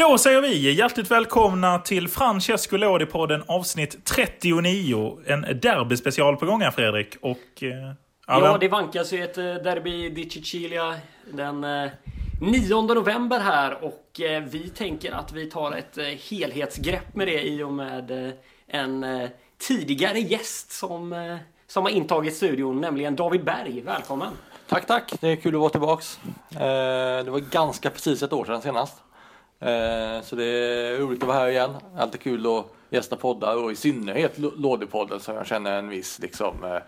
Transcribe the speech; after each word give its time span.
Då 0.00 0.18
säger 0.18 0.40
vi 0.40 0.72
hjärtligt 0.72 1.10
välkomna 1.10 1.78
till 1.78 2.08
Francesco 2.08 2.76
Lodi-podden 2.76 3.42
avsnitt 3.46 4.04
39. 4.04 5.18
En 5.26 5.40
derbyspecial 5.40 6.36
på 6.36 6.46
gång 6.46 6.60
här 6.60 6.70
Fredrik. 6.70 7.16
Och, 7.20 7.62
eh, 7.62 7.92
ja, 8.26 8.58
det 8.60 8.68
vankas 8.68 9.12
ju 9.12 9.24
ett 9.24 9.38
eh, 9.38 9.44
derby 9.44 10.08
di 10.08 10.30
Sicilia 10.30 10.94
den 11.32 11.64
eh, 11.64 11.90
9 12.40 12.82
november 12.82 13.38
här 13.38 13.84
och 13.84 14.20
eh, 14.20 14.42
vi 14.42 14.68
tänker 14.68 15.12
att 15.12 15.32
vi 15.32 15.50
tar 15.50 15.72
ett 15.72 15.98
eh, 15.98 16.04
helhetsgrepp 16.04 17.14
med 17.14 17.26
det 17.26 17.42
i 17.42 17.62
och 17.62 17.72
med 17.72 18.26
eh, 18.26 18.32
en 18.66 19.04
eh, 19.04 19.28
tidigare 19.58 20.18
gäst 20.18 20.72
som, 20.72 21.38
som 21.66 21.82
har 21.84 21.90
intagit 21.90 22.36
studion, 22.36 22.80
nämligen 22.80 23.16
David 23.16 23.44
Berg. 23.44 23.80
Välkommen! 23.80 24.32
Tack, 24.68 24.86
tack! 24.86 25.12
Det 25.20 25.28
är 25.28 25.36
kul 25.36 25.54
att 25.54 25.60
vara 25.60 25.70
tillbaks. 25.70 26.18
det 27.24 27.30
var 27.30 27.50
ganska 27.50 27.90
precis 27.90 28.22
ett 28.22 28.32
år 28.32 28.44
sedan 28.44 28.62
senast. 28.62 29.02
Eh, 29.60 30.22
så 30.22 30.36
det 30.36 30.44
är 30.44 30.98
roligt 30.98 31.22
att 31.22 31.28
vara 31.28 31.38
här 31.38 31.48
igen. 31.48 31.70
Alltid 31.96 32.20
kul 32.20 32.46
att 32.46 32.66
gästa 32.90 33.16
poddar 33.16 33.64
och 33.64 33.72
i 33.72 33.76
synnerhet 33.76 34.38
Lådepodden 34.38 35.20
som 35.20 35.34
jag 35.34 35.46
känner 35.46 35.78
en 35.78 35.88
viss 35.88 36.18
liksom 36.18 36.64
eh, 36.64 36.78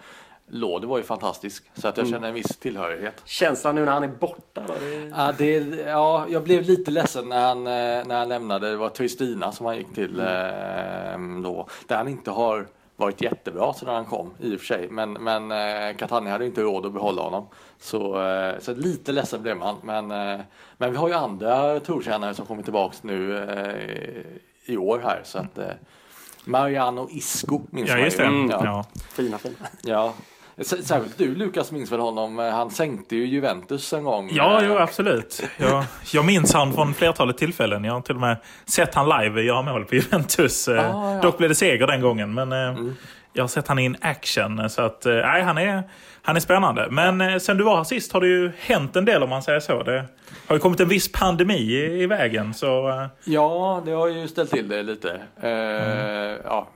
Låde 0.50 0.86
var 0.86 0.98
ju 0.98 1.04
fantastisk 1.04 1.64
så 1.74 1.88
att 1.88 1.96
jag 1.96 2.06
mm. 2.06 2.16
känner 2.16 2.28
en 2.28 2.34
viss 2.34 2.56
tillhörighet. 2.56 3.22
Känslan 3.24 3.74
nu 3.74 3.84
när 3.84 3.92
han 3.92 4.02
är 4.02 4.08
borta? 4.08 4.62
Det... 4.80 5.12
Ja, 5.16 5.32
det, 5.38 5.58
ja, 5.86 6.26
jag 6.28 6.42
blev 6.42 6.62
lite 6.62 6.90
ledsen 6.90 7.28
när 7.28 7.48
han, 7.48 7.58
eh, 7.58 8.06
när 8.06 8.18
han 8.18 8.28
lämnade. 8.28 8.70
Det 8.70 8.76
var 8.76 8.88
Tristina 8.88 9.52
som 9.52 9.66
han 9.66 9.76
gick 9.76 9.94
till 9.94 10.20
mm. 10.20 11.42
då. 11.42 11.68
Där 11.86 11.96
han 11.96 12.08
inte 12.08 12.30
har 12.30 12.66
varit 12.98 13.20
jättebra 13.20 13.74
sedan 13.74 13.94
han 13.94 14.04
kom 14.04 14.30
i 14.40 14.56
och 14.56 14.60
för 14.60 14.66
sig. 14.66 14.88
Men, 14.90 15.12
men 15.12 15.50
eh, 15.50 15.96
Catania 15.96 16.32
hade 16.32 16.46
inte 16.46 16.60
råd 16.60 16.86
att 16.86 16.92
behålla 16.92 17.22
honom. 17.22 17.46
Så, 17.78 18.22
eh, 18.28 18.58
så 18.60 18.74
lite 18.74 19.12
ledsen 19.12 19.42
blev 19.42 19.56
man. 19.56 19.76
Men, 19.82 20.10
eh, 20.10 20.40
men 20.76 20.90
vi 20.90 20.96
har 20.96 21.08
ju 21.08 21.14
andra 21.14 21.80
trotjänare 21.80 22.34
som 22.34 22.46
kommer 22.46 22.62
tillbaks 22.62 23.02
nu 23.02 23.38
eh, 23.38 24.72
i 24.72 24.76
år 24.76 25.00
här. 25.04 25.20
Så 25.24 25.38
att, 25.38 25.58
eh, 25.58 25.70
Mariano 26.44 27.08
Isco 27.10 27.60
minns 27.70 27.88
ja, 27.88 27.98
just 27.98 28.16
det. 28.16 28.24
Mm, 28.24 28.50
ja. 28.50 28.60
ja. 28.64 28.84
Fina, 29.10 29.38
fina. 29.38 29.56
Ja. 29.82 30.14
Särskilt 30.60 31.18
du 31.18 31.34
Lukas 31.34 31.72
minns 31.72 31.92
väl 31.92 32.00
honom? 32.00 32.38
Han 32.38 32.70
sänkte 32.70 33.16
ju 33.16 33.26
Juventus 33.26 33.92
en 33.92 34.04
gång. 34.04 34.30
Ja, 34.32 34.60
jo, 34.64 34.76
absolut. 34.78 35.42
Jag, 35.56 35.84
jag 36.12 36.24
minns 36.24 36.54
han 36.54 36.72
från 36.72 36.94
flertalet 36.94 37.38
tillfällen. 37.38 37.84
Jag 37.84 37.92
har 37.92 38.00
till 38.00 38.14
och 38.14 38.20
med 38.20 38.36
sett 38.66 38.94
han 38.94 39.08
live 39.08 39.42
göra 39.42 39.62
mål 39.62 39.84
på 39.84 39.94
Juventus. 39.94 40.68
Ah, 40.68 40.74
ja. 40.74 41.20
Dock 41.22 41.38
blev 41.38 41.48
det 41.48 41.54
seger 41.54 41.86
den 41.86 42.00
gången. 42.00 42.34
Men 42.34 42.52
mm. 42.52 42.96
jag 43.32 43.42
har 43.42 43.48
sett 43.48 43.68
han 43.68 43.78
in 43.78 43.96
action. 44.00 44.70
Så 44.70 44.82
att, 44.82 45.04
nej, 45.04 45.42
han 45.42 45.58
är, 45.58 45.82
han 46.22 46.36
är 46.36 46.40
spännande. 46.40 46.88
Men 46.90 47.40
sen 47.40 47.56
du 47.56 47.64
var 47.64 47.76
här 47.76 47.84
sist 47.84 48.12
har 48.12 48.20
det 48.20 48.28
ju 48.28 48.52
hänt 48.60 48.96
en 48.96 49.04
del 49.04 49.22
om 49.22 49.30
man 49.30 49.42
säger 49.42 49.60
så. 49.60 49.82
Det 49.82 50.04
har 50.46 50.56
ju 50.56 50.60
kommit 50.60 50.80
en 50.80 50.88
viss 50.88 51.12
pandemi 51.12 51.58
i, 51.58 52.02
i 52.02 52.06
vägen. 52.06 52.54
Så... 52.54 53.08
Ja, 53.24 53.82
det 53.84 53.92
har 53.92 54.08
ju 54.08 54.28
ställt 54.28 54.50
till 54.50 54.68
det 54.68 54.82
lite. 54.82 55.20
Mm. 55.40 56.38
ja, 56.44 56.68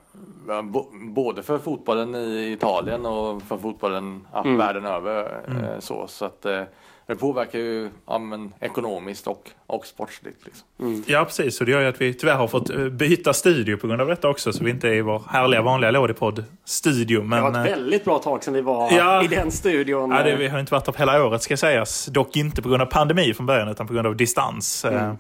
både 0.93 1.43
för 1.43 1.59
fotbollen 1.59 2.15
i 2.15 2.53
Italien 2.53 3.07
och 3.07 3.43
för 3.43 3.57
fotbollen 3.57 4.27
ja, 4.33 4.41
mm. 4.45 4.57
världen 4.57 4.87
över. 4.87 5.45
Mm. 5.49 5.65
Eh, 5.65 5.79
så, 5.79 6.07
så 6.09 6.25
att, 6.25 6.45
eh, 6.45 6.63
det 7.07 7.15
påverkar 7.15 7.59
ju 7.59 7.91
ja, 8.07 8.19
men, 8.19 8.53
ekonomiskt 8.61 9.27
och, 9.27 9.51
och 9.67 9.87
sportsligt. 9.87 10.45
Liksom. 10.45 10.67
Mm. 10.81 11.05
Ja, 11.07 11.25
precis. 11.25 11.61
Och 11.61 11.67
det 11.67 11.73
gör 11.73 11.81
ju 11.81 11.87
att 11.87 12.01
vi 12.01 12.15
tyvärr 12.15 12.35
har 12.35 12.49
fått 12.49 12.71
eh, 12.71 12.79
byta 12.79 13.33
studio 13.33 13.77
på 13.77 13.87
grund 13.87 14.01
av 14.01 14.09
detta 14.09 14.29
också. 14.29 14.53
Så 14.53 14.65
vi 14.65 14.71
inte 14.71 14.89
är 14.89 14.93
i 14.93 15.01
vår 15.01 15.23
härliga 15.29 15.63
vanliga 15.63 15.91
Lådipodd-studio. 15.91 17.23
Men... 17.23 17.45
Det 17.45 17.51
var 17.51 17.67
ett 17.67 17.73
väldigt 17.73 18.05
bra 18.05 18.19
tag 18.19 18.45
sedan 18.45 18.55
vi 18.55 18.61
var 18.61 18.93
ja, 18.93 19.25
i 19.25 19.27
den 19.27 19.51
studion. 19.51 20.11
Ja, 20.11 20.23
det, 20.23 20.37
vi 20.37 20.49
har 20.49 20.61
inte 20.61 20.73
varit 20.73 20.85
där 20.85 20.93
på 20.93 20.99
hela 20.99 21.25
året 21.25 21.43
ska 21.43 21.57
sägas. 21.57 22.07
Dock 22.07 22.37
inte 22.37 22.63
på 22.63 22.69
grund 22.69 22.83
av 22.83 22.87
pandemi 22.87 23.35
från 23.35 23.47
början 23.47 23.69
utan 23.69 23.87
på 23.87 23.95
grund 23.95 24.07
av 24.07 24.17
distans. 24.17 24.85
Mm. 24.85 25.17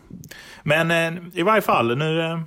Men 0.62 0.90
i 1.34 1.42
varje 1.42 1.62
fall, 1.62 1.96
nu 1.96 2.42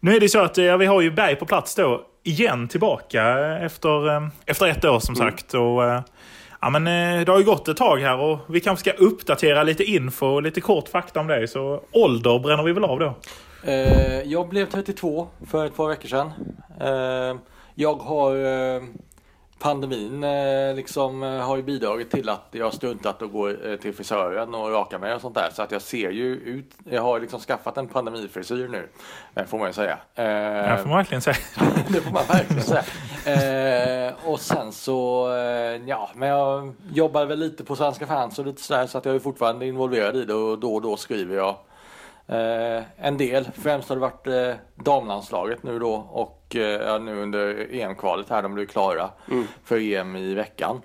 nu 0.00 0.16
är 0.16 0.20
det 0.20 0.28
så 0.28 0.38
att 0.38 0.56
ja, 0.56 0.76
vi 0.76 0.86
har 0.86 1.00
ju 1.00 1.10
Berg 1.10 1.36
på 1.36 1.46
plats 1.46 1.74
då 1.74 2.04
igen 2.22 2.68
tillbaka 2.68 3.38
efter, 3.58 4.08
eh, 4.08 4.28
efter 4.46 4.66
ett 4.66 4.84
år 4.84 5.00
som 5.00 5.14
mm. 5.14 5.30
sagt. 5.30 5.54
Och, 5.54 5.84
eh, 5.84 6.02
ja, 6.60 6.70
men, 6.70 6.86
eh, 6.86 7.24
det 7.24 7.32
har 7.32 7.38
ju 7.38 7.44
gått 7.44 7.68
ett 7.68 7.76
tag 7.76 7.98
här 7.98 8.18
och 8.18 8.38
vi 8.48 8.60
kanske 8.60 8.90
ska 8.90 9.04
uppdatera 9.04 9.62
lite 9.62 9.84
info 9.84 10.26
och 10.26 10.42
lite 10.42 10.60
kort 10.60 10.88
fakta 10.88 11.20
om 11.20 11.26
dig. 11.26 11.48
Så 11.48 11.82
ålder 11.92 12.38
bränner 12.38 12.62
vi 12.62 12.72
väl 12.72 12.84
av 12.84 12.98
då? 12.98 13.14
jag 14.24 14.48
blev 14.48 14.66
32 14.66 15.28
för 15.50 15.66
ett 15.66 15.76
par 15.76 15.88
veckor 15.88 16.08
sedan. 16.08 16.30
jag 17.74 17.94
har 17.94 18.32
pandemin 19.58 20.24
eh, 20.24 20.74
liksom, 20.74 21.22
eh, 21.22 21.30
har 21.30 21.56
ju 21.56 21.62
bidragit 21.62 22.10
till 22.10 22.28
att 22.28 22.46
jag 22.50 22.74
struntat 22.74 23.22
att 23.22 23.32
gå 23.32 23.48
eh, 23.48 23.76
till 23.76 23.94
frisören 23.94 24.54
och 24.54 24.70
raka 24.70 24.98
mig 24.98 25.14
och 25.14 25.20
sånt 25.20 25.34
där. 25.34 25.50
Så 25.52 25.62
att 25.62 25.72
jag 25.72 25.82
ser 25.82 26.10
ju 26.10 26.34
ut, 26.34 26.74
jag 26.90 27.02
har 27.02 27.20
liksom 27.20 27.40
skaffat 27.40 27.76
en 27.76 27.88
pandemifrisyr 27.88 28.68
nu, 28.68 28.88
får 29.46 29.58
man 29.58 29.66
ju 29.66 29.72
säga. 29.72 29.98
Det 30.14 30.78
får 30.82 30.88
man 30.88 30.96
verkligen 30.96 31.22
säga. 31.22 31.36
det 31.88 32.00
får 32.00 32.12
man 32.12 32.24
verkligen 32.28 32.62
säga. 32.62 34.14
och 34.24 34.40
sen 34.40 34.72
så, 34.72 35.28
ja, 35.86 36.10
men 36.14 36.28
jag 36.28 36.74
jobbar 36.92 37.24
väl 37.24 37.38
lite 37.38 37.64
på 37.64 37.76
Svenska 37.76 38.06
fans 38.06 38.38
och 38.38 38.46
lite 38.46 38.62
sådär 38.62 38.86
så 38.86 38.98
att 38.98 39.04
jag 39.04 39.14
är 39.14 39.18
fortfarande 39.18 39.66
involverad 39.66 40.16
i 40.16 40.24
det 40.24 40.34
och 40.34 40.58
då 40.58 40.74
och 40.74 40.82
då 40.82 40.96
skriver 40.96 41.36
jag 41.36 41.56
Eh, 42.28 42.82
en 42.96 43.16
del, 43.16 43.48
främst 43.54 43.88
har 43.88 43.96
det 43.96 44.00
varit 44.00 44.26
eh, 44.26 44.54
damlandslaget 44.74 45.62
nu 45.62 45.78
då 45.78 45.92
och 45.94 46.56
eh, 46.56 47.00
nu 47.00 47.22
under 47.22 47.74
EM-kvalet 47.74 48.28
här, 48.28 48.42
de 48.42 48.54
blev 48.54 48.66
klara 48.66 49.10
mm. 49.30 49.46
för 49.64 49.92
EM 49.92 50.16
i 50.16 50.34
veckan. 50.34 50.82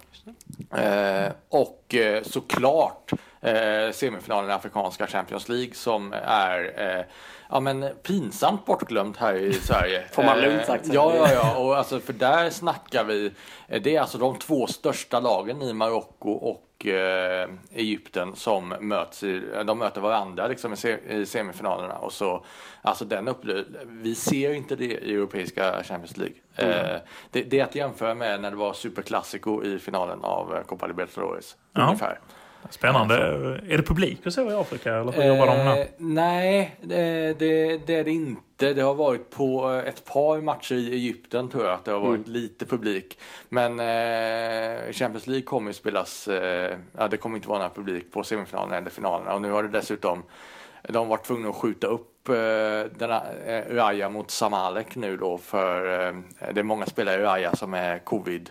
Eh, 0.72 1.31
och 1.50 1.96
eh, 1.96 2.24
såklart 2.24 3.12
eh, 3.42 3.92
semifinalen 3.92 4.50
i 4.50 4.54
Afrikanska 4.54 5.08
Champions 5.08 5.50
League 5.50 5.74
som 5.74 6.14
är 6.26 6.74
eh, 6.78 7.06
ja, 7.50 7.60
men 7.60 7.90
pinsamt 8.04 8.66
bortglömt 8.66 9.18
här 9.18 9.34
i 9.34 9.54
Sverige. 9.54 10.04
Får 10.12 10.24
man 10.24 10.42
lugnt 10.42 10.66
sagt. 10.66 10.88
ja, 10.88 11.14
ja, 11.16 11.31
ja. 11.34 11.58
Och 11.58 11.78
alltså, 11.78 12.00
för 12.00 12.14
där 12.14 12.50
snackar 12.50 13.04
vi. 13.04 13.31
Det 13.68 13.96
är 13.96 14.02
alltså 14.02 14.18
de 14.18 14.40
två 14.40 14.68
största 14.68 15.20
lagen 15.20 15.62
i 15.62 15.74
Marocko 15.74 16.31
och 16.31 16.72
eh, 16.88 17.49
Egypten 17.71 18.35
som 18.35 18.69
möts 18.79 19.23
i, 19.23 19.41
de 19.66 19.79
möter 19.79 20.01
varandra 20.01 20.47
liksom 20.47 20.73
i, 21.09 21.25
semifinalerna 21.25 21.94
och 21.94 22.13
så 22.13 22.45
alltså 22.81 23.05
den 23.05 23.29
vi 23.85 24.16
ser 24.16 24.53
inte 24.53 24.75
det 24.75 24.85
i 24.85 25.13
europeiska 25.13 25.83
Champions 25.83 26.17
League. 26.17 26.35
Mm. 26.55 26.71
Eh, 26.71 27.01
det, 27.31 27.41
det, 27.41 27.59
är 27.59 27.63
att 27.63 27.75
jämföra 27.75 28.16
med 28.16 28.41
när 28.41 28.51
det 28.51 28.57
var 28.57 28.73
Superclásico 28.73 29.63
i 29.63 29.79
finalen 29.79 30.23
av 30.23 30.55
eh, 30.55 30.63
Copa 30.63 30.88
Libertadores 30.88 31.57
ja. 31.73 31.83
ungefär. 31.83 32.19
Spännande. 32.69 33.16
Är 33.69 33.78
det 33.78 33.84
publik 33.84 34.25
och 34.25 34.34
så 34.34 34.51
i 34.51 34.53
Afrika? 34.53 34.96
Eller 34.96 35.12
hur 35.12 35.24
jobbar 35.24 35.47
de 35.47 35.81
eh, 35.81 35.88
Nej, 35.97 36.75
det, 36.81 37.40
det, 37.40 37.78
det, 37.88 37.96
är 37.96 38.03
det 38.03 38.12
inte. 38.12 38.74
Det 38.74 38.81
har 38.81 38.94
varit 38.94 39.29
på 39.29 39.69
ett 39.85 40.06
par 40.06 40.41
matcher 40.41 40.75
i 40.75 40.94
Egypten 40.94 41.50
tror 41.50 41.66
jag 41.66 41.74
att 41.74 41.85
det 41.85 41.91
har 41.91 42.00
varit 42.00 42.28
mm. 42.28 42.31
lite 42.31 42.66
publik. 42.66 43.19
Men 43.50 43.79
eh, 43.79 44.91
Champions 44.91 45.28
League 45.28 45.44
kommer 45.44 45.69
ju 45.69 45.74
spelas, 45.74 46.28
eh, 46.28 46.78
ja, 46.97 47.07
det 47.07 47.18
kommer 47.18 47.35
inte 47.35 47.50
vara 47.50 47.59
några 47.59 47.74
publik 47.74 48.12
på 48.12 48.24
semifinalerna 48.24 48.78
eller 48.78 48.90
finalerna. 48.90 49.34
Och 49.34 49.41
nu 49.41 49.51
har 49.51 49.63
det 49.63 49.69
dessutom, 49.69 50.24
de 50.90 51.07
varit 51.07 51.25
tvungna 51.25 51.50
att 51.50 51.56
skjuta 51.56 51.88
upp 51.88 52.30
eh, 52.30 52.35
denna, 52.97 53.24
eh, 53.45 53.75
Raya 53.75 54.09
mot 54.09 54.31
Samalek 54.31 54.95
nu 54.95 55.18
då 55.18 55.38
för 55.38 56.07
eh, 56.07 56.16
det 56.53 56.59
är 56.59 56.63
många 56.63 56.85
spelare 56.85 57.22
i 57.22 57.24
Raya 57.24 57.56
som 57.56 57.74
är 57.74 58.00
covid 58.00 58.50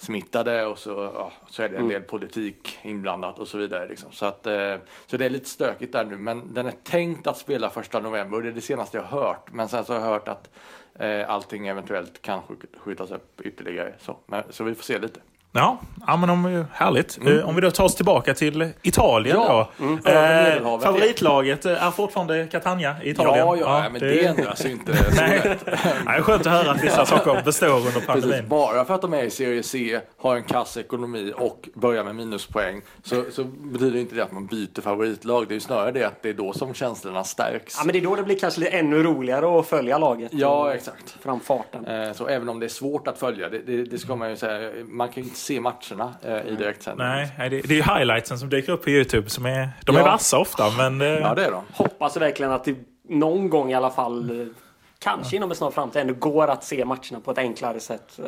smittade 0.00 0.66
och 0.66 0.78
så, 0.78 1.10
ja, 1.14 1.32
så 1.48 1.62
är 1.62 1.68
det 1.68 1.74
en 1.74 1.80
mm. 1.80 1.92
del 1.92 2.02
politik 2.02 2.78
inblandat 2.82 3.38
och 3.38 3.48
så 3.48 3.58
vidare. 3.58 3.88
Liksom. 3.88 4.12
Så, 4.12 4.26
att, 4.26 4.46
eh, 4.46 4.76
så 5.06 5.16
det 5.16 5.24
är 5.24 5.30
lite 5.30 5.48
stökigt 5.48 5.92
där 5.92 6.04
nu, 6.04 6.16
men 6.16 6.54
den 6.54 6.66
är 6.66 6.74
tänkt 6.82 7.26
att 7.26 7.38
spela 7.38 7.70
första 7.70 8.00
november 8.00 8.36
och 8.36 8.42
det 8.42 8.48
är 8.48 8.52
det 8.52 8.60
senaste 8.60 8.96
jag 8.96 9.04
har 9.04 9.20
hört. 9.20 9.52
Men 9.52 9.68
sen 9.68 9.84
så 9.84 9.92
har 9.92 10.00
jag 10.00 10.06
hört 10.06 10.28
att 10.28 10.50
eh, 10.94 11.30
allting 11.30 11.66
eventuellt 11.66 12.22
kan 12.22 12.40
skjutas 12.76 13.10
upp 13.10 13.40
ytterligare. 13.40 13.94
Så, 13.98 14.16
men, 14.26 14.42
så 14.50 14.64
vi 14.64 14.74
får 14.74 14.84
se 14.84 14.98
lite. 14.98 15.20
Ja, 15.52 15.80
ja 16.06 16.16
men 16.16 16.30
om, 16.30 16.64
härligt. 16.72 17.18
Mm. 17.18 17.38
Eh, 17.38 17.48
om 17.48 17.54
vi 17.54 17.60
då 17.60 17.70
tar 17.70 17.84
oss 17.84 17.94
tillbaka 17.94 18.34
till 18.34 18.70
Italien 18.82 19.36
ja. 19.36 19.70
då. 19.78 19.84
Mm. 19.84 20.06
Eh, 20.06 20.80
favoritlaget 20.80 21.64
är 21.64 21.90
fortfarande 21.90 22.46
Catania 22.46 22.96
i 23.02 23.10
Italien. 23.10 23.38
Ja, 23.38 23.56
ja, 23.56 23.84
ja 23.84 23.90
men 23.90 24.00
det, 24.00 24.08
det 24.08 24.26
ändras 24.26 24.64
ju 24.64 24.70
inte. 24.70 24.92
Nej. 25.16 25.58
det 25.64 26.10
är 26.10 26.22
skönt 26.22 26.46
att 26.46 26.52
höra 26.52 26.70
att 26.70 26.84
vissa 26.84 27.06
saker 27.06 27.42
består 27.44 27.66
under 27.66 28.06
pandemin. 28.06 28.30
Precis, 28.30 28.48
bara 28.48 28.84
för 28.84 28.94
att 28.94 29.02
de 29.02 29.14
är 29.14 29.22
i 29.22 29.30
Serie 29.30 29.62
C, 29.62 30.00
har 30.16 30.36
en 30.36 30.42
kass 30.42 30.76
ekonomi 30.76 31.32
och 31.36 31.68
börjar 31.74 32.04
med 32.04 32.14
minuspoäng 32.14 32.82
så, 33.02 33.24
så 33.32 33.44
betyder 33.44 33.98
inte 33.98 34.14
det 34.14 34.22
att 34.22 34.32
man 34.32 34.46
byter 34.46 34.80
favoritlag. 34.80 35.48
Det 35.48 35.52
är 35.52 35.54
ju 35.54 35.60
snarare 35.60 35.92
det 35.92 36.04
att 36.04 36.22
det 36.22 36.28
är 36.28 36.34
då 36.34 36.52
som 36.52 36.74
känslorna 36.74 37.24
stärks. 37.24 37.74
Ja, 37.78 37.84
men 37.84 37.92
det 37.92 37.98
är 37.98 38.04
då 38.04 38.16
det 38.16 38.22
blir 38.22 38.38
kanske 38.38 38.68
ännu 38.68 39.02
roligare 39.02 39.60
att 39.60 39.66
följa 39.66 39.98
laget. 39.98 40.32
Ja, 40.34 40.74
exakt. 40.74 41.16
Framfarten. 41.20 41.86
Eh, 41.86 42.12
så 42.12 42.26
även 42.26 42.48
om 42.48 42.60
det 42.60 42.66
är 42.66 42.68
svårt 42.68 43.08
att 43.08 43.18
följa, 43.18 43.48
det, 43.48 43.58
det, 43.58 43.84
det 43.84 43.98
ska 43.98 44.16
man 44.16 44.30
ju 44.30 44.36
säga, 44.36 44.70
man 44.88 45.08
kan 45.08 45.22
inte 45.22 45.39
se 45.40 45.60
matcherna 45.60 46.14
eh, 46.22 46.52
i 46.52 46.56
direktsändning. 46.56 47.06
Nej, 47.06 47.30
det, 47.38 47.48
det 47.48 47.74
är 47.74 47.76
ju 47.76 47.98
highlightsen 47.98 48.38
som 48.38 48.48
dyker 48.48 48.72
upp 48.72 48.84
på 48.84 48.90
Youtube. 48.90 49.30
Som 49.30 49.46
är, 49.46 49.68
de 49.84 49.96
är 49.96 50.02
vassa 50.02 50.38
ofta, 50.38 50.70
men... 50.70 51.00
Ja, 51.00 51.34
det 51.34 51.44
är 51.44 51.50
de. 51.50 51.64
Hoppas 51.72 52.16
verkligen 52.16 52.52
att 52.52 52.64
det 52.64 52.74
någon 53.08 53.50
gång 53.50 53.70
i 53.70 53.74
alla 53.74 53.90
fall 53.90 54.50
kanske 55.00 55.36
inom 55.36 55.50
en 55.50 55.56
snar 55.56 55.70
framtid 55.70 56.00
ändå 56.02 56.14
går 56.14 56.48
att 56.48 56.64
se 56.64 56.84
matcherna 56.84 57.20
på 57.24 57.30
ett 57.30 57.38
enklare 57.38 57.80
sätt 57.80 58.18
eh, 58.18 58.24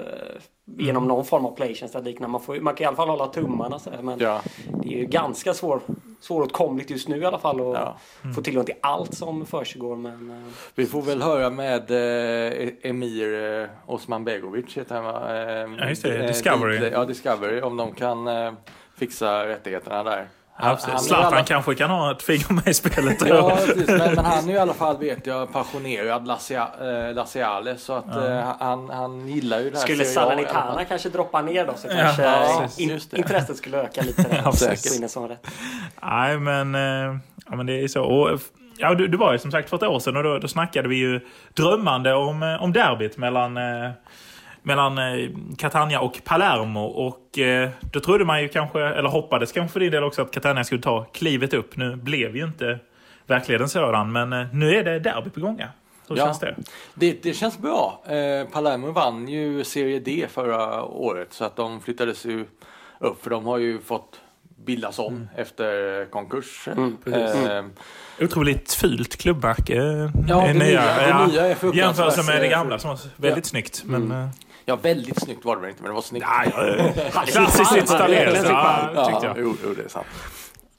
genom 0.79 1.03
mm. 1.03 1.09
någon 1.09 1.25
form 1.25 1.47
av 1.47 1.55
playchain 1.57 1.89
statistik. 1.89 2.21
Man, 2.21 2.41
får, 2.41 2.61
man 2.61 2.75
kan 2.75 2.85
i 2.85 2.87
alla 2.87 2.97
fall 2.97 3.09
hålla 3.09 3.27
tummarna 3.27 3.79
så 3.79 3.91
här, 3.91 4.03
men 4.03 4.19
ja. 4.19 4.43
det 4.83 4.89
är 4.95 4.99
ju 4.99 5.05
ganska 5.07 5.55
svår, 5.55 5.81
svåråtkomligt 6.21 6.91
just 6.91 7.09
nu 7.09 7.17
i 7.21 7.25
alla 7.25 7.39
fall 7.39 7.61
och 7.61 7.75
Ja. 7.77 7.97
få 8.35 8.43
tillgång 8.43 8.65
till 8.65 8.75
allt 8.81 9.15
som 9.15 9.47
försiggår. 9.47 9.97
Men, 9.97 10.31
eh, 10.31 10.53
Vi 10.75 10.87
får 10.87 11.03
väl 11.03 11.23
höra 11.23 11.51
med 11.51 11.91
eh, 11.91 12.69
Emir 12.83 13.61
eh, 13.63 13.69
Osman 13.87 14.25
Begovic 14.25 14.77
heter 14.77 14.95
han 14.95 15.05
va? 15.05 15.37
Eh, 15.37 15.71
Ja, 15.79 15.89
just 15.89 16.03
det. 16.03 16.19
eh, 16.19 16.27
Discovery. 16.27 16.91
Ja, 16.93 17.05
Discovery. 17.05 17.61
Om 17.61 17.77
de 17.77 17.93
kan 17.95 18.29
eh, 18.29 18.53
fixa 18.97 19.47
rättigheterna 19.49 20.03
där. 20.05 20.29
Ja, 20.63 20.79
Han- 20.83 20.99
Zlatan 21.01 21.27
alla- 21.33 21.45
kanske 21.45 21.75
kan 21.75 21.91
ha 21.91 22.11
ett 22.13 22.23
finger 22.23 22.53
med 22.53 22.69
i 22.69 22.75
spelet. 22.75 23.27
Ja, 23.29 23.59
precis. 23.67 23.89
Men, 23.89 23.99
men 24.15 24.25
han 24.25 24.45
är 24.45 24.49
ju 24.49 24.55
i 24.55 24.59
alla 24.59 24.75
fall, 24.75 24.99
vet 24.99 25.27
jag, 25.27 25.53
passionerad 25.53 26.27
Lasia- 26.29 27.09
eh, 27.09 27.15
Laziale. 27.15 27.77
Så 27.77 27.93
att 27.93 28.17
eh, 28.17 28.41
han, 28.59 28.91
han 28.91 29.29
gillar 29.29 29.61
ju 29.61 29.71
det 29.71 29.77
här 29.79 29.85
skulle. 29.85 30.05
Salernitana 30.05 30.85
kanske 30.85 31.09
droppa 31.09 31.43
ner 31.43 31.67
då 31.67 31.73
så 31.77 31.89
Ja, 31.89 31.95
kanske 31.97 32.23
ja, 32.23 32.69
in, 32.79 33.01
intresset 33.13 33.57
skulle 33.57 33.79
öka 33.83 34.03
lite. 34.03 34.23
Där. 34.23 34.43
Ja, 34.45 34.51
rätt. 35.29 35.49
Nej, 36.03 36.39
men, 36.39 36.75
eh, 36.75 37.17
ja, 37.51 37.57
men 37.57 37.67
det 37.67 37.83
är 37.85 37.89
så. 37.89 38.03
Och, 38.03 38.41
ja, 38.77 38.95
du, 38.95 39.09
du 39.09 39.17
var 39.17 39.33
ju 39.33 39.39
som 39.39 39.51
sagt 39.51 39.71
för 39.71 39.77
ett 39.77 39.83
år 39.83 39.99
sedan 40.01 40.17
och 40.17 40.23
då, 40.23 40.39
då 40.39 40.49
snackade 40.49 40.89
vi 40.89 40.97
ju 40.97 41.21
drömmande 41.55 42.15
om, 42.15 42.57
om 42.61 42.73
derbyt 42.73 43.17
mellan, 43.17 43.57
eh, 43.57 43.91
mellan 44.63 44.99
eh, 44.99 45.29
Catania 45.59 46.01
och 46.01 46.21
Palermo. 46.25 46.81
Och 46.85 47.39
eh, 47.39 47.71
då 47.93 48.01
trodde 48.01 48.25
man 48.25 48.43
ju 48.43 48.49
kanske, 48.49 48.81
eller 48.81 49.09
hoppades 49.09 49.53
kanske 49.53 49.73
för 49.73 49.81
din 49.81 49.93
del 49.93 50.05
också, 50.05 50.23
att 50.23 50.31
Catania 50.31 50.65
skulle 50.65 50.83
ta 50.83 51.05
klivet 51.05 51.55
upp. 51.55 51.77
Nu 51.77 51.97
blev 51.97 52.37
ju 52.37 52.45
inte 52.45 52.79
verkligheten 53.27 53.69
sådan, 53.69 54.13
men 54.13 54.33
eh, 54.33 54.47
nu 54.53 54.75
är 54.77 54.85
det 54.85 54.99
derby 54.99 55.31
på 55.31 55.41
gång. 55.41 55.57
ja. 55.61 55.67
Hur 56.09 56.17
Ja. 56.17 56.25
känns 56.25 56.39
det? 56.41 56.55
Det, 56.95 57.23
det 57.23 57.33
känns 57.35 57.59
bra. 57.59 58.03
Eh, 58.07 58.49
Palermo 58.53 58.91
vann 58.93 59.29
ju 59.29 59.65
Serie 59.65 59.99
D 60.01 60.27
förra 60.31 60.83
året 60.85 61.33
så 61.33 61.45
att 61.45 61.57
de 61.57 61.81
flyttades 61.81 62.25
ju 62.27 62.47
upp 62.99 63.23
för 63.23 63.31
de 63.31 63.47
har 63.47 63.59
ju 63.59 63.81
fått 63.81 64.21
bildas 64.65 64.99
om 64.99 65.29
efter 65.37 66.05
konkurs. 66.11 66.69
Mm. 66.69 66.97
Eh, 67.07 67.65
Otroligt 68.25 68.73
fult 68.73 69.17
klubbmärke. 69.17 69.75
Ja, 70.29 70.43
är 70.43 70.55
det 70.55 70.59
nya- 70.59 70.97
det 70.97 71.27
nya 71.33 71.47
är 71.47 71.75
Jämfört 71.77 72.27
med 72.27 72.41
det 72.41 72.45
eh, 72.47 72.51
gamla 72.51 72.79
som 72.79 72.91
var 72.91 72.99
väldigt 73.17 73.45
Ja. 73.45 73.49
snyggt. 73.49 73.83
Men, 73.87 74.03
Mm. 74.03 74.23
eh, 74.23 74.29
ja, 74.65 74.77
väldigt 74.77 75.23
snyggt 75.23 75.45
var 75.45 75.57
det 75.57 75.63
väl 75.63 75.71
inte 75.71 75.83
men 75.83 75.91
det 75.91 75.95
var 75.95 76.03
snyggt. 76.03 76.27
det 76.95 77.11
klassiskt 77.33 77.91
fan. 77.91 78.91
Ja, 78.95 79.07
tyckte 79.07 79.27
jag. 79.27 79.37
jo, 79.39 79.57
jo, 79.65 79.75
det 79.75 79.83
är 79.83 79.89
sant. 79.89 80.07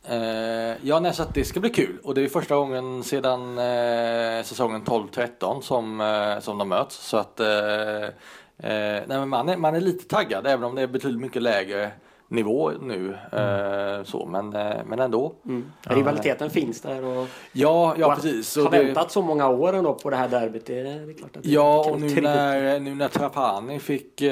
Eh, 0.08 0.88
ja, 0.88 1.00
nej, 1.00 1.14
så 1.14 1.24
att 1.24 1.34
det 1.34 1.46
ska 1.46 1.60
bli 1.60 1.70
kul 1.70 1.98
och 2.04 2.16
det 2.16 2.22
är 2.22 2.28
första 2.28 2.56
gången 2.56 3.04
sedan 3.04 3.58
eh, 3.58 4.44
säsongen 4.44 4.84
12-13 4.84 5.62
som, 5.62 6.02
eh, 6.02 6.40
som 6.40 6.58
de 6.58 6.70
möts. 6.70 6.96
Så 6.96 7.18
att 7.18 7.40
eh, 7.40 8.04
eh, 8.58 9.04
nej, 9.08 9.26
man, 9.26 9.50
är, 9.50 9.58
man 9.58 9.76
är 9.76 9.82
lite 9.82 10.08
taggad 10.08 10.48
även 10.48 10.64
om 10.64 10.76
det 10.76 10.82
är 10.82 10.88
betydligt 10.88 11.22
mycket 11.22 11.42
lägre 11.42 11.92
nivå 12.34 12.72
nu. 12.82 13.16
Eh, 13.32 14.04
så, 14.04 14.26
men, 14.26 14.54
eh, 14.56 14.76
men 14.86 15.00
ändå. 15.00 15.34
Mm. 15.46 15.72
Rivaliteten 15.82 16.50
finns 16.50 16.82
där 16.82 17.04
och, 17.06 17.28
Ja, 17.52 17.96
ja 17.98 18.08
och 18.08 18.16
precis. 18.16 18.56
har 18.58 18.66
Och 18.66 18.72
det, 18.72 18.84
väntat 18.84 19.12
så 19.12 19.22
många 19.22 19.48
år 19.50 19.74
ändå 19.74 19.94
på 19.94 20.10
det 20.10 20.16
här 20.16 20.28
derbyt. 20.30 20.66
Det, 20.66 20.80
är- 20.80 20.84
det 20.84 21.12
är 21.12 21.14
klart 21.14 21.38
att 21.38 21.46
Ja, 21.46 21.90
och 21.92 22.02
nu 22.02 22.22
när, 22.22 22.80
nu 22.80 22.96
när 22.96 23.08
Trapani 23.08 23.80
fick, 23.80 24.22
eh, 24.22 24.32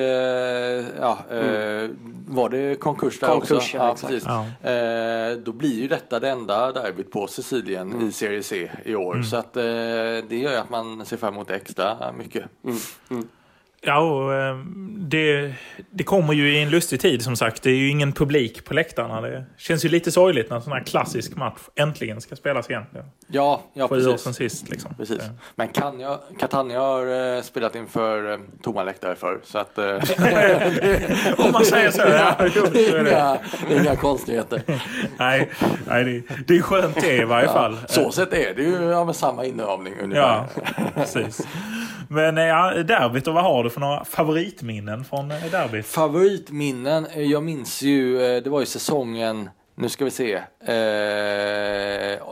ja, 1.00 1.18
eh, 1.31 1.89
var 2.27 2.50
det 2.50 2.80
konkurs 2.80 3.19
där 3.19 3.27
Konkurs, 3.27 3.51
också? 3.51 3.77
ja, 3.77 3.92
exakt. 3.92 4.13
precis. 4.13 4.30
Ja. 4.62 4.69
Eh, 4.71 5.38
då 5.38 5.51
blir 5.51 5.81
ju 5.81 5.88
detta 5.88 6.19
det 6.19 6.30
enda 6.30 6.71
derbyt 6.71 7.12
på 7.12 7.27
Sicilien 7.27 8.01
i 8.07 8.12
Serie 8.12 8.44
C 8.44 8.71
i 8.86 8.95
år. 8.95 9.21
Så 9.21 9.38
att 9.38 9.57
eh, 9.57 9.63
det 9.63 10.38
gör 10.38 10.51
ju 10.51 10.57
att 10.57 10.69
man 10.69 11.06
ser 11.06 11.18
fram 11.18 11.33
emot 11.33 11.50
extra 11.51 12.12
mycket. 12.18 12.44
Ja, 13.83 14.00
och, 14.00 14.33
eh, 14.33 14.57
det, 14.98 15.54
det 15.92 16.04
kommer 16.04 16.33
ju 16.33 16.54
i 16.57 16.62
en 16.62 16.69
lustig 16.69 17.00
tid 17.00 17.22
som 17.22 17.36
sagt. 17.36 17.63
Det 17.63 17.69
är 17.69 17.75
ju 17.75 17.89
ingen 17.89 18.12
publik 18.13 18.66
på 18.66 18.74
läktarna. 18.74 19.22
Det 19.22 19.45
känns 19.57 19.86
ju 19.86 19.89
lite 19.89 20.12
sorgligt 20.12 20.50
när 20.50 20.57
en 20.57 20.63
sån 20.63 20.74
här 20.74 20.83
klassisk 20.83 21.36
match 21.36 21.60
äntligen 21.75 22.22
ska 22.22 22.36
spelas 22.36 22.69
igen. 22.69 22.83
Det 22.92 23.04
Ja, 23.28 23.62
ja 23.74 23.88
Sju 23.88 23.95
år 23.95 24.04
precis. 24.12 24.22
sedan 24.24 24.33
sist. 24.33 24.69
Liksom. 24.69 24.95
Precis. 24.95 25.18
Det- 25.18 25.31
Men 25.56 25.68
Catania, 25.68 26.19
Catania 26.39 26.80
har 26.80 27.36
eh, 27.38 27.42
spelat 27.42 27.75
inför 27.75 28.31
eh, 28.33 28.39
tomma 28.63 28.83
läktare 28.83 29.16
förr. 29.16 29.39
Så 29.44 29.57
att, 29.57 29.78
eh, 29.78 29.86
Om 31.45 31.51
man 31.51 31.66
säger 31.66 31.92
så. 31.92 32.01
Ja, 32.01 32.36
så 32.54 32.66
är 32.66 33.04
det. 33.04 33.10
inga, 33.12 33.38
inga 33.81 33.95
konstigheter. 33.95 34.62
Nej, 35.18 35.50
nej 35.88 36.04
det, 36.04 36.24
det 36.48 36.57
är 36.57 36.62
skönt 36.62 37.01
det 37.01 37.16
i 37.16 37.24
varje 37.25 37.48
fall. 37.48 37.78
Så 37.88 38.12
sett 38.12 38.33
är 38.33 38.54
det 38.56 38.63
ju 38.63 38.75
ja, 38.89 39.06
med 39.06 39.16
samma 39.16 39.45
inramning 39.45 39.94
ungefär. 40.04 40.45
Ja, 40.66 40.83
precis. 40.95 41.48
Men 42.13 42.37
eh, 42.37 42.43
ja, 42.43 42.73
derbyt, 42.83 43.27
och 43.27 43.33
vad 43.33 43.43
har 43.43 43.63
du 43.63 43.69
för 43.69 43.79
några 43.79 44.05
favoritminnen 44.05 45.03
från 45.03 45.31
eh, 45.31 45.51
derbyt? 45.51 45.85
Favoritminnen, 45.85 47.05
eh, 47.05 47.21
jag 47.21 47.43
minns 47.43 47.81
ju, 47.81 48.17
det 48.41 48.49
var 48.49 48.59
ju 48.59 48.65
säsongen, 48.65 49.49
nu 49.75 49.89
ska 49.89 50.05
vi 50.05 50.11
se, 50.11 50.33
eh, 50.59 50.73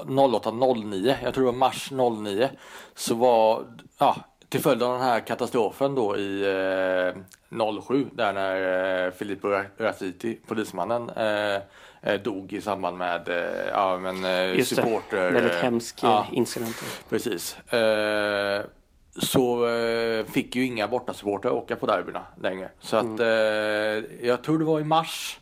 08-09, 0.05 1.15
jag 1.23 1.33
tror 1.33 1.45
det 1.45 1.51
var 1.51 1.57
mars 1.57 1.91
09, 1.91 2.49
så 2.95 3.15
var, 3.15 3.63
ja, 3.97 4.15
till 4.49 4.61
följd 4.61 4.83
av 4.83 4.91
den 4.91 5.01
här 5.01 5.19
katastrofen 5.19 5.95
då 5.95 6.17
i 6.17 6.41
eh, 7.51 7.81
07, 7.81 8.05
där 8.13 8.33
när 8.33 9.05
eh, 9.05 9.11
Filippo 9.11 9.47
Raffiti, 9.77 10.39
polismannen, 10.47 11.09
eh, 11.09 12.21
dog 12.23 12.53
i 12.53 12.61
samband 12.61 12.97
med 12.97 13.29
eh, 13.29 13.67
ja, 13.71 13.97
men, 13.97 14.25
eh, 14.25 14.55
Just 14.55 14.75
det. 14.75 14.75
supporter. 14.75 15.31
Väldigt 15.31 15.55
hemsk 15.55 15.99
ja. 16.01 16.27
eh, 16.31 16.37
incident. 16.37 16.75
Precis. 17.09 17.57
Så 19.21 19.67
eh, 19.67 20.25
fick 20.25 20.55
ju 20.55 20.65
inga 20.65 20.87
bortasupportrar 20.87 21.51
åka 21.51 21.75
på 21.75 21.85
derbyna 21.85 22.21
längre. 22.41 22.69
Så 22.79 22.97
att 22.97 23.19
eh, 23.19 23.27
jag 24.27 24.41
tror 24.43 24.59
det 24.59 24.65
var 24.65 24.79
i 24.79 24.83
mars 24.83 25.39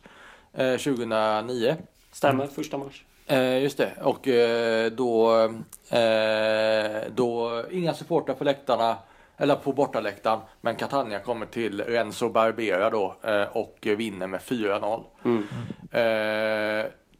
eh, 0.52 0.76
2009. 0.76 1.76
Stämmer, 2.12 2.46
första 2.46 2.78
mars. 2.78 3.04
Eh, 3.28 3.62
just 3.62 3.78
det. 3.78 3.92
Och 4.02 4.28
eh, 4.28 4.92
då, 4.92 5.42
eh, 5.88 7.02
då 7.14 7.62
inga 7.70 7.94
supportrar 7.94 8.34
på 8.34 8.44
läktarna 8.44 8.96
eller 9.36 9.54
på 9.54 9.72
bortaläktaren. 9.72 10.40
Men 10.60 10.76
Catania 10.76 11.18
kommer 11.20 11.46
till 11.46 11.80
Renzo 11.80 12.28
Barbera 12.28 12.90
då 12.90 13.16
och 13.52 13.78
vinner 13.82 14.26
med 14.26 14.40
4-0. 14.40 15.04
Mm. 15.24 15.44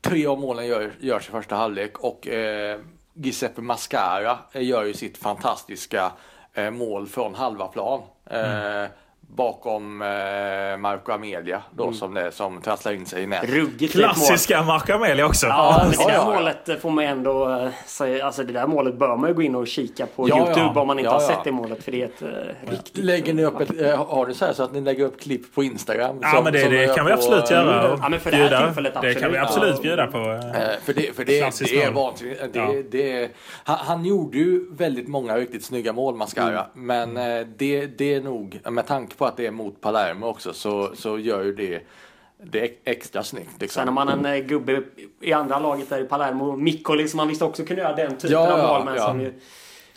Tre 0.01 0.27
av 0.27 0.41
målen 0.41 0.67
gör, 0.67 0.93
görs 1.01 1.29
i 1.29 1.31
första 1.31 1.57
halvlek 1.57 1.99
och 1.99 2.29
Giuseppe 3.15 3.61
Mascara 3.61 4.39
gör 4.53 4.85
ju 4.85 4.95
sitt 4.95 5.19
fantastiska 5.19 6.13
mål 6.71 7.07
från 7.07 7.35
halva 7.35 7.69
plan. 7.69 8.01
Eh, 8.31 8.85
Bakom 9.37 10.03
eh, 10.03 10.09
Marco 10.79 11.13
Amelia 11.13 11.63
då 11.71 11.93
som, 11.93 12.15
det, 12.15 12.33
som 12.33 12.61
trasslar 12.61 12.93
in 12.93 13.07
sig 13.07 13.23
i 13.23 13.27
nät. 13.27 13.45
Ruggigt. 13.45 13.93
Klassiska 13.93 14.63
Marco 14.63 14.93
Amelia 14.93 15.27
också. 15.27 15.47
Ja, 15.47 15.81
men 15.83 15.91
det 16.07 16.13
där 16.13 16.25
målet 16.25 16.69
eh, 16.69 16.77
får 16.77 16.91
man 16.91 17.05
ändå 17.05 17.51
eh, 17.51 17.69
säga, 17.87 18.27
alltså 18.27 18.43
det 18.45 18.53
där 18.53 18.67
målet 18.67 18.99
bör 18.99 19.17
man 19.17 19.31
ju 19.31 19.35
gå 19.35 19.43
in 19.43 19.55
och 19.55 19.67
kika 19.67 20.07
på 20.07 20.29
Ja, 20.29 20.37
Youtube 20.37 20.71
ja. 20.75 20.81
om 20.81 20.87
man 20.87 20.99
inte 20.99 21.07
Ja, 21.09 21.15
har 21.15 21.21
ja. 21.23 21.27
sett 21.29 21.45
det 21.45 21.53
målet 21.53 21.85
för 21.85 21.93
det 21.93 22.03
är 22.03 22.07
ett 22.07 22.23
eh, 22.23 22.71
riktigt 22.71 23.05
Lägger 23.05 23.35
ni 23.35 23.45
upp 23.45 23.61
ett, 23.61 23.81
eh, 23.81 24.07
har 24.07 24.27
du 24.27 24.35
så 24.35 24.45
här 24.45 24.53
så 24.53 24.63
att 24.63 24.73
ni 24.73 24.81
lägger 24.81 25.05
upp 25.05 25.21
klipp 25.21 25.55
på 25.55 25.63
Instagram? 25.65 26.17
Ja, 26.23 26.31
som- 26.35 26.45
men 26.45 26.53
det, 26.53 26.61
som 26.61 26.71
ni 26.71 26.77
det 26.87 26.95
kan 26.97 27.07
vi 27.07 27.13
på, 27.13 27.19
absolut 27.19 27.45
eh, 27.51 27.57
göra. 27.57 27.99
Ja, 28.03 28.09
men 28.09 28.21
för 28.21 28.31
det 28.31 28.37
här 28.37 28.65
tillfället 28.67 28.95
Det 29.03 29.15
kan 29.15 29.33
vi 29.33 29.39
absolut. 29.39 29.71
absolut 29.71 29.83
bjuda 29.83 30.07
på. 30.07 30.19
Eh, 30.19 30.79
För 30.85 30.93
det, 30.95 31.17
för 31.17 31.25
det, 31.25 31.33
det 31.33 31.39
är 31.83 31.91
vansinnigt. 31.93 32.53
Det, 32.53 32.59
Ja. 32.59 32.73
det, 32.91 33.31
han, 33.65 33.77
han 33.81 34.05
gjorde 34.05 34.39
ju 34.39 34.75
väldigt 34.75 35.09
många 35.09 35.37
riktigt 35.37 35.65
snygga 35.65 35.93
mål, 35.93 36.15
Mascara. 36.17 36.67
Men 36.75 37.17
eh, 37.17 37.47
det, 37.57 37.87
det 37.87 38.15
är 38.15 38.21
nog, 38.21 38.61
med 38.71 38.87
tanke 38.87 39.17
på 39.19 39.27
att 39.27 39.37
det 39.37 39.47
är 39.47 39.51
mot 39.51 39.81
Palermo 39.81 40.27
också, 40.27 40.53
så, 40.53 40.91
så 40.95 41.19
gör 41.19 41.45
ju 41.45 41.55
det 41.55 41.83
det 42.43 42.61
är 42.61 42.71
extra 42.85 43.23
snyggt. 43.23 43.61
Liksom. 43.61 43.81
Sen 43.81 43.89
har 43.89 43.95
man 43.95 44.09
en 44.09 44.35
eh, 44.35 44.45
gubbe 44.45 44.83
i 45.21 45.33
andra 45.33 45.59
laget 45.59 45.91
där 45.91 46.01
i 46.01 46.05
Palermo, 46.05 46.57
Mikkoli, 46.57 47.09
som 47.09 47.17
man 47.17 47.29
visst 47.29 47.43
också 47.43 47.65
kunde 47.65 47.83
göra 47.83 47.97
den 47.97 48.17
typen 48.17 48.31
Ja, 48.31 48.53
av 48.53 48.59
ja, 48.59 48.67
mål. 48.67 48.85
Men 48.85 48.95
ja. 48.95 49.07
som 49.07 49.21
ju, 49.21 49.33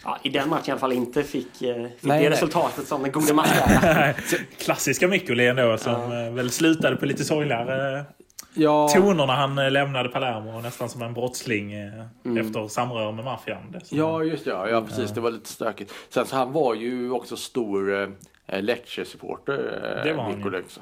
ja, 0.04 0.18
i 0.24 0.30
den 0.30 0.50
matchen 0.50 0.68
i 0.68 0.72
alla 0.72 0.80
fall 0.80 0.92
inte 0.92 1.24
fick, 1.24 1.62
eh, 1.62 1.76
fick 1.76 1.84
Nej, 1.84 1.90
det 2.00 2.08
nej. 2.08 2.30
resultatet 2.30 2.88
som 2.88 3.04
den 3.04 3.12
gode 3.12 3.34
Mascara. 3.34 4.14
Klassiska 4.58 5.08
Mikkoli 5.08 5.48
ändå 5.48 5.78
som 5.78 6.12
eh, 6.12 6.34
väl 6.34 6.52
slutade 6.52 6.96
på 6.96 7.06
lite 7.06 7.24
sorgligare 7.24 8.06
ja, 8.54 8.90
toner 8.90 9.28
när 9.28 9.34
han 9.34 9.58
eh, 9.58 9.72
lämnade 9.72 10.10
Palermo. 10.10 10.62
Nästan 10.62 10.90
som 10.90 11.02
en 11.02 11.14
brottsling 11.14 11.74
eh, 11.74 12.38
efter 12.40 12.68
samröre 12.68 13.12
med 13.12 13.26
maffian. 13.26 13.76
Ja, 13.90 14.24
just 14.24 14.46
det. 14.46 14.52
Ja, 14.52 14.70
ja, 14.70 14.82
precis. 14.82 15.12
Det 15.12 15.22
var 15.22 15.32
lite 15.32 15.50
stökigt. 15.50 15.94
Sen 16.10 16.26
så 16.26 16.36
han 16.36 16.52
var 16.52 16.76
ju 16.76 17.12
också 17.12 17.38
stor 17.38 18.02
eh, 18.02 18.08
Lecce-supporter. 18.52 19.54
Eh, 19.98 20.04
Det 20.04 20.14
var 20.14 20.24
han 20.24 20.32
ju. 20.32 20.38
Mikkoli 20.38 20.60
också. 20.62 20.80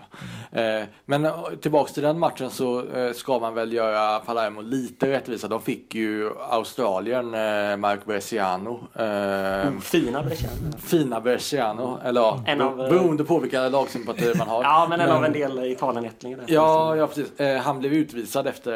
Eh, 0.52 0.84
men 1.06 1.26
eh, 1.26 1.44
tillbaks 1.62 1.94
till 1.94 2.04
den 2.04 2.20
matchen 2.20 2.50
så 2.50 2.86
eh, 2.96 3.14
ska 3.14 3.40
man 3.40 3.54
väl 3.54 3.74
göra 3.74 4.20
Palermo 4.20 4.62
lite 4.62 5.12
rättvisa. 5.12 5.48
De 5.48 5.62
fick 5.62 5.96
ju 5.96 6.30
Australien, 6.50 7.26
eh, 7.34 7.78
Mark 7.78 8.06
Bresciano. 8.06 8.80
Eh, 8.96 9.72
Fina 9.82 10.24
Bresciano. 10.24 10.78
Fina 10.80 11.22
Bresciano, 11.22 12.00
eller 12.06 12.22
ja, 12.22 12.44
En 12.46 12.62
av, 12.62 12.82
eh, 12.82 12.90
beroende 12.90 13.24
på 13.24 13.40
vilka 13.40 13.70
lagsympatier 13.70 14.36
man 14.38 14.48
har. 14.48 14.64
Ja, 14.70 14.86
men 14.90 15.00
en 15.02 15.12
av 15.12 15.26
en 15.26 15.34
del 15.34 15.64
Italien-ättlingar. 15.72 16.40
Ja, 16.48 16.96
ja 16.96 17.08
precis. 17.08 17.40
Eh, 17.40 17.62
han 17.62 17.80
blev 17.80 17.94
utvisad 17.94 18.48
efter, 18.48 18.74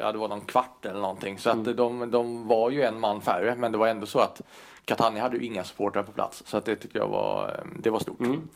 ja 0.00 0.12
det 0.12 0.18
var 0.18 0.28
någon 0.28 0.40
kvart 0.40 0.86
eller 0.86 1.00
någonting. 1.00 1.38
Så 1.38 1.50
Mm. 1.50 1.70
att 1.70 1.76
de, 1.76 2.10
de 2.10 2.48
var 2.48 2.70
ju 2.70 2.82
en 2.82 3.00
man 3.00 3.20
färre. 3.20 3.54
Men 3.54 3.72
det 3.72 3.78
var 3.78 3.88
ändå 3.88 4.06
så 4.06 4.18
att 4.18 4.40
Catania 4.86 5.22
hade 5.22 5.36
ju 5.36 5.44
inga 5.44 5.64
supportrar 5.64 6.02
på 6.02 6.12
plats. 6.12 6.42
Så 6.46 6.56
att 6.56 6.64
det 6.64 6.76
tycker 6.76 6.98
jag 6.98 7.08
var, 7.08 7.48
eh, 7.48 7.64
det 7.82 7.90
var 7.90 7.98
stort. 8.00 8.20
Mm. 8.20 8.48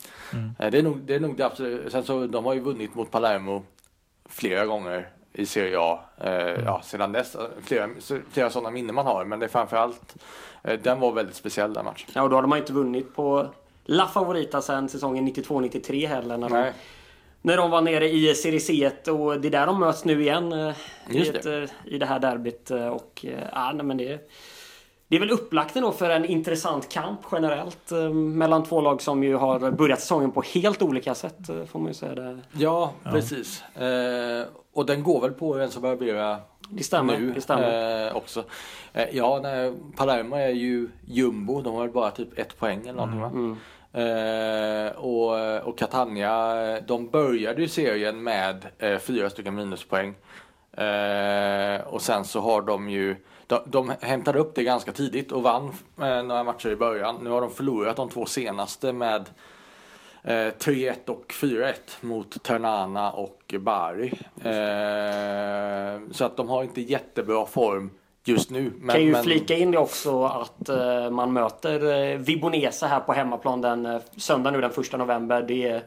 Eh, 0.58 0.70
Det 0.70 0.78
är 0.78 0.82
nog 0.82 0.98
det, 0.98 1.14
är 1.14 1.20
nog 1.20 1.36
det 1.36 1.46
absolut. 1.46 1.92
Sen 1.92 2.04
så, 2.04 2.26
de 2.26 2.44
har 2.44 2.54
ju 2.54 2.60
vunnit 2.60 2.94
mot 2.94 3.10
Palermo 3.10 3.62
flera 4.28 4.66
gånger 4.66 5.08
i 5.32 5.46
Serie 5.46 5.76
A. 5.80 5.98
Eh, 6.20 6.32
ja, 6.64 6.80
sedan 6.84 7.12
dess, 7.12 7.36
flera, 7.62 7.88
flera 8.30 8.50
sådana 8.50 8.70
minnen 8.70 8.94
man 8.94 9.06
har, 9.06 9.24
men 9.24 9.38
det 9.38 9.46
är 9.46 9.48
framförallt 9.48 10.16
eh, 10.64 10.80
den 10.80 11.00
var 11.00 11.12
väldigt 11.12 11.36
speciell 11.36 11.72
den 11.74 11.84
matchen. 11.84 12.10
Ja, 12.14 12.22
och 12.22 12.30
då 12.30 12.36
hade 12.36 12.48
man 12.48 12.58
inte 12.58 12.72
vunnit 12.72 13.14
på 13.14 13.46
La 13.84 14.06
Favorita 14.06 14.62
sen 14.62 14.88
säsongen 14.88 15.28
92-93 15.28 16.06
heller. 16.08 16.36
När 16.36 16.48
de, 16.48 16.54
Nej. 16.54 16.72
när 17.42 17.56
de 17.56 17.70
var 17.70 17.80
nere 17.80 18.08
i 18.08 18.34
Serie 18.34 18.58
C1 18.58 19.08
och 19.08 19.40
det 19.40 19.48
är 19.48 19.52
där 19.52 19.66
de 19.66 19.80
möts 19.80 20.04
nu 20.04 20.22
igen 20.22 20.52
eh, 20.52 20.74
i, 21.10 21.18
Just 21.18 21.34
ett, 21.34 21.46
eh, 21.46 21.64
i 21.84 21.98
det 21.98 22.06
här 22.06 22.18
derbyt. 22.18 22.70
eh, 22.70 22.86
Och, 22.88 23.24
eh, 23.28 23.48
ja, 23.52 23.72
nej, 23.74 23.86
men 23.86 23.96
det, 23.96 24.30
det 25.10 25.16
är 25.16 25.20
väl 25.20 25.30
upplagt 25.30 25.76
ändå 25.76 25.92
för 25.92 26.10
en 26.10 26.24
intressant 26.24 26.88
kamp 26.88 27.20
generellt 27.32 27.92
eh, 27.92 28.10
mellan 28.10 28.64
två 28.64 28.80
lag 28.80 29.02
som 29.02 29.22
ju 29.24 29.34
har 29.34 29.70
börjat 29.70 30.00
säsongen 30.00 30.30
på 30.30 30.42
helt 30.42 30.82
olika 30.82 31.14
sätt 31.14 31.48
eh, 31.48 31.64
får 31.64 31.78
man 31.78 31.88
ju 31.88 31.94
säga. 31.94 32.14
Det, 32.14 32.38
Ja, 32.52 32.92
precis. 33.04 33.62
Eh, 33.62 34.46
och 34.72 34.86
den 34.86 35.02
går 35.02 35.20
väl 35.20 35.32
på 35.32 35.58
Enzo 35.58 35.80
Barbera 35.80 36.38
det 36.70 36.84
stämmer. 36.84 37.18
nu 37.18 37.32
det 37.32 37.40
stämmer. 37.40 38.06
Eh, 38.06 38.16
också. 38.16 38.44
Eh, 38.92 39.16
ja, 39.16 39.40
nej, 39.42 39.74
Palermo 39.96 40.36
är 40.36 40.48
ju 40.48 40.88
jumbo. 41.06 41.60
De 41.60 41.74
har 41.74 41.82
väl 41.82 41.90
bara 41.90 42.10
typ 42.10 42.38
ett 42.38 42.58
poäng 42.58 42.80
eller 42.80 42.92
någonting 42.92 43.20
va? 43.20 43.30
Mm. 43.34 43.56
Eh, 43.92 44.92
och, 44.92 45.68
och 45.68 45.78
Catania, 45.78 46.80
de 46.80 47.08
började 47.08 47.62
ju 47.62 47.68
serien 47.68 48.22
med 48.22 48.66
eh, 48.78 48.98
fyra 48.98 49.30
stycken 49.30 49.54
minuspoäng. 49.54 50.14
Eh, 50.80 51.80
och 51.86 52.02
sen 52.02 52.24
så 52.24 52.40
har 52.40 52.62
de 52.62 52.90
ju, 52.90 53.16
de, 53.46 53.58
de 53.66 53.92
hämtade 54.00 54.38
upp 54.38 54.54
det 54.54 54.62
ganska 54.62 54.92
tidigt 54.92 55.32
och 55.32 55.42
vann 55.42 55.72
eh, 56.02 56.22
några 56.22 56.44
matcher 56.44 56.68
i 56.68 56.76
början. 56.76 57.16
Nu 57.22 57.30
har 57.30 57.40
de 57.40 57.50
förlorat 57.50 57.96
de 57.96 58.08
två 58.08 58.26
senaste 58.26 58.92
med 58.92 59.30
eh, 60.22 60.32
3-1 60.32 61.08
och 61.08 61.32
4-1 61.32 61.74
mot 62.00 62.42
Ternana 62.42 63.12
och 63.12 63.54
Bari. 63.60 64.12
Eh, 64.44 66.12
så 66.12 66.24
att 66.24 66.36
de 66.36 66.48
har 66.48 66.62
inte 66.62 66.80
jättebra 66.80 67.46
form 67.46 67.90
just 68.24 68.50
nu. 68.50 68.72
Men, 68.80 68.94
kan 68.94 69.04
ju 69.04 69.12
men, 69.12 69.24
flika 69.24 69.56
in 69.56 69.70
det 69.70 69.78
också 69.78 70.24
att 70.24 70.68
eh, 70.68 71.10
man 71.10 71.32
möter 71.32 72.10
eh, 72.12 72.18
Vibonese 72.18 72.86
här 72.86 73.00
på 73.00 73.12
hemmaplan 73.12 73.60
den 73.60 73.86
eh, 73.86 74.00
söndag 74.16 74.50
nu 74.50 74.60
den 74.60 74.70
1 74.70 74.92
november. 74.98 75.42
Det 75.48 75.68
är 75.68 75.82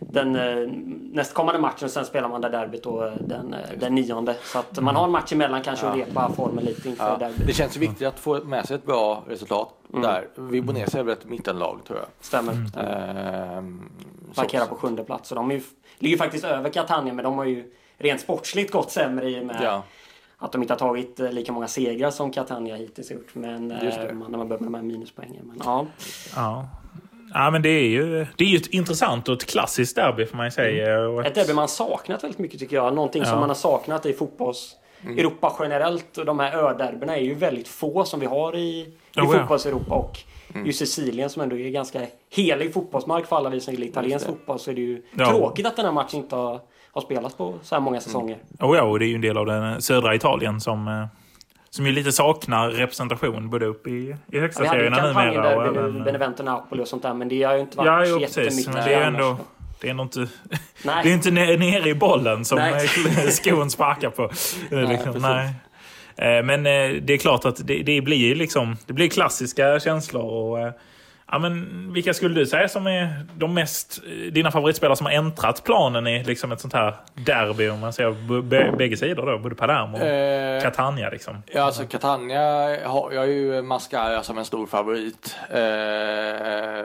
den 0.00 0.36
eh, 0.36 0.68
nästkommande 1.12 1.60
matchen. 1.60 1.90
Sen 1.90 2.04
spelar 2.04 2.28
man 2.28 2.40
det 2.40 2.48
derbyt 2.48 2.82
då 2.82 3.04
eh, 3.06 3.12
den, 3.20 3.54
eh, 3.54 3.60
den 3.76 3.94
nionde. 3.94 4.36
Så 4.42 4.58
att 4.58 4.80
man 4.80 4.96
har 4.96 5.04
en 5.04 5.10
match 5.10 5.32
emellan 5.32 5.62
kanske 5.62 5.86
och 5.86 5.96
repa 5.96 6.32
formen 6.36 6.64
lite 6.64 6.88
inför 6.88 7.04
Ja, 7.08 7.16
derbyt. 7.16 7.46
det 7.46 7.52
känns 7.52 7.76
ju 7.76 7.80
viktigt 7.80 8.08
att 8.08 8.18
få 8.20 8.44
med 8.44 8.66
sig 8.66 8.76
ett 8.76 8.86
bra 8.86 9.24
resultat 9.28 9.74
Mm. 9.92 10.02
där. 10.02 10.28
Vibonese 10.34 10.98
är 10.98 11.02
väl 11.02 11.12
ett 11.12 11.24
mittenlag 11.24 11.80
tror 11.86 11.98
jag. 11.98 12.08
Stämmer. 12.20 12.52
Ehm, 12.52 13.90
så- 14.34 14.40
Parkerar 14.40 14.66
på 14.66 14.74
sjunde 14.74 15.04
plats. 15.04 15.30
Och 15.32 15.36
de 15.36 15.50
är 15.50 15.54
ju, 15.54 15.62
ligger 15.98 16.16
faktiskt 16.16 16.44
över 16.44 16.70
Catania 16.70 17.12
men 17.14 17.24
de 17.24 17.38
har 17.38 17.44
ju 17.44 17.72
rent 17.98 18.20
sportsligt 18.20 18.72
gått 18.72 18.90
sämre 18.90 19.30
i 19.30 19.40
och 19.40 19.46
med 19.46 19.56
Ja, 19.62 19.82
att 20.38 20.52
de 20.52 20.62
inte 20.62 20.74
har 20.74 20.78
tagit 20.78 21.20
eh, 21.20 21.32
lika 21.32 21.52
många 21.52 21.68
segrar 21.68 22.10
som 22.10 22.30
Catania 22.32 22.76
hittills 22.76 23.10
gjort. 23.10 23.34
Men 23.34 23.70
eh, 23.70 23.78
när 24.28 24.38
man 24.38 24.48
börjar 24.48 24.60
med 24.60 24.66
de 24.66 24.74
här 24.74 24.82
minuspoängen. 24.82 25.46
Men, 25.46 25.60
ja. 25.64 25.86
Ja. 26.36 26.68
Ja, 27.34 27.50
men 27.50 27.62
det 27.62 27.68
är 27.68 27.88
ju 27.88 28.26
det 28.36 28.44
är 28.44 28.48
ju 28.48 28.56
ett 28.56 28.66
intressant 28.66 29.28
och 29.28 29.34
ett 29.34 29.46
klassiskt 29.46 29.96
derby 29.96 30.26
får 30.26 30.36
man 30.36 30.46
ju 30.46 30.50
säga. 30.50 31.08
Och 31.08 31.26
Ett 31.26 31.34
derby 31.34 31.52
man 31.52 31.68
saknat 31.68 32.24
väldigt 32.24 32.38
mycket 32.38 32.60
tycker 32.60 32.76
jag. 32.76 32.94
Någonting 32.94 33.24
som 33.24 33.34
Ja. 33.34 33.40
man 33.40 33.48
har 33.50 33.54
saknat 33.54 34.06
i 34.06 34.12
fotbolls 34.12 34.76
Europa 35.04 35.56
generellt. 35.60 36.18
Och 36.18 36.24
de 36.24 36.38
här 36.38 36.52
öderbyna 36.56 37.16
är 37.16 37.20
ju 37.20 37.34
väldigt 37.34 37.68
få 37.68 38.04
som 38.04 38.20
vi 38.20 38.26
har 38.26 38.56
i, 38.56 38.80
i 39.16 39.20
Oh, 39.20 39.32
fotbolls-Europa. 39.38 39.94
Och 39.94 40.18
just 40.66 40.78
Sicilien 40.78 41.30
som 41.30 41.42
ändå 41.42 41.56
är 41.58 41.70
ganska 41.70 42.00
helig 42.30 42.74
fotbollsmark 42.74 43.26
för 43.26 43.36
alla 43.36 43.50
vi 43.50 43.60
som 43.60 43.74
gillar 43.74 43.86
italiensk 43.86 44.26
fotboll. 44.26 44.58
Så 44.58 44.70
är 44.70 44.74
det 44.74 44.80
ju 44.80 45.02
Ja. 45.16 45.30
tråkigt 45.30 45.66
att 45.66 45.76
den 45.76 45.84
här 45.84 45.92
matchen 45.92 46.20
inte 46.20 46.36
har, 46.36 46.60
har 46.92 47.00
spelats 47.00 47.34
på 47.36 47.54
så 47.62 47.74
här 47.74 47.80
många 47.82 48.00
säsonger. 48.00 48.36
Oh 48.60 48.76
ja, 48.76 48.82
och 48.82 48.98
det 48.98 49.04
är 49.04 49.08
ju 49.08 49.14
en 49.14 49.20
del 49.20 49.38
av 49.38 49.46
den 49.46 49.82
södra 49.82 50.14
Italien 50.14 50.60
som, 50.60 50.88
eh, 50.88 51.04
som 51.70 51.86
ju 51.86 51.92
lite 51.92 52.12
saknar 52.12 52.70
representation 52.70 53.50
både 53.50 53.66
upp 53.66 53.86
i, 53.86 53.90
i 53.90 54.16
Ja, 54.26 54.40
högsta 54.40 54.62
vi 54.62 54.68
hade 54.68 54.84
ju 54.84 54.90
serierna 54.90 55.06
kampanjen 55.06 55.34
numera 55.34 55.56
och 55.56 55.74
där, 55.74 55.80
även... 55.80 56.04
Benevento 56.04 56.42
Napoli 56.42 56.82
och 56.82 56.88
sånt 56.88 57.02
där. 57.02 57.14
Men 57.14 57.28
det 57.28 57.42
har 57.42 57.54
ju 57.54 57.60
inte 57.60 57.76
varit 57.76 57.86
Ja, 57.86 58.04
jo, 58.06 58.18
precis. 58.18 58.36
jättemycket 58.36 58.74
Men 58.74 58.84
det 58.84 58.94
är 58.94 59.06
annars 59.06 59.20
ändå... 59.20 59.28
då. 59.28 59.38
Det 59.80 59.86
är 59.86 59.90
ändå 59.90 60.02
inte... 60.02 60.18
Nej. 60.84 61.00
Det 61.02 61.10
är 61.10 61.14
inte 61.14 61.30
ne- 61.30 61.58
nere 61.58 61.88
i 61.88 61.94
bollen 61.94 62.44
som 62.44 62.58
Nej. 62.58 62.84
eh, 63.24 63.28
skon 63.28 63.70
sparkar 63.70 64.10
på. 64.10 64.30
Nej, 64.70 64.86
liksom, 64.86 65.14
nej. 65.22 65.48
Eh, 66.16 66.44
Men 66.44 66.66
eh, 66.66 67.02
det 67.02 67.12
är 67.12 67.18
klart 67.18 67.44
att 67.44 67.66
det, 67.66 67.82
det 67.82 68.00
blir 68.00 68.16
ju 68.16 68.34
liksom 68.34 68.76
det 68.86 68.92
blir 68.92 69.08
klassiska 69.08 69.80
känslor. 69.80 70.22
Och, 70.22 70.60
eh, 70.60 70.72
ja, 71.30 71.38
men 71.38 71.68
vilka 71.92 72.14
skulle 72.14 72.34
du 72.34 72.46
säga 72.46 72.68
som 72.68 72.86
är 72.86 73.26
de 73.36 73.54
mest 73.54 74.00
eh, 74.06 74.32
dina 74.32 74.50
favoritspelare 74.50 74.96
som 74.96 75.06
har 75.06 75.12
äntrat 75.12 75.64
planen 75.64 76.06
i 76.06 76.24
liksom 76.24 76.52
ett 76.52 76.60
sånt 76.60 76.74
här 76.74 76.94
derby? 77.14 77.68
Om 77.68 77.80
man 77.80 77.92
b- 78.42 78.70
bägge 78.78 78.96
sidor 78.96 79.26
då, 79.26 79.38
både 79.38 79.54
Palermo 79.54 79.96
och 79.96 80.02
Eh, 80.02 80.62
Catania. 80.62 81.10
Liksom. 81.10 81.42
ja 81.46 81.62
alltså 81.62 81.84
Catania 81.86 82.42
har 82.88 83.12
jag 83.12 83.28
ju 83.28 83.62
Mascara 83.62 84.22
som 84.22 84.38
en 84.38 84.44
stor 84.44 84.66
favorit. 84.66 85.36
Eh, 85.50 86.78
eh, 86.78 86.84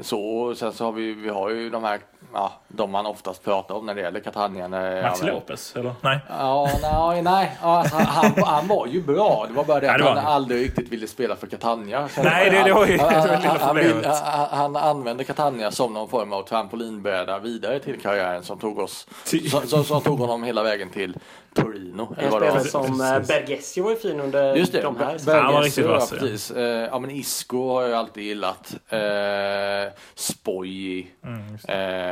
så, 0.00 0.20
och 0.20 0.56
sen 0.56 0.72
så 0.72 0.84
har 0.84 0.92
vi, 0.92 1.14
vi 1.14 1.28
har 1.28 1.50
ju 1.50 1.70
de 1.70 1.84
här, 1.84 1.98
ja, 2.32 2.52
de 2.68 2.90
man 2.90 3.06
oftast 3.06 3.44
pratar 3.44 3.74
om 3.74 3.86
när 3.86 3.94
det 3.94 4.00
gäller 4.00 4.20
Catania. 4.20 4.68
När, 4.68 5.02
Maxi 5.02 5.26
ja, 5.26 5.32
Lopez, 5.32 5.76
eller? 5.76 5.92
Nej? 6.00 6.18
Ja, 6.28 6.70
nej, 6.82 7.22
nej. 7.22 7.56
Ja, 7.62 7.78
alltså, 7.78 7.96
han, 7.96 8.32
han 8.44 8.66
var 8.68 8.86
ju 8.86 9.02
bra. 9.02 9.44
Det 9.48 9.54
var 9.54 9.64
bara 9.64 9.80
det 9.80 9.90
att 9.92 9.98
det 9.98 10.04
var 10.04 10.14
han 10.14 10.26
aldrig 10.32 10.64
riktigt 10.64 10.88
ville 10.88 11.06
spela 11.06 11.36
för 11.36 11.46
Catania. 11.46 12.08
Så 12.08 12.22
Nej, 12.22 12.50
det- 12.50 12.62
det 12.64 12.72
var 12.72 12.86
ju 12.86 12.98
han, 12.98 13.14
han, 13.14 13.28
det 13.28 13.36
han, 13.36 13.60
han, 13.60 13.76
vill- 13.76 14.04
han, 14.50 14.76
använde 14.76 15.24
Catania 15.24 15.70
som 15.70 15.92
någon 15.94 16.08
form 16.08 16.32
av 16.32 16.42
trampolinbräda 16.42 17.38
vidare 17.38 17.78
till 17.78 18.00
karriären 18.00 18.42
som 18.42 18.58
tog, 18.58 18.78
oss, 18.78 19.06
som, 19.50 19.60
som, 19.66 19.84
som 19.84 20.00
tog 20.00 20.18
honom 20.18 20.42
hela 20.44 20.62
vägen 20.62 20.90
till 20.90 21.16
Torino. 21.54 22.14
En 22.18 22.24
det 22.24 22.30
spelare 22.30 22.60
som 22.64 23.00
eh, 23.00 23.18
Bergesio 23.28 23.82
var 23.84 23.90
ju 23.90 23.96
fin 23.96 24.20
under 24.20 24.54
Just 24.56 24.72
det, 24.72 24.82
de 24.82 24.96
här. 24.96 25.18
Ber- 25.18 25.34
han 25.40 25.52
var 25.54 25.60
Bergesio, 25.60 25.64
riktigt 25.64 25.86
vass, 25.86 26.12
ja. 26.12 26.18
precis. 26.18 26.50
Eh, 26.50 26.64
ja, 26.64 26.98
men 26.98 27.10
Isco 27.10 27.68
har 27.74 27.82
jag 27.82 27.92
alltid 27.92 28.22
gillat. 28.24 28.74
Eh, 28.88 29.92
Spoji. 30.14 31.06
Mm, 31.24 31.58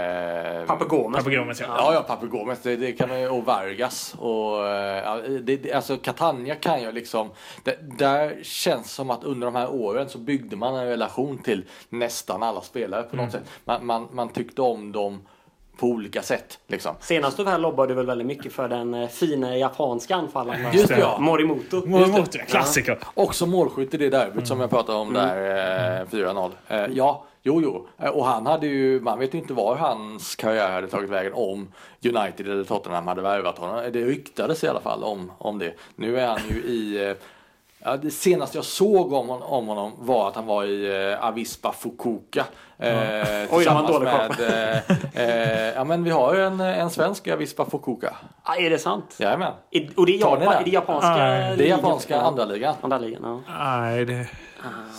Eh. 0.08 0.66
Papu 0.66 0.84
Gomez, 0.84 1.60
ja. 1.60 1.66
Ja, 1.78 1.94
ja, 1.94 2.02
Papu 2.02 2.26
Gomez, 2.26 2.58
det, 2.62 2.76
det 2.76 2.92
kan 2.92 3.08
man 3.08 3.20
ju, 3.20 3.28
och 3.28 3.44
Vargas. 3.44 4.14
Och, 4.18 4.66
eh, 4.68 5.02
ja, 5.04 5.16
det, 5.42 5.56
det, 5.56 5.72
alltså 5.72 5.96
Catania 5.96 6.54
kan 6.54 6.82
jag 6.82 6.94
liksom, 6.94 7.30
det, 7.62 7.78
där 7.98 8.38
känns 8.42 8.92
som 8.92 9.10
att 9.10 9.24
under 9.24 9.46
de 9.46 9.54
här 9.54 9.70
åren 9.70 10.08
så 10.08 10.18
byggde 10.18 10.56
man 10.56 10.74
en 10.74 10.86
relation 10.86 11.38
till 11.38 11.64
nästan 11.88 12.42
alla 12.42 12.60
spelare 12.60 13.02
på 13.02 13.16
något 13.16 13.32
sätt. 13.32 13.42
Man, 13.64 13.86
man, 13.86 14.08
man 14.12 14.28
tyckte 14.28 14.62
om 14.62 14.92
dem 14.92 15.20
på 15.78 15.86
olika 15.86 16.22
sätt 16.22 16.58
liksom. 16.66 16.94
Senast 17.00 17.36
du 17.36 17.44
här 17.44 17.58
lobbade 17.58 17.88
du 17.88 17.94
väl 17.94 18.06
väldigt 18.06 18.26
mycket 18.26 18.52
för 18.52 18.68
den 18.68 18.94
eh, 18.94 19.08
fina 19.08 19.56
japanska 19.56 20.16
anfallaren. 20.16 20.72
Just 20.72 20.88
det, 20.88 20.98
ja. 20.98 21.18
Morimoto. 21.20 21.86
Morimoto, 21.86 22.38
klassiker. 22.48 22.98
Också 23.14 23.46
målskytt 23.46 23.94
i 23.94 23.96
det 23.96 24.10
derbyt 24.10 24.46
som 24.46 24.60
jag 24.60 24.70
pratade 24.70 24.98
om 24.98 25.12
där, 25.12 26.00
eh, 26.00 26.06
4-0. 26.06 26.52
Eh, 26.68 26.86
ja, 26.92 27.24
jo, 27.42 27.60
jo. 27.62 27.88
Eh, 27.98 28.10
och 28.10 28.24
han 28.24 28.46
hade 28.46 28.66
ju, 28.66 29.00
man 29.00 29.18
vet 29.18 29.34
ju 29.34 29.38
inte 29.38 29.52
var 29.52 29.76
hans 29.76 30.36
karriär 30.36 30.70
hade 30.70 30.88
tagit 30.88 31.10
vägen 31.10 31.32
om 31.34 31.68
United 32.04 32.46
eller 32.48 32.64
Tottenham 32.64 33.06
hade 33.06 33.22
värvat 33.22 33.58
honom. 33.58 33.84
Det 33.92 34.04
ryktades 34.04 34.64
i 34.64 34.68
alla 34.68 34.80
fall 34.80 35.04
om, 35.04 35.32
om 35.38 35.58
det. 35.58 35.74
Nu 35.96 36.20
är 36.20 36.26
han 36.26 36.40
ju 36.50 36.54
i, 36.62 37.08
eh, 37.10 37.16
ja, 37.84 37.96
det 37.96 38.10
senaste 38.10 38.58
jag 38.58 38.64
såg 38.64 39.12
om, 39.12 39.30
om 39.30 39.66
honom 39.68 39.92
var 39.98 40.28
att 40.28 40.34
han 40.36 40.46
var 40.46 40.64
i 40.64 41.10
eh, 41.12 41.24
Avispa 41.26 41.72
Fukuoka. 41.72 42.44
Eh, 42.80 42.88
Oj, 42.90 42.94
jag 43.64 43.72
har 43.72 43.80
en 43.80 43.86
tillsammans 43.86 43.88
dålig 43.88 44.04
med, 44.04 44.80
eh, 45.14 45.28
eh, 45.68 45.72
ja 45.74 45.84
men 45.84 46.04
vi 46.04 46.10
har 46.10 46.34
ju 46.34 46.44
en, 46.44 46.60
en 46.60 46.90
svensk 46.90 47.26
i 47.26 47.30
Avispa 47.32 47.64
Fukuoka. 47.64 48.14
Ah, 48.42 48.54
är 48.56 48.70
det 48.70 48.78
sant? 48.78 49.16
Jajamän. 49.20 49.52
I- 49.70 49.88
Och 49.96 50.06
det 50.06 50.12
är, 50.16 50.20
Japan, 50.20 50.42
är 50.42 50.64
det 50.64 50.70
japanska? 50.70 51.08
Nej, 51.16 51.56
Det 51.56 51.64
är 51.64 51.68
japanska 51.68 52.14
Ja. 52.16 52.20
andra 52.22 52.44
ligan. 52.44 52.74
Andra 52.80 52.98
ligan, 52.98 53.22
ja. 53.24 53.58
Nej, 53.58 54.04
det 54.04 54.26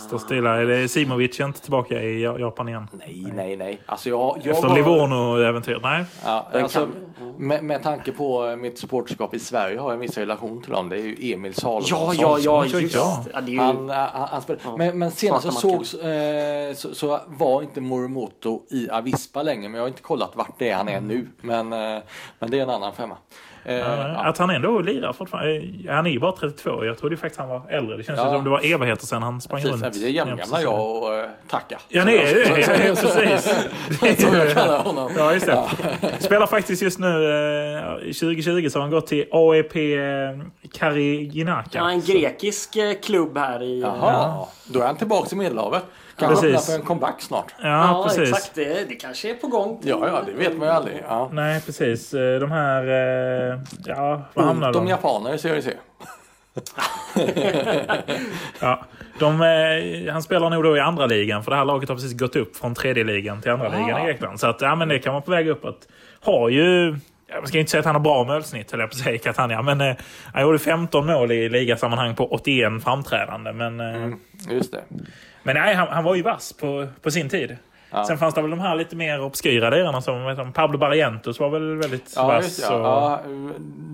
står 0.06 0.18
stilla. 0.18 0.62
Är 0.62 0.88
Simovic 0.88 1.40
är 1.40 1.44
inte 1.44 1.60
tillbaka 1.60 2.02
i 2.02 2.22
Japan 2.22 2.68
igen? 2.68 2.88
Nej, 2.92 3.32
nej, 3.34 3.56
nej. 3.56 3.80
Alltså 3.86 4.08
jag, 4.08 4.40
jag 4.42 4.54
Efter 4.56 4.74
Livorno-äventyret? 4.74 5.82
Nej. 5.82 6.04
Ja, 6.24 6.46
alltså, 6.52 6.78
kan- 6.78 7.36
med, 7.38 7.64
med 7.64 7.82
tanke 7.82 8.12
på 8.12 8.46
eh, 8.46 8.56
mitt 8.56 8.78
supporterskap 8.78 9.34
i 9.34 9.38
Sverige 9.38 9.78
har 9.78 9.86
jag 9.86 9.94
en 9.94 10.00
viss 10.00 10.18
relation 10.18 10.62
till 10.62 10.72
dem. 10.72 10.88
Det 10.88 10.96
är 10.96 11.02
ju 11.02 11.32
Emil 11.32 11.54
Salomonsson. 11.54 11.98
Ja, 11.98 12.38
ja, 12.38 12.64
ja, 12.64 12.80
just 12.80 12.94
ja. 12.94 13.24
ju, 13.46 13.58
Han, 13.58 13.90
eh, 13.90 13.96
han, 13.96 14.28
han 14.30 14.42
spelar. 14.42 14.60
Ja. 14.64 14.76
Men, 14.76 14.98
men 14.98 15.10
senast 15.10 15.44
jag 15.44 15.54
såg 15.54 15.74
eh, 15.74 16.74
så, 16.74 16.94
så 16.94 17.20
var 17.26 17.62
inte 17.62 17.80
Morimoto 17.80 18.62
i 18.70 18.90
Avispa 18.90 19.42
längre. 19.42 19.68
Men 19.68 19.74
jag 19.74 19.82
har 19.82 19.88
inte 19.88 20.02
kollat 20.02 20.36
vart 20.36 20.58
det 20.58 20.70
är 20.70 20.76
han 20.76 20.88
är 20.88 21.00
nu. 21.00 21.26
Men, 21.40 21.68
men 21.68 22.50
det 22.50 22.58
är 22.58 22.62
en 22.62 22.70
annan 22.70 22.92
femma. 22.92 23.16
Eh, 23.64 23.74
Ja, 23.76 23.84
ja. 23.96 24.04
Att 24.28 24.38
han 24.38 24.50
ändå 24.50 24.78
lirar 24.80 25.12
fortfarande. 25.12 25.62
Han 25.88 26.06
är 26.06 26.10
ju 26.10 26.18
bara 26.18 26.32
32. 26.32 26.84
Jag 26.84 26.98
trodde 26.98 27.16
faktiskt 27.16 27.40
han 27.40 27.48
var 27.48 27.62
äldre. 27.68 27.96
Det 27.96 28.02
känns 28.02 28.18
Ja. 28.18 28.32
som 28.32 28.44
det 28.44 28.50
var 28.50 28.60
evigheter 28.74 29.06
sedan 29.06 29.22
han 29.22 29.40
sprang 29.40 29.62
Precis, 29.62 29.82
runt. 29.82 29.96
vi 29.96 30.04
är 30.04 30.08
jämngamla 30.10 30.62
jag 30.62 30.80
och 30.96 31.10
uh, 31.18 31.24
Tacka. 31.48 31.78
Ja, 31.88 32.04
ni 32.04 32.14
är 32.16 32.34
det. 32.34 32.40
Ja, 32.60 32.94
precis. 32.94 34.24
Som 34.24 34.34
jag 34.36 34.52
kallar 34.52 34.82
honom. 34.82 35.10
Ja, 35.18 35.32
just 35.34 35.46
det. 35.46 35.62
Spelar 36.20 36.46
faktiskt 36.46 36.82
just 36.82 36.98
nu, 36.98 37.06
eh, 37.76 37.94
2020 37.98 38.68
så 38.70 38.78
har 38.78 38.82
han 38.82 38.90
gått 38.90 39.06
till 39.06 39.24
AEP 39.32 39.76
eh, 39.76 40.70
Kariginaka. 40.72 41.78
ja, 41.78 41.90
en 41.90 42.00
grekisk 42.00 42.76
eh, 42.76 42.94
klubb 43.02 43.38
här 43.38 43.62
i... 43.62 43.80
Jaha, 43.80 44.46
då 44.66 44.80
är 44.80 44.86
han 44.86 44.96
tillbaka 44.96 45.28
i 45.32 45.34
Medelhavet. 45.38 45.82
Öppna 46.26 46.40
Precis. 46.40 46.66
för 46.66 46.74
en 46.80 46.82
comeback 46.86 47.20
snart. 47.22 47.54
Ja, 47.62 47.68
Ja, 47.68 48.04
precis. 48.06 48.20
exakt. 48.30 48.54
Det, 48.54 48.88
det 48.88 48.94
kanske 48.94 49.30
är 49.30 49.34
på 49.34 49.46
gång. 49.46 49.80
Ja, 49.84 50.06
ja, 50.08 50.22
det 50.26 50.32
vet 50.32 50.56
man 50.58 50.68
ju 50.68 50.74
aldrig. 50.74 51.02
Ja. 51.08 51.28
Nej, 51.32 51.60
precis. 51.66 52.14
Eh, 52.14 52.40
De 52.40 52.50
här... 52.50 52.82
eh, 53.52 53.58
Ja, 53.86 54.22
vad 54.34 54.44
hamnar 54.44 54.68
Ont 54.68 54.76
om 54.76 54.84
de? 54.84 54.90
japaner 54.90 55.34
i 55.34 55.38
Serie 55.38 55.62
C. 55.62 55.70
Ja, 58.60 58.84
de, 59.18 59.40
eh, 59.42 60.12
han 60.12 60.22
spelar 60.22 60.50
nog 60.50 60.64
då 60.64 60.76
i 60.76 60.80
andra 60.80 61.06
ligan 61.06 61.44
för 61.44 61.50
det 61.50 61.56
här 61.56 61.64
laget 61.64 61.88
har 61.88 61.96
precis 61.96 62.18
gått 62.18 62.36
upp 62.36 62.56
från 62.56 62.74
tredje 62.74 63.04
ligan 63.04 63.40
till 63.42 63.50
andra 63.50 63.66
Ah. 63.66 63.78
ligan 63.78 64.02
i 64.02 64.04
Grekland. 64.06 64.40
Så 64.40 64.46
att, 64.46 64.60
ja, 64.60 64.74
men 64.74 64.88
det 64.88 64.98
kan 64.98 65.12
vara 65.12 65.22
på 65.22 65.30
väg 65.30 65.48
uppåt. 65.48 65.88
Har 66.20 66.48
ju... 66.48 66.96
Jag 67.32 67.48
ska 67.48 67.58
inte 67.58 67.70
säga 67.70 67.78
att 67.78 67.86
han 67.86 67.94
har 67.94 68.02
bra 68.02 68.24
målsnitt, 68.24 68.70
höll 68.70 68.80
jag 68.80 68.90
på 68.90 68.94
att 68.96 69.00
säga, 69.02 69.18
Catania. 69.18 69.62
Men 69.62 69.80
eh, 69.80 69.96
han 70.34 70.42
gjorde 70.42 70.58
15 70.58 71.06
mål 71.06 71.32
i 71.32 71.48
ligasammanhang 71.48 72.14
på 72.14 72.26
81 72.32 72.82
framträdande. 72.84 73.52
Men, 73.52 73.80
eh, 73.80 73.86
Mm, 73.96 74.18
just 74.50 74.72
det. 74.72 74.82
Men 75.42 75.54
nej, 75.56 75.74
han, 75.74 75.88
han 75.88 76.04
var 76.04 76.14
ju 76.14 76.22
vass 76.22 76.52
på, 76.52 76.86
på 77.02 77.10
sin 77.10 77.28
tid. 77.28 77.56
Ja. 77.90 78.04
Sen 78.04 78.18
fanns 78.18 78.34
det 78.34 78.42
väl 78.42 78.50
de 78.50 78.60
här 78.60 78.76
lite 78.76 78.96
mer 78.96 79.20
obskyra 79.22 79.70
lirarna 79.70 80.00
som 80.02 80.52
Pablo 80.54 80.78
Barrientos 80.78 81.40
var 81.40 81.50
väl 81.50 81.76
väldigt 81.76 82.12
Ja, 82.16 82.26
vass. 82.26 82.44
just 82.44 82.68
det, 82.68 82.74
och- 82.74 82.80
ja. 82.80 83.20
ja. 83.24 83.30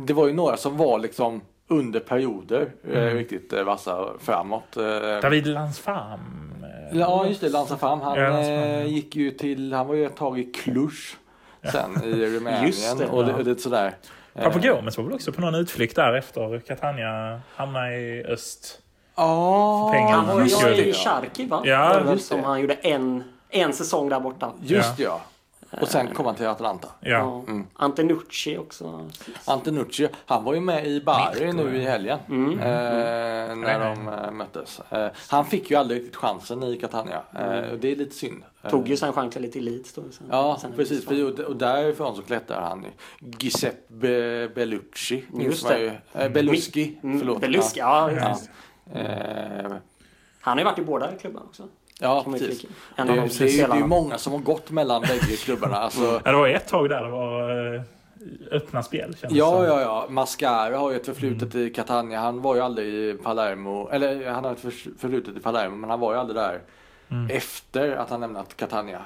Det 0.07 0.13
var 0.13 0.27
ju 0.27 0.33
några 0.33 0.57
som 0.57 0.77
var 0.77 0.99
liksom 0.99 1.41
under 1.69 2.01
perioder 2.01 2.69
eh, 2.93 3.03
Mm. 3.03 3.15
riktigt 3.17 3.53
eh, 3.53 3.63
vassa 3.65 4.07
framåt. 4.21 4.77
eh. 4.77 5.21
David 5.23 5.47
Lansfam. 5.47 6.21
Ja, 6.93 7.27
just 7.27 7.41
det. 7.41 7.49
Lanza 7.49 7.77
Fam. 7.77 8.01
Han 8.01 8.19
Ja, 8.19 8.43
ja. 8.43 8.83
gick 8.83 9.17
ju 9.17 9.31
till, 9.31 9.73
han 9.73 9.87
var 9.87 9.95
ju 9.95 10.07
ett 10.07 10.17
tag 10.17 10.39
i 10.39 10.45
Cluj 10.45 10.91
sen 11.73 12.05
i 12.05 12.27
Rumänien 12.37 12.67
Just 12.67 12.99
det, 12.99 13.07
och, 13.07 13.25
ja. 13.29 13.35
och 13.35 13.45
lite 13.45 13.63
sådär. 13.63 13.95
Papagomes 14.35 14.97
var 14.99 15.05
väl 15.05 15.13
också 15.13 15.33
på 15.33 15.41
någon 15.41 15.55
utflykt 15.55 15.97
där 15.97 16.15
efter 16.15 16.59
Catania 16.61 17.41
hamnade 17.55 17.97
i 17.97 18.25
öst. 18.25 18.79
Ja, 19.17 19.89
För 19.93 19.99
pengarna. 19.99 20.17
Han 20.23 20.37
var 20.37 20.71
ju 20.71 20.85
i 20.87 20.93
Charkiv 20.93 21.49
va? 21.49 21.63
Ja, 21.65 22.01
det 22.01 22.19
som 22.19 22.41
det. 22.41 22.47
han 22.47 22.61
gjorde 22.61 22.75
en, 22.75 23.25
en 23.49 23.73
säsong 23.73 24.09
där 24.09 24.21
borta. 24.21 24.53
Just 24.63 24.99
ja. 24.99 25.21
Och 25.81 25.89
sen 25.89 26.15
kom 26.15 26.27
han 26.27 26.35
till 26.35 26.47
Atalanta. 26.47 26.89
Ja. 27.01 27.43
Mm. 27.49 27.67
Antenucci 27.75 28.59
också. 28.59 29.09
Antenucci, 29.45 30.09
han 30.27 30.45
var 30.45 30.55
ju 30.55 30.61
med 30.61 30.87
i 30.87 31.01
Bari 31.01 31.53
nu 31.53 31.77
i 31.77 31.85
helgen. 31.85 32.19
Mm. 32.29 32.59
Eh, 32.59 33.57
när 33.57 33.81
de 33.81 34.09
eh, 34.09 34.31
möttes. 34.31 34.81
Eh, 34.91 35.09
han 35.29 35.45
fick 35.47 35.71
ju 35.71 35.77
aldrig 35.77 36.01
riktigt 36.01 36.17
chansen 36.17 36.63
i 36.63 36.77
Catania. 36.77 37.21
Eh, 37.39 37.71
och 37.73 37.79
det 37.79 37.93
är 37.93 37.97
lite 37.97 38.15
synd. 38.15 38.43
Eh, 38.65 38.71
Tog 38.71 38.89
ju 38.89 38.97
sen 38.97 39.13
chansen 39.13 39.43
lite 39.43 39.59
i 39.59 39.63
Leeds 39.63 39.93
då. 39.93 40.03
Sen, 40.11 40.27
Ja, 40.31 40.59
sen 40.61 40.73
precis. 40.77 41.05
För, 41.07 41.45
och- 41.49 41.57
därifrån 41.57 42.17
så 42.17 42.23
klättrar 42.23 42.61
han. 42.61 42.83
ju. 42.85 42.91
Giuseppe 43.39 44.49
Bellucci. 44.55 45.25
Just 45.39 45.69
det. 45.69 45.79
ju. 45.79 45.93
Eh, 46.15 46.29
Belluschi, 46.29 46.99
Mm, 47.03 47.19
förlåt. 47.19 47.41
Beluski, 47.41 47.81
ja. 47.81 48.11
Ja. 48.13 48.39
Eh, 48.95 49.73
Han 50.41 50.53
har 50.53 50.59
ju 50.59 50.65
varit 50.65 50.79
i 50.79 50.83
båda 50.83 51.13
klubbarna 51.13 51.47
också. 51.47 51.63
ja, 52.01 52.25
precis. 52.31 52.61
Det, 52.63 52.69
En 53.03 53.09
är- 53.09 53.13
av 53.13 53.29
det, 53.29 53.39
de 53.39 53.45
är- 53.45 53.69
det 53.69 53.75
är 53.75 53.77
ju 53.79 53.87
många 53.87 54.19
som 54.19 54.33
har 54.33 54.41
gått 54.41 54.71
mellan 54.71 55.03
bägge 55.03 55.37
klubbarna. 55.37 55.77
Alltså, 55.77 56.21
Ja, 56.25 56.31
det 56.33 56.37
var 56.37 56.49
ett 56.49 56.69
tag 56.69 56.89
där 56.89 57.03
det 57.05 57.11
var 57.11 57.75
eh, 57.75 57.83
öppna 58.51 58.83
spel. 58.83 59.17
Ja, 59.23 59.29
som. 59.51 59.65
ja, 59.65 59.81
ja. 59.81 60.07
Mascara 60.09 60.77
har 60.79 60.91
ju 60.91 60.97
ett 60.97 61.07
förflutet 61.07 61.55
i 61.55 61.71
Catania. 61.71 62.21
Han 62.21 62.43
var 62.43 62.55
ju 62.55 62.61
aldrig 62.61 62.95
i 62.95 63.15
Palermo. 63.15 63.89
Eller 63.93 64.31
han 64.31 64.45
har 64.45 64.53
ett 64.53 64.61
förflutet 65.01 65.37
i 65.37 65.41
Palermo, 65.41 65.77
men 65.77 65.91
han 65.91 66.01
var 66.01 66.13
ju 66.13 66.19
aldrig 66.19 66.37
där 66.37 66.61
efter 67.31 67.97
att 67.97 68.11
han 68.11 68.21
lämnat 68.21 68.57
Catania. 68.57 69.01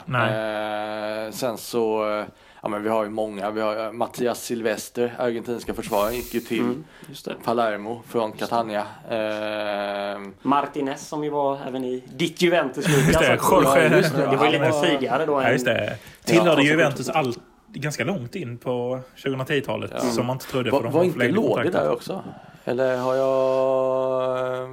Eh, 1.27 1.31
sen 1.33 1.59
så, 1.59 2.11
eh, 2.11 2.25
ja 2.63 2.69
men 2.69 2.83
vi 2.83 2.89
har 2.89 3.05
ju 3.05 3.11
många. 3.11 3.51
Vi 3.51 3.61
har 3.61 3.85
eh, 3.87 3.93
Mattias 3.93 4.43
Silvester, 4.45 5.15
argentinska 5.19 5.75
försvararen, 5.75 6.15
gick 6.15 6.35
ju 6.35 6.41
till 6.41 6.61
Mm, 6.61 6.85
just 7.09 7.25
det. 7.25 7.35
Palermo 7.45 8.03
från 8.09 8.33
Catania. 8.33 8.87
Eh, 9.11 10.21
Martinez 10.43 11.09
som 11.09 11.25
ju 11.25 11.31
var 11.31 11.59
även 11.69 11.85
i 11.85 12.05
ditt 12.15 12.43
Juventus 12.43 12.89
Just 12.89 13.19
det. 13.19 13.37
Jorge- 13.37 13.89
Ja, 13.91 13.97
just 13.97 14.17
det. 14.17 14.27
det 14.31 14.37
var 14.37 14.47
ju 14.47 14.53
lite 14.53 14.73
tidigare 14.91 15.27
då. 15.27 15.43
Ja, 15.43 15.51
just 15.51 15.65
det. 15.65 15.97
Tillhörde 16.25 16.63
Ja, 16.63 16.69
Juventus 16.71 17.09
allt, 17.09 17.39
ganska 17.69 18.05
långt 18.05 18.35
in 18.35 18.59
på 18.59 19.01
2010-talet. 19.25 19.91
Ja. 19.95 20.01
Som 20.01 20.27
man 20.27 20.37
inte 20.37 20.47
trodde. 20.47 20.71
var, 20.71 20.83
var 20.83 21.05
inte 21.05 21.29
Lodi 21.29 21.69
där 21.71 21.91
också? 21.93 22.23
Eller 22.65 22.97
har 22.97 23.15
jag... 23.15 24.71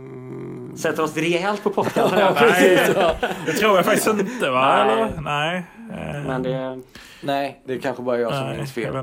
Sätter 0.77 1.03
oss 1.03 1.17
rejält 1.17 1.63
på 1.63 1.69
pottan. 1.69 2.09
Nej, 2.15 2.79
det 3.45 3.51
tror 3.53 3.75
jag 3.75 3.85
faktiskt 3.85 4.07
inte 4.07 4.49
va? 4.49 4.85
Nej. 4.85 4.93
Eller? 5.01 5.21
Nej. 5.21 5.63
Eh, 5.93 6.23
Men 6.27 6.43
det... 6.43 6.81
Nej, 7.21 7.61
det 7.65 7.73
är 7.73 7.79
kanske 7.79 8.03
bara 8.03 8.17
jag 8.19 8.33
som 8.33 8.45
Nej, 8.47 8.57
minns 8.57 8.73
fel. 8.73 8.95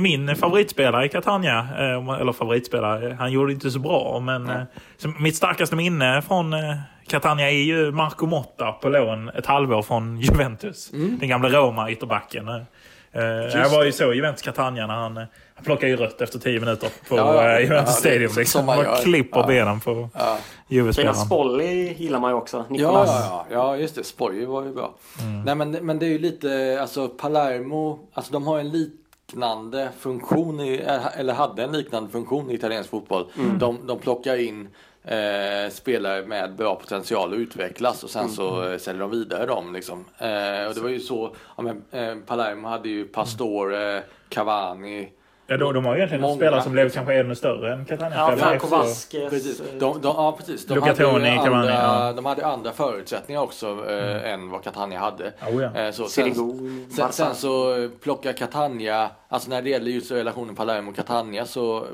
Min- 0.00 0.36
favoritspelare 0.36 1.04
i 1.06 1.08
Catania, 1.08 1.58
eh, 1.78 2.20
eller 2.20 2.32
favoritspelare, 2.32 3.16
han 3.18 3.32
gjorde 3.32 3.52
inte 3.52 3.70
så 3.70 3.78
bra. 3.78 4.20
Men 4.20 4.48
eh, 4.50 4.62
så 4.96 5.08
mitt 5.08 5.36
starkaste 5.36 5.76
minne 5.76 6.22
från 6.22 6.52
eh, 6.52 6.76
Catania 7.06 7.50
är 7.50 7.62
ju 7.62 7.92
Marco 7.92 8.26
Motta 8.26 8.72
på 8.72 8.88
lån 8.88 9.28
ett 9.28 9.46
halvår 9.46 9.82
från 9.82 10.20
Juventus. 10.20 10.90
Den 10.90 11.28
gamla 11.28 11.48
Roma-ytterbacken. 11.48 12.64
Eh, 13.12 13.22
Jag 13.60 13.68
var 13.70 13.84
ju 13.84 13.92
så 13.92 14.12
i 14.12 14.16
Juventus 14.16 14.42
Catania 14.42 14.86
när 14.86 14.94
han, 14.94 15.16
han 15.54 15.64
plockade 15.64 15.88
ju 15.88 15.96
rött 15.96 16.20
efter 16.20 16.38
10 16.38 16.60
minuter 16.60 16.88
på 17.08 17.16
Ja, 17.16 17.34
ja. 17.44 17.52
eh, 17.58 17.60
Juventus 17.64 17.70
Ja, 18.04 18.10
det- 18.10 18.10
Stadium. 18.10 18.30
som 18.30 18.40
Liksom. 18.40 18.66
man 18.66 18.76
Man 18.84 18.96
klipper 18.96 19.40
Ja. 19.40 19.46
benen 19.46 19.80
på 19.80 19.90
Ja. 20.14 20.18
Fina 20.18 20.38
Juve-spelaren. 20.68 21.14
Spolli 21.16 21.92
gillar 21.98 22.20
man 22.20 22.30
ju 22.30 22.36
också. 22.36 22.56
Ja, 22.56 22.64
Nicolas. 22.68 23.08
ja, 23.08 23.46
ja, 23.50 23.56
ja, 23.56 23.76
just 23.76 23.94
det. 23.94 24.04
Spoiler 24.04 24.46
var 24.46 24.64
ju 24.64 24.74
bra. 24.74 24.94
Nej, 25.44 25.54
men, 25.54 25.70
men 25.70 25.98
det 25.98 26.06
är 26.06 26.10
ju 26.10 26.18
lite, 26.18 26.78
alltså 26.80 27.08
Palermo, 27.08 27.98
alltså 28.14 28.32
de 28.32 28.46
har 28.46 28.58
en 28.58 28.70
liknande 28.70 29.88
funktion, 29.98 30.60
i, 30.60 30.82
eller 31.16 31.34
hade 31.34 31.62
en 31.64 31.72
liknande 31.72 32.10
funktion 32.10 32.50
i 32.50 32.54
italiensk 32.54 32.90
fotboll. 32.90 33.26
De, 33.58 33.78
de 33.86 33.98
plockar 33.98 34.36
in 34.36 34.68
eh, 35.04 35.70
spelare 35.70 36.26
med 36.26 36.54
bra 36.56 36.74
potential 36.74 37.32
att 37.32 37.38
utvecklas 37.38 38.04
och 38.04 38.10
sen 38.10 38.28
så 38.28 38.70
eh, 38.70 38.78
säljer 38.78 39.00
de 39.00 39.10
vidare 39.10 39.46
dem. 39.46 39.72
Liksom. 39.72 40.04
Eh, 40.18 40.66
och 40.68 40.74
det 40.74 40.80
var 40.80 40.88
ju 40.88 41.00
så, 41.00 41.34
ja, 41.56 41.62
men, 41.62 41.84
eh, 41.90 42.16
Palermo 42.26 42.68
hade 42.68 42.88
ju 42.88 43.04
Pastore, 43.04 44.02
Cavani, 44.28 45.08
Ja, 45.50 45.56
då, 45.56 45.72
de 45.72 45.84
har 45.84 45.94
ju 45.94 45.98
egentligen 45.98 46.22
Många. 46.22 46.36
spelare 46.36 46.62
som 46.62 46.72
blev 46.72 46.90
kanske 46.90 47.14
ännu 47.14 47.34
större 47.34 47.72
än 47.72 47.84
Catania. 47.84 48.18
Ja, 48.18 48.36
Franco 48.36 48.66
Vasquez. 48.66 49.30
Precis. 49.30 49.62
De, 49.78 50.00
de, 50.00 50.02
ja, 50.02 50.34
precis. 50.38 50.66
De 50.66 50.82
hade, 50.82 50.94
Cavani, 50.94 51.28
andra, 51.28 51.70
ja. 51.70 52.12
de 52.12 52.26
hade 52.26 52.46
andra 52.46 52.72
förutsättningar 52.72 53.40
också 53.40 53.90
eh, 53.90 54.32
än 54.32 54.50
vad 54.50 54.64
Catania 54.64 54.98
hade. 54.98 55.32
Oh, 55.52 55.62
ja. 55.62 55.80
Eh, 55.80 55.90
så, 55.90 56.04
sen, 56.04 56.34
sen, 56.90 57.12
sen 57.12 57.34
så 57.34 57.88
plockar 58.02 58.32
Catania, 58.32 59.10
alltså 59.28 59.50
när 59.50 59.62
det 59.62 59.70
gäller 59.70 59.90
just 59.90 60.10
relationen 60.10 60.56
Palermo-Catania 60.56 61.44
så 61.44 61.86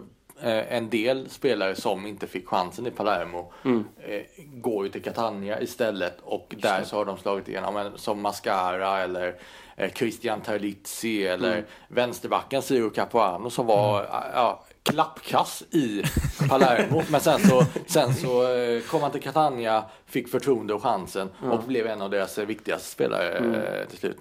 en 0.43 0.91
del 0.91 1.29
spelare 1.31 1.75
som 1.75 2.07
inte 2.07 2.27
fick 2.27 2.49
chansen 2.49 2.87
i 2.87 2.91
Palermo 2.91 3.53
Mm. 3.65 3.85
eh, 3.99 4.23
går 4.55 4.85
ju 4.85 4.91
till 4.93 5.03
Catania 5.03 5.61
istället 5.61 6.17
och 6.23 6.55
där 6.59 6.83
så 6.85 6.97
har 6.97 7.05
de 7.05 7.17
slagit 7.19 7.49
igenom 7.49 7.91
som 7.97 8.21
Mascara 8.23 8.99
eller 9.03 9.35
eh, 9.77 9.93
Christian 9.93 10.41
Terlizzi 10.41 11.27
eller 11.27 11.53
Mm. 11.53 11.65
vänsterbacken 11.89 12.63
Ciro 12.63 12.91
Capuano 12.91 13.51
som 13.51 13.67
var 13.67 14.03
eh, 14.03 14.09
ja, 14.35 14.65
klappkass 14.83 15.63
i 15.71 16.03
Palermo. 16.49 17.03
Men 17.11 17.21
sen 17.21 17.39
så, 17.41 17.63
sen 17.87 18.15
så 18.15 18.53
eh, 18.55 18.81
kom 18.83 19.03
han 19.03 19.11
till 19.11 19.23
Catania, 19.23 19.85
fick 20.07 20.29
förtroende 20.29 20.75
och 20.75 20.83
chansen 20.83 21.29
och 21.43 21.63
blev 21.63 21.87
en 21.87 22.03
av 22.03 22.11
deras 22.11 22.39
eh, 22.39 22.47
viktigaste 22.47 22.89
spelare 22.91 23.39
eh, 23.83 23.89
till 23.89 23.99
slut. 23.99 24.17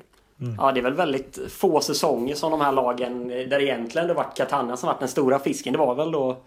Ja, 0.57 0.71
det 0.71 0.79
är 0.79 0.83
väl 0.83 0.93
väldigt 0.93 1.39
få 1.49 1.81
säsonger 1.81 2.35
som 2.35 2.51
de 2.51 2.61
här 2.61 2.71
lagen, 2.71 3.27
där 3.27 3.61
egentligen 3.61 4.07
det 4.07 4.13
varit 4.13 4.37
Catania 4.37 4.77
som 4.77 4.87
varit 4.87 4.99
den 4.99 5.07
stora 5.09 5.39
fisken. 5.39 5.73
Det 5.73 5.79
var 5.79 5.95
väl 5.95 6.11
då 6.11 6.37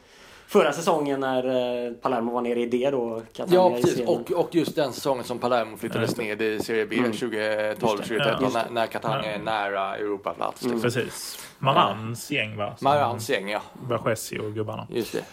förra 0.47 0.73
säsongen 0.73 1.21
när 1.21 1.47
eh, 1.87 1.93
Palermo 1.93 2.33
var 2.33 2.41
nere 2.43 2.61
i 2.61 2.67
det 2.67 2.91
då. 2.91 3.23
Catania 3.33 3.61
Ja, 3.61 3.71
precis. 3.71 4.09
Och, 4.09 4.31
och 4.31 4.55
just 4.55 4.77
den 4.77 4.93
säsongen 4.93 5.25
som 5.25 5.39
Palermo 5.39 5.77
flyttades 5.77 6.17
ned 6.17 6.43
i 6.43 6.61
Serie 6.61 6.87
B 6.87 6.97
2012-2013 6.97 8.53
när, 8.53 8.71
när 8.71 8.87
Catania 8.87 9.35
är 9.35 9.39
nära 9.39 9.97
Europaplats. 9.97 10.63
Liksom. 10.63 10.81
Precis. 10.81 11.39
Marans 11.59 12.31
gäng 12.31 12.57
va? 12.57 12.77
Marans 12.81 13.31
gäng, 13.31 13.49
ja. 13.51 13.63
Bajesi 13.89 14.39
och 14.39 14.55
gubbarna. 14.55 14.87
Just 14.91 15.13
det. 15.13 15.25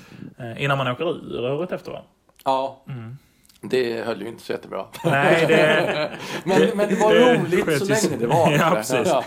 Eh, 0.43 0.63
innan 0.63 0.77
man 0.77 0.87
åker 0.87 1.35
ur 1.35 1.51
året 1.51 1.71
efter 1.71 1.91
va? 1.91 2.01
Ja. 2.43 2.83
Det 3.69 4.01
höll 4.05 4.21
ju 4.21 4.27
inte 4.27 4.43
så 4.43 4.51
jättebra. 4.51 4.85
Nej, 5.03 5.45
det... 5.47 6.11
Men, 6.43 6.61
men 6.77 6.89
det 6.89 6.95
var 6.95 7.13
det 7.13 7.33
roligt 7.35 7.77
så 7.79 7.85
länge 8.07 8.17
det 8.19 8.27
var. 8.27 8.51
Ja, 8.51 8.69
precis. 8.75 8.99
Ja. 9.05 9.23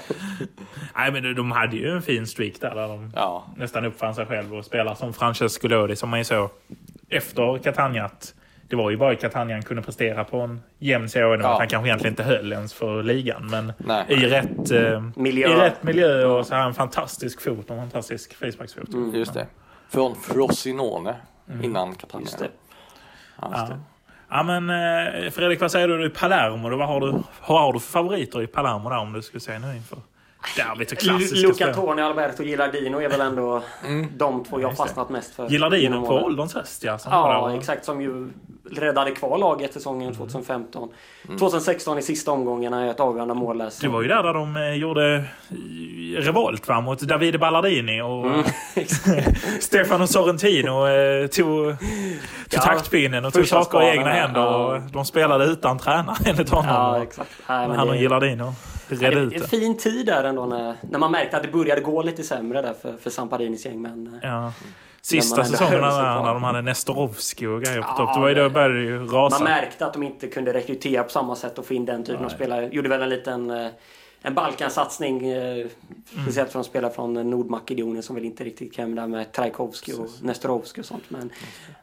Nej, 0.96 1.12
men 1.12 1.22
de- 1.22 1.32
de 1.34 1.50
hade 1.52 1.76
ju 1.76 1.90
en 1.90 2.02
fin 2.02 2.26
streak 2.26 2.52
där. 2.60 2.74
där 2.74 2.88
de 2.88 3.12
ja. 3.16 3.46
nästan 3.56 3.84
uppfann 3.84 4.14
sig 4.14 4.26
själv 4.26 4.54
och 4.54 4.64
spelade 4.64 4.96
som 4.96 5.12
Francesco 5.12 5.68
Lodi 5.68 5.96
som 5.96 6.08
man 6.08 6.18
ju 6.20 6.24
såg 6.24 6.50
efter 7.08 7.58
Catania. 7.58 8.04
att 8.04 8.34
Det 8.68 8.76
var 8.76 8.90
ju 8.90 8.96
bara 8.96 9.12
i 9.12 9.16
Catania 9.16 9.56
han 9.56 9.62
kunde 9.62 9.82
prestera 9.82 10.24
på 10.24 10.40
en 10.40 10.60
jämn 10.78 11.08
serie. 11.08 11.38
Ja. 11.42 11.58
Han 11.58 11.68
kanske 11.68 11.88
egentligen 11.88 12.12
inte 12.12 12.22
höll 12.22 12.52
ens 12.52 12.74
för 12.74 13.02
ligan. 13.02 13.46
Men 13.50 13.72
Nej. 13.78 14.04
i 14.08 14.14
rätt, 14.14 14.70
eh, 14.70 15.02
Miljö. 15.16 15.48
i 15.48 15.54
rätt 15.54 15.82
miljö 15.82 16.24
och 16.26 16.46
så 16.46 16.54
har 16.54 16.58
han 16.60 16.68
en 16.68 16.74
fantastisk 16.74 17.40
fot. 17.40 17.70
Och 17.70 17.76
en 17.76 17.80
fantastisk 17.82 18.34
facebacksfot. 18.34 18.88
Just 19.14 19.34
det. 19.34 19.46
Från 19.90 20.16
Frosinone 20.16 21.14
innan 21.62 21.94
Catania. 21.94 22.24
Just 22.24 22.38
det. 22.38 22.48
Ja, 23.40 23.48
just 23.50 23.58
Ja. 23.70 23.74
det. 23.74 23.80
Ja, 24.30 24.42
men 24.42 24.70
eh, 24.70 25.30
Fredrik, 25.30 25.60
vad 25.60 25.70
säger 25.70 25.88
du 25.88 26.06
i 26.06 26.10
Palermo? 26.10 26.76
Vad 26.76 26.88
har, 26.88 27.00
du, 27.00 27.12
vad 27.46 27.60
har 27.60 27.72
du 27.72 27.80
för 27.80 27.92
favoriter 27.92 28.42
i 28.42 28.46
Palermo 28.46 28.90
där 28.90 28.98
om 28.98 29.12
du 29.12 29.22
skulle 29.22 29.40
säga 29.40 29.58
nu 29.58 29.76
inför 29.76 29.98
Derbyt 30.56 30.92
är 30.92 30.96
klassiska 30.96 31.36
Luca 31.48 31.54
spel. 31.54 31.74
Toni, 31.74 32.02
Alberto 32.02 32.42
Gilardino 32.42 33.00
är 33.02 33.08
väl 33.08 33.20
ändå 33.20 33.62
de 34.16 34.44
två 34.44 34.60
jag 34.60 34.76
fastnat 34.76 35.10
mest 35.10 35.34
för. 35.34 35.48
Gilardino 35.48 35.82
genom 35.82 36.04
på 36.04 36.14
ålderns 36.14 36.54
höst 36.54 36.84
ja. 36.84 36.98
Ja, 37.04 37.54
exakt. 37.56 37.84
Som 37.84 38.00
ju 38.00 38.28
räddade 38.70 39.10
kvar 39.10 39.38
laget 39.38 39.72
säsongen 39.72 40.14
2015. 40.14 40.88
2016 41.38 41.98
i 41.98 42.02
sista 42.02 42.30
omgångarna 42.32 42.84
är 42.86 42.90
ett 42.90 43.00
avgörande 43.00 43.34
mål 43.34 43.58
där. 43.58 43.72
Det 43.80 43.88
var 43.88 44.02
ju 44.02 44.08
där, 44.08 44.22
där 44.22 44.34
de 44.34 44.56
eh, 44.56 44.74
gjorde 44.74 45.14
eh, 45.16 45.22
revolt 46.20 46.68
va, 46.68 46.80
mot 46.80 47.00
Davide 47.00 47.38
Ballardini 47.38 48.00
och 48.02 48.26
Mm. 48.26 48.44
Stefano 49.60 50.06
Sorrentino 50.06 50.86
eh, 50.88 51.26
tog, 51.26 51.46
tog 51.56 51.76
Ja, 52.50 52.60
taktpinnen 52.60 53.24
och 53.24 53.32
tog 53.32 53.46
saker 53.48 53.82
i 53.82 53.86
egna 53.90 54.10
händer. 54.10 54.40
ja. 54.40 54.56
Och 54.56 54.80
de 54.92 55.04
spelade 55.04 55.44
utan 55.44 55.78
tränare 55.78 56.16
enligt 56.26 56.48
honom. 56.50 56.74
Ja, 56.74 57.02
exakt. 57.02 57.30
Nej, 57.48 57.68
men 57.68 57.76
han 57.78 57.88
och 57.88 57.94
det- 57.94 58.00
Gilardino 58.00 58.54
det 58.88 58.94
ut 58.96 59.02
är 59.02 59.16
en 59.16 59.28
det. 59.28 59.48
fin 59.48 59.76
tid 59.76 60.06
där 60.06 60.24
ändå 60.24 60.46
när, 60.46 60.74
när 60.90 60.98
man 60.98 61.12
märkte 61.12 61.36
att 61.36 61.42
det 61.42 61.48
började 61.48 61.80
gå 61.80 62.02
lite 62.02 62.22
sämre 62.22 62.62
där 62.62 62.74
för, 62.82 62.96
för 62.96 63.10
Samparinis 63.10 63.66
gäng. 63.66 63.82
Men 63.82 64.06
eh, 64.06 64.28
Ja. 64.28 64.52
Sista 65.02 65.44
säsongen 65.44 65.80
när 65.80 66.34
de 66.34 66.42
hade 66.42 66.62
Nestorovski 66.62 67.46
och 67.46 67.62
grejer 67.62 67.82
på 67.82 67.88
Ja, 67.88 67.96
topp. 67.96 68.14
Det 68.14 68.20
var 68.20 68.28
ju 68.28 68.34
då 68.34 68.42
det- 68.42 68.50
började 68.50 68.74
det 68.74 68.80
ju 68.84 69.06
rasa. 69.06 69.38
man 69.38 69.44
märkte 69.52 69.86
att 69.86 69.92
de 69.92 70.02
inte 70.02 70.26
kunde 70.28 70.52
rekrytera 70.52 71.02
på 71.02 71.10
samma 71.10 71.36
sätt 71.36 71.58
och 71.58 71.66
få 71.66 71.74
in 71.74 71.84
den 71.84 72.04
typen 72.04 72.24
av 72.24 72.28
spelare. 72.28 72.68
Gjorde 72.72 72.88
väl 72.88 73.02
en 73.02 73.08
liten 73.08 73.50
eh, 73.50 73.66
en 74.22 74.34
Balkansatsning. 74.34 75.26
eh, 75.28 75.66
Speciellt 76.22 76.52
för 76.52 76.58
de 76.58 76.64
spelare 76.64 76.92
från 76.92 77.14
Nordmakedonien 77.30 78.02
som 78.02 78.14
väl 78.14 78.24
inte 78.24 78.44
riktigt 78.44 78.72
kan 78.74 78.94
där 78.94 79.06
med 79.06 79.32
Trajkovski 79.32 79.92
och 79.92 80.06
Nestorovski 80.22 80.80
och 80.80 80.84
sånt. 80.84 81.02
Men 81.08 81.30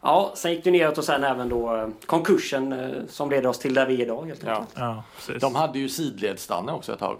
ja, 0.02 0.32
sen 0.36 0.52
gick 0.52 0.64
det 0.64 0.72
neråt 0.72 0.98
och 0.98 1.04
sen 1.04 1.24
även 1.24 1.50
då 1.50 1.76
eh, 1.76 1.88
konkursen 2.06 2.74
eh, 2.74 2.90
som 3.10 3.30
leder 3.30 3.48
oss 3.50 3.60
till 3.60 3.74
där 3.74 3.86
vi 3.86 3.96
är 3.96 4.02
idag 4.02 4.26
helt 4.26 4.44
Ja. 4.44 4.50
enkelt. 4.56 4.72
Ja. 4.76 5.04
De 5.40 5.56
hade 5.56 5.80
ju 5.80 5.90
sidledsstanne 5.90 6.72
också 6.72 6.94
ett 6.94 7.00
tag. 7.00 7.18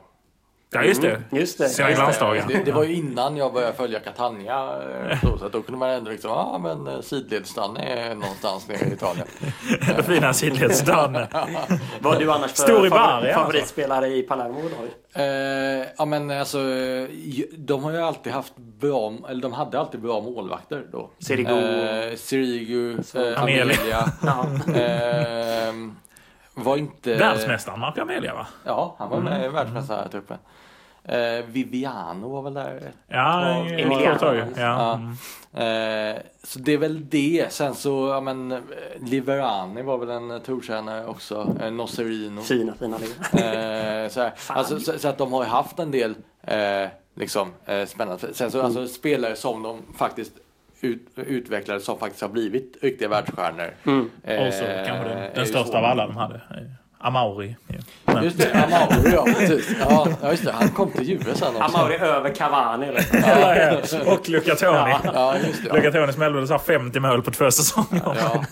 Ja, 0.76 0.84
just 0.84 1.02
det. 1.02 1.10
Mm, 1.12 1.24
just 1.32 1.58
det. 1.58 1.70
Sina 1.70 1.90
Just 1.90 2.00
det. 2.00 2.04
glansdagar. 2.04 2.46
Det, 2.48 2.64
det 2.66 2.72
var 2.72 2.84
ju 2.84 2.94
innan 2.96 3.38
jag 3.38 3.54
började 3.54 3.74
följa 3.74 4.00
Catania. 4.00 4.70
eh, 5.10 5.20
Så, 5.22 5.38
så 5.38 5.46
att 5.46 5.52
då 5.52 5.62
kunde 5.62 5.80
man 5.80 5.90
ändå 5.90 6.12
liksom, 6.12 6.32
ja 6.32 6.58
men 6.64 6.88
eh, 6.88 7.02
sidledsstanne 7.02 7.80
är 7.84 8.16
någonstans 8.16 8.68
nere 8.68 8.90
i 8.90 8.94
Italien. 8.94 9.28
Fina 10.04 10.34
sidledsdagen. 10.34 11.14
Vad 12.02 12.14
har 12.14 12.20
du 12.22 12.32
annars 12.32 12.52
för 12.54 12.68
favor- 12.68 12.98
alltså. 12.98 13.34
favoritspelare 13.34 14.08
i 14.08 14.22
Palermo 14.24 14.60
idag? 14.60 14.88
Eh, 15.18 15.86
ja 15.98 16.06
men 16.06 16.32
alltså, 16.32 16.60
eh, 16.60 17.08
de 17.58 17.84
har 17.84 17.92
ju 17.92 17.98
alltid 18.02 18.34
haft 18.34 18.54
bra, 18.58 19.14
eller 19.30 19.42
de 19.42 19.54
hade 19.54 19.80
alltid 19.80 20.02
bra 20.02 20.22
målvakter 20.22 20.86
då. 20.92 21.10
Sirigu. 21.20 21.52
Eh, 21.52 22.16
Sirigu, 22.16 22.92
eh, 22.94 23.42
Amelia. 23.42 23.64
Amelia. 23.64 24.06
Ja. 24.26 24.46
Ehm, 24.80 25.96
var 26.54 26.78
inte... 26.78 27.16
Världsmästaren 27.16 27.80
Marco 27.80 28.02
Amelia 28.02 28.34
va? 28.34 28.48
Ja, 28.64 28.96
han 29.00 29.10
var 29.10 29.20
med 29.20 29.34
Mm. 29.34 29.46
i 29.46 29.50
världsmästartruppen. 29.50 30.38
Eh, 31.08 31.46
Viviano 31.48 32.30
var 32.30 32.42
väl 32.42 32.54
där 32.54 32.82
Ja, 33.08 33.66
i- 33.70 33.82
Emiliano. 33.82 34.20
tag, 34.20 34.36
ja. 34.38 34.44
Ja. 34.58 34.94
Mm. 34.94 35.12
Eh, 36.16 36.22
så 36.44 36.60
det 36.60 36.74
är 36.74 36.78
väl 36.78 37.10
det. 37.10 37.46
Sen 37.54 37.76
så, 37.76 38.08
ja 38.08 38.22
men, 38.22 38.52
eh, 38.52 38.58
Liverani 39.02 39.82
var 39.82 39.98
väl 39.98 40.10
en 40.10 40.42
trotjänare 40.42 41.06
också. 41.06 41.56
Eh, 41.62 41.72
Nocerino. 41.72 42.42
Fina, 42.42 42.74
fina. 42.80 42.96
Eh, 42.96 44.10
så. 44.10 44.30
Alltså, 44.48 44.80
så, 44.80 45.00
så 45.00 45.08
att 45.08 45.18
de 45.18 45.34
har 45.34 45.44
ju 45.44 45.50
haft 45.50 45.80
en 45.80 45.92
del 45.92 46.16
eh, 46.44 46.88
liksom, 47.16 47.54
eh, 47.66 47.86
spännande. 47.86 48.34
Sen 48.34 48.52
så 48.52 48.62
alltså, 48.62 48.88
spelare 48.88 49.36
som 49.36 49.64
de 49.64 49.82
faktiskt 49.98 50.34
ut, 50.82 51.08
utvecklade 51.16 51.80
som 51.80 51.98
faktiskt 52.00 52.22
har 52.22 52.30
blivit 52.30 52.78
riktiga 52.82 53.10
världsstjärnor. 53.10 53.74
Mm. 53.86 54.12
Eh, 54.24 54.48
Och 54.48 54.54
så 54.54 54.64
kanske 54.66 55.10
den, 55.10 55.30
den 55.36 55.46
största 55.46 55.78
av 55.78 55.86
alla 55.86 56.08
de 56.08 56.18
hade. 56.18 56.42
Amauri. 57.08 57.56
Ja. 58.06 58.24
Just 58.24 58.38
det, 58.38 58.54
Amauri 58.54 59.12
ja, 59.14 59.24
precis. 59.26 59.76
Ja, 59.80 60.08
just 60.32 60.46
det. 60.46 60.52
Han 60.52 60.70
kom 60.70 60.92
till 60.92 61.10
Juve 61.10 61.36
sen 61.36 61.48
också. 61.56 61.62
Amauri 61.78 61.96
över 61.96 62.36
Cavani. 62.36 62.92
Liksom. 62.92 63.20
Ja, 63.26 63.56
ja. 63.56 64.14
Och 64.14 64.30
Luca 64.30 64.56
Toni. 64.56 64.96
Ja. 65.14 65.36
Luca. 65.74 65.92
Toni 65.92 66.14
smällde 66.14 66.38
väl 66.40 66.48
så 66.48 66.54
här 66.54 66.60
50 66.60 67.00
mål 67.00 67.22
på 67.22 67.32
två 67.32 67.52
säsonger. 67.52 68.02
Ja. 68.04 68.44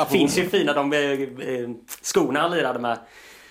Eh, 0.00 0.08
finns 0.08 0.38
ju 0.38 0.48
fina 0.50 0.72
de 0.72 0.92
eh, 0.92 1.00
eh, 1.00 1.68
skorna 2.02 2.40
han 2.40 2.50
lirade 2.50 2.78
med. 2.78 2.98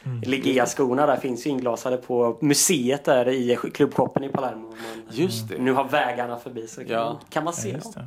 Mm. 0.05 0.21
Ligea-skorna 0.21 1.05
där 1.05 1.17
finns 1.17 1.45
ju 1.45 1.49
inglasade 1.49 1.97
på 1.97 2.38
museet 2.41 3.05
där 3.05 3.27
i 3.29 3.57
klubbshoppen 3.73 4.23
i 4.23 4.29
Palermo. 4.29 4.69
Men 4.69 5.15
Just 5.15 5.49
det. 5.49 5.57
nu 5.57 5.73
har 5.73 5.83
vägarna 5.83 6.38
förbi 6.39 6.67
så 6.67 6.81
kan, 6.81 6.89
Ja. 6.89 7.19
kan 7.29 7.43
man 7.43 7.53
se 7.53 7.69
Just 7.69 7.93
dem. 7.95 8.03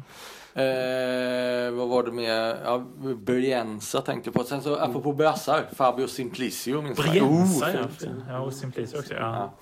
Eh, 0.55 1.71
vad 1.71 1.89
var 1.89 2.03
det 2.03 2.13
med? 2.13 2.57
Ja, 2.65 2.79
Brienza 3.17 4.01
tänkte 4.01 4.29
jag 4.29 4.35
på. 4.35 4.45
Sen 4.45 4.63
så 4.63 4.77
apropå 4.77 5.13
brassar, 5.13 5.65
Fabio 5.77 6.07
Simplicio 6.07 6.83
minns 6.83 6.99
jag. 6.99 7.09
Brienza, 7.11 7.67
Oh, 7.67 7.73
ja. 8.01 8.09
ja. 8.29 8.39
Och 8.41 8.53
Simplicio 8.53 8.99
också. 8.99 9.15
Ja. 9.15 9.53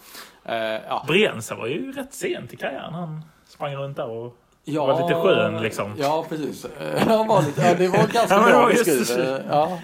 Eh, 0.44 0.57
ja. 0.88 1.05
Brienza 1.07 1.55
var 1.55 1.66
ju 1.66 1.92
rätt 1.92 2.14
sent 2.14 2.53
i 2.53 2.57
karriären. 2.57 2.94
Han 2.94 3.24
sprang 3.48 3.74
runt 3.76 3.96
där 3.96 4.11
och 4.11 4.37
Ja, 4.64 4.87
var 4.87 5.03
lite 5.09 5.20
skön 5.20 5.62
liksom. 5.62 5.94
Ja, 5.98 6.24
precis. 6.29 6.64
Eh, 6.64 7.09
Han 7.09 7.26
var 7.29 7.42
lite, 7.42 7.61
ja, 7.62 7.74
det 7.74 7.88
var 7.88 7.98
ganska 8.12 8.35
Ja, 8.35 8.44
bra 8.50 8.66
beskrivet. 8.66 9.42
Ja. 9.50 9.79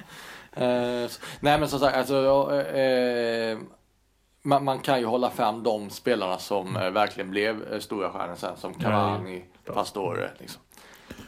Eh, 0.53 1.09
så- 1.09 1.21
nej 1.41 1.59
men 1.59 1.69
som 1.69 1.79
sagt, 1.81 1.97
alltså, 1.97 2.15
ja, 2.15 2.61
eh, 2.61 3.59
man, 4.43 4.65
man 4.65 4.79
kan 4.79 5.01
ju 5.01 5.07
hålla 5.07 5.31
fram 5.31 5.63
de 5.63 5.91
spelarna 5.91 6.39
som 6.39 6.77
eh, 6.77 6.91
verkligen 6.91 7.31
blev 7.31 7.73
eh, 7.73 7.79
stora 7.79 8.11
stjärnor 8.11 8.35
sen, 8.37 8.57
som 8.57 8.75
Cavani, 8.75 9.45
Pastore. 9.75 10.31
Liksom. 10.39 10.63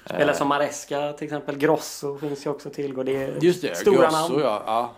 Eh, 0.05 0.21
Eller 0.21 0.33
som 0.33 0.49
Maresca 0.49 1.13
till 1.13 1.25
exempel. 1.25 1.57
Grosso 1.59 2.19
finns 2.19 2.47
ju 2.47 2.51
också 2.51 2.71
tillgå. 2.71 3.03
Det 3.03 3.17
är 3.25 3.39
Just 3.45 3.63
det, 3.63 3.77
stora 3.77 3.97
Grosso 4.09 4.29
namn. 4.33 4.41
ja. 4.45 4.63
ja. 4.67 4.91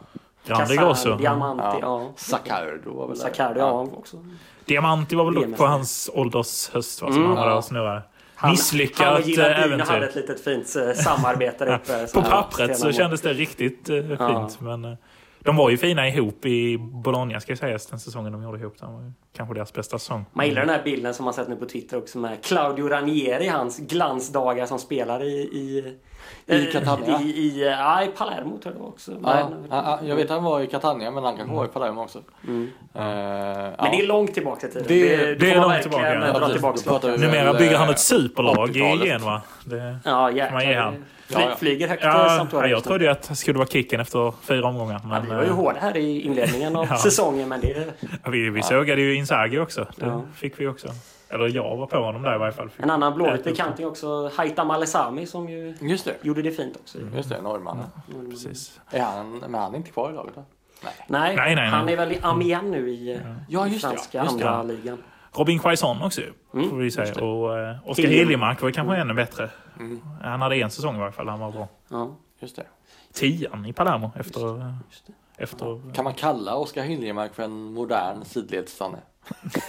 Grande 0.47 0.77
Grosso. 0.77 1.17
Diamanti, 1.17 1.63
Ja. 1.65 1.79
ja. 1.81 2.13
Saccardo 2.17 2.93
var 2.95 3.07
väl 3.07 3.17
där. 3.17 3.23
Saccardo, 3.25 3.61
ja. 3.61 3.71
också. 3.81 4.17
Diamanti 4.65 5.15
var 5.17 5.33
väl 5.33 5.55
på 5.55 5.67
hans 5.67 6.11
åldershöst 6.15 7.03
va, 7.03 7.09
som 7.13 7.17
Mm. 7.17 7.27
han 7.27 7.37
var 7.37 7.45
där 7.45 7.51
Ja. 7.51 7.57
och 7.59 7.65
snurrade. 7.65 7.91
Han- 7.95 8.03
Han 8.35 8.51
Misslyckat 8.51 9.19
och 9.21 9.27
Gilardino 9.27 9.65
äventyr. 9.65 9.85
hade 9.95 10.07
ett 10.07 10.15
litet 10.15 10.45
fint 10.45 10.77
eh, 10.77 10.93
samarbete 10.93 11.65
där 11.65 11.75
uppe. 11.75 12.07
På 12.15 12.23
pappret 12.23 12.79
så 12.79 12.93
kändes 12.93 13.21
det 13.21 13.33
riktigt 13.33 13.91
eh, 13.91 13.97
fint. 13.97 14.19
Ja. 14.21 14.49
Men 14.59 14.85
eh, 14.85 14.93
de 15.45 15.57
var 15.57 15.71
ju 15.71 15.77
fina 15.77 16.09
ihop 16.09 16.47
i 16.47 16.79
Bologna 16.79 17.41
ska 17.41 17.57
sägas. 17.57 17.87
Den 17.87 17.99
säsongen 18.01 18.33
de 18.33 18.43
gjorde 18.43 18.59
ihop. 18.59 18.75
Den 18.81 18.93
var 18.93 19.13
kanske 19.37 19.55
deras 19.55 19.73
bästa 19.73 19.99
säsong. 19.99 20.25
Man 20.33 20.47
gillar 20.47 20.61
den 20.61 20.71
här 20.71 20.83
bilden 20.85 21.15
som 21.15 21.25
man 21.25 21.35
sett 21.35 21.49
nu 21.49 21.57
på 21.57 21.67
Twitter 21.67 21.99
också 21.99 22.19
med 22.19 22.45
Claudio 22.45 22.89
Ranieri, 22.89 23.47
hans 23.47 23.79
glansdagar 23.79 24.67
som 24.67 24.79
spelar 24.79 25.23
i... 25.25 25.29
I, 25.33 25.95
I 26.57 26.67
Catania? 26.73 27.21
I, 27.21 27.25
i, 27.25 27.65
ja, 27.65 28.03
i 28.05 28.07
Palermo 28.07 28.59
tror 28.59 28.63
jag 28.65 28.75
det 28.75 28.79
var 28.81 28.89
också. 28.89 29.13
Ja, 29.13 29.19
Men, 29.51 29.67
ja, 29.71 29.99
ja, 30.03 30.09
jag 30.09 30.17
vet 30.17 30.25
att 30.25 30.31
han 30.31 30.45
var 30.45 30.61
i 30.61 30.67
Catania 30.67 31.11
men 31.11 31.25
han 31.25 31.37
kanske 31.37 31.57
var 31.57 31.65
i 31.65 31.69
Palermo 31.69 32.03
också. 32.03 32.19
Mm. 32.47 32.71
Ja. 32.93 33.01
Men 33.79 33.91
det 33.91 34.01
är 34.03 34.07
långt 34.07 34.35
tillbaka 34.35 34.67
i 34.67 34.71
tiden. 34.71 34.85
Det- 34.89 35.17
det, 35.17 35.35
det 35.35 35.51
är 35.51 35.61
långt 35.61 35.83
tillbaka, 35.83 36.15
ja. 36.15 36.39
dra 36.39 36.49
tillbaka 36.49 37.07
Numera 37.09 37.53
bygger 37.55 37.77
han 37.77 37.87
eh, 37.87 37.91
ett 37.93 38.01
superlag 38.01 38.69
80-talet. 38.69 39.05
igen 39.05 39.23
va? 39.23 39.43
Det, 39.65 39.99
Ja, 40.05 40.11
Får 40.29 40.53
man 40.53 40.63
ge 40.63 40.69
jäklar. 40.69 40.83
han. 40.85 41.05
Fly, 41.31 41.43
Ja, 41.43 41.51
ja. 41.51 41.57
Flyger 41.57 41.89
högt 41.89 42.05
ja, 42.05 42.29
Sampdoria. 42.39 42.69
jag 42.71 42.85
trodde 42.85 43.11
att 43.11 43.29
det 43.29 43.37
skulle 43.37 43.59
vara 43.59 43.69
kicken 43.69 44.01
efter 44.01 44.33
fyra 44.43 44.67
omgångar. 44.69 45.01
Ja, 45.03 45.09
Men, 45.09 45.23
vi 45.23 45.29
var 45.35 45.43
ju 45.43 45.49
eh, 45.49 45.55
hårda 45.55 45.81
här 45.81 45.97
i 45.97 46.21
inledningen 46.21 46.77
av 46.77 46.87
Ja. 46.91 46.97
säsongen 46.99 47.49
men 47.49 47.61
det... 47.61 47.87
ja, 48.25 48.31
vi, 48.31 48.51
vi 48.51 48.63
sågade 48.63 49.01
ju 49.01 49.15
Inzaghi 49.15 49.59
också. 49.59 49.87
Det 49.97 50.07
Ja. 50.07 50.23
fick 50.35 50.61
vi 50.61 50.67
också. 50.67 50.89
Eller 51.29 51.49
jag 51.49 51.77
var 51.77 51.87
på 51.87 51.97
honom 51.97 52.23
där 52.23 52.35
i 52.35 52.39
varje 52.39 52.53
fall. 52.53 52.71
En 52.77 52.91
annan 52.91 53.15
blåvit 53.15 53.39
upp 53.39 53.45
bekanting 53.45 53.87
också, 53.87 54.29
Haitham 54.37 54.71
Alesami 54.71 55.27
som 55.27 55.49
ju 55.49 55.75
Just 55.81 56.05
det, 56.05 56.15
gjorde 56.23 56.43
det 56.43 56.51
fint 56.53 56.77
också. 56.77 56.99
just 57.17 57.29
det, 57.29 57.43
norrmannen. 57.43 57.85
Mm. 58.15 58.31
Precis. 58.31 58.81
Är 58.91 59.01
han, 59.01 59.31
men 59.39 59.55
han 59.55 59.73
är 59.73 59.77
inte 59.79 59.91
kvar 59.91 60.11
i 60.11 60.15
laget? 60.15 60.35
Nej. 60.37 60.93
Nej, 61.07 61.37
Nej, 61.37 61.55
nej, 61.55 61.69
han 61.69 61.89
är 61.89 61.97
väl 61.97 62.13
i 62.13 62.19
Amiens 62.23 62.65
nu 62.65 62.91
i 62.91 63.21
Ja, 63.49 63.67
just 63.67 63.83
det, 63.83 63.89
franska 63.89 64.19
ja, 64.19 64.25
just 64.25 64.39
det. 64.39 64.51
andra 64.51 64.63
ligan. 64.63 64.99
Robin 65.33 65.59
Quaison 65.59 66.03
också 66.03 66.21
Mm, 66.55 66.71
får 66.71 66.77
vi 66.77 66.91
säga. 66.91 67.07
just 67.07 67.19
det. 67.19 67.25
Och 67.25 67.51
uh, 67.59 67.89
Oskar 67.91 68.09
Hiljemark. 68.09 68.63
Var 68.63 68.71
kanske 68.71 68.97
ännu 68.97 69.15
bättre. 69.15 69.51
Mm, 69.79 70.01
Han 70.23 70.43
hade 70.43 70.57
en 70.57 70.71
säsong 70.71 70.97
i 70.97 70.99
varje 70.99 71.13
fall. 71.13 71.29
Han 71.29 71.41
var 71.41 71.51
bra. 71.53 71.69
Ja, 71.89 72.17
just 72.41 72.57
det. 72.57 72.67
Tian 73.13 73.67
i 73.67 73.73
Palermo 73.73 74.13
efter... 74.21 74.59
eh, 74.61 74.73
just 74.91 75.07
det. 75.07 75.13
efter 75.43 75.93
Kan 75.95 76.05
man 76.05 76.15
kalla 76.15 76.55
Oskar 76.57 76.83
Hiljemark 76.83 77.35
för 77.35 77.43
en 77.43 77.73
modern 77.73 78.25
sidledsstanne? 78.25 78.99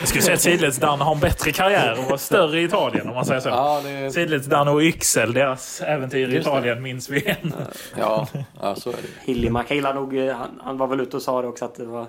jag 0.00 0.08
skulle 0.08 0.22
säga 0.22 0.34
att 0.34 0.40
Sidledsdan 0.40 1.00
har 1.00 1.14
en 1.14 1.20
bättre 1.20 1.52
karriär 1.52 1.98
och 2.04 2.10
var 2.10 2.16
större 2.16 2.60
i 2.60 2.64
Italien 2.64 3.08
om 3.08 3.14
man 3.14 3.24
säger 3.24 3.40
så. 3.40 3.48
Ja, 3.48 3.80
det, 3.84 4.10
Sidledsdan 4.10 4.68
och 4.68 4.80
Yxel, 4.80 5.32
deras 5.32 5.80
äventyr 5.80 6.18
i 6.18 6.22
Just 6.22 6.32
det. 6.34 6.40
Italien 6.50 6.82
minns 6.82 7.10
vi 7.10 7.28
än. 7.30 7.52
ja, 7.96 8.26
ja, 8.60 8.74
så 8.74 8.90
är 8.90 8.94
det. 8.94 9.32
Hiljemark 9.32 9.70
eh, 9.70 10.36
han, 10.36 10.60
han 10.64 10.78
var 10.78 10.86
väl 10.86 11.00
ute 11.00 11.16
och 11.16 11.22
sa 11.22 11.42
det 11.42 11.48
också 11.48 11.64
att 11.64 11.74
det 11.74 11.82
det 11.84 11.88
var 11.90 12.06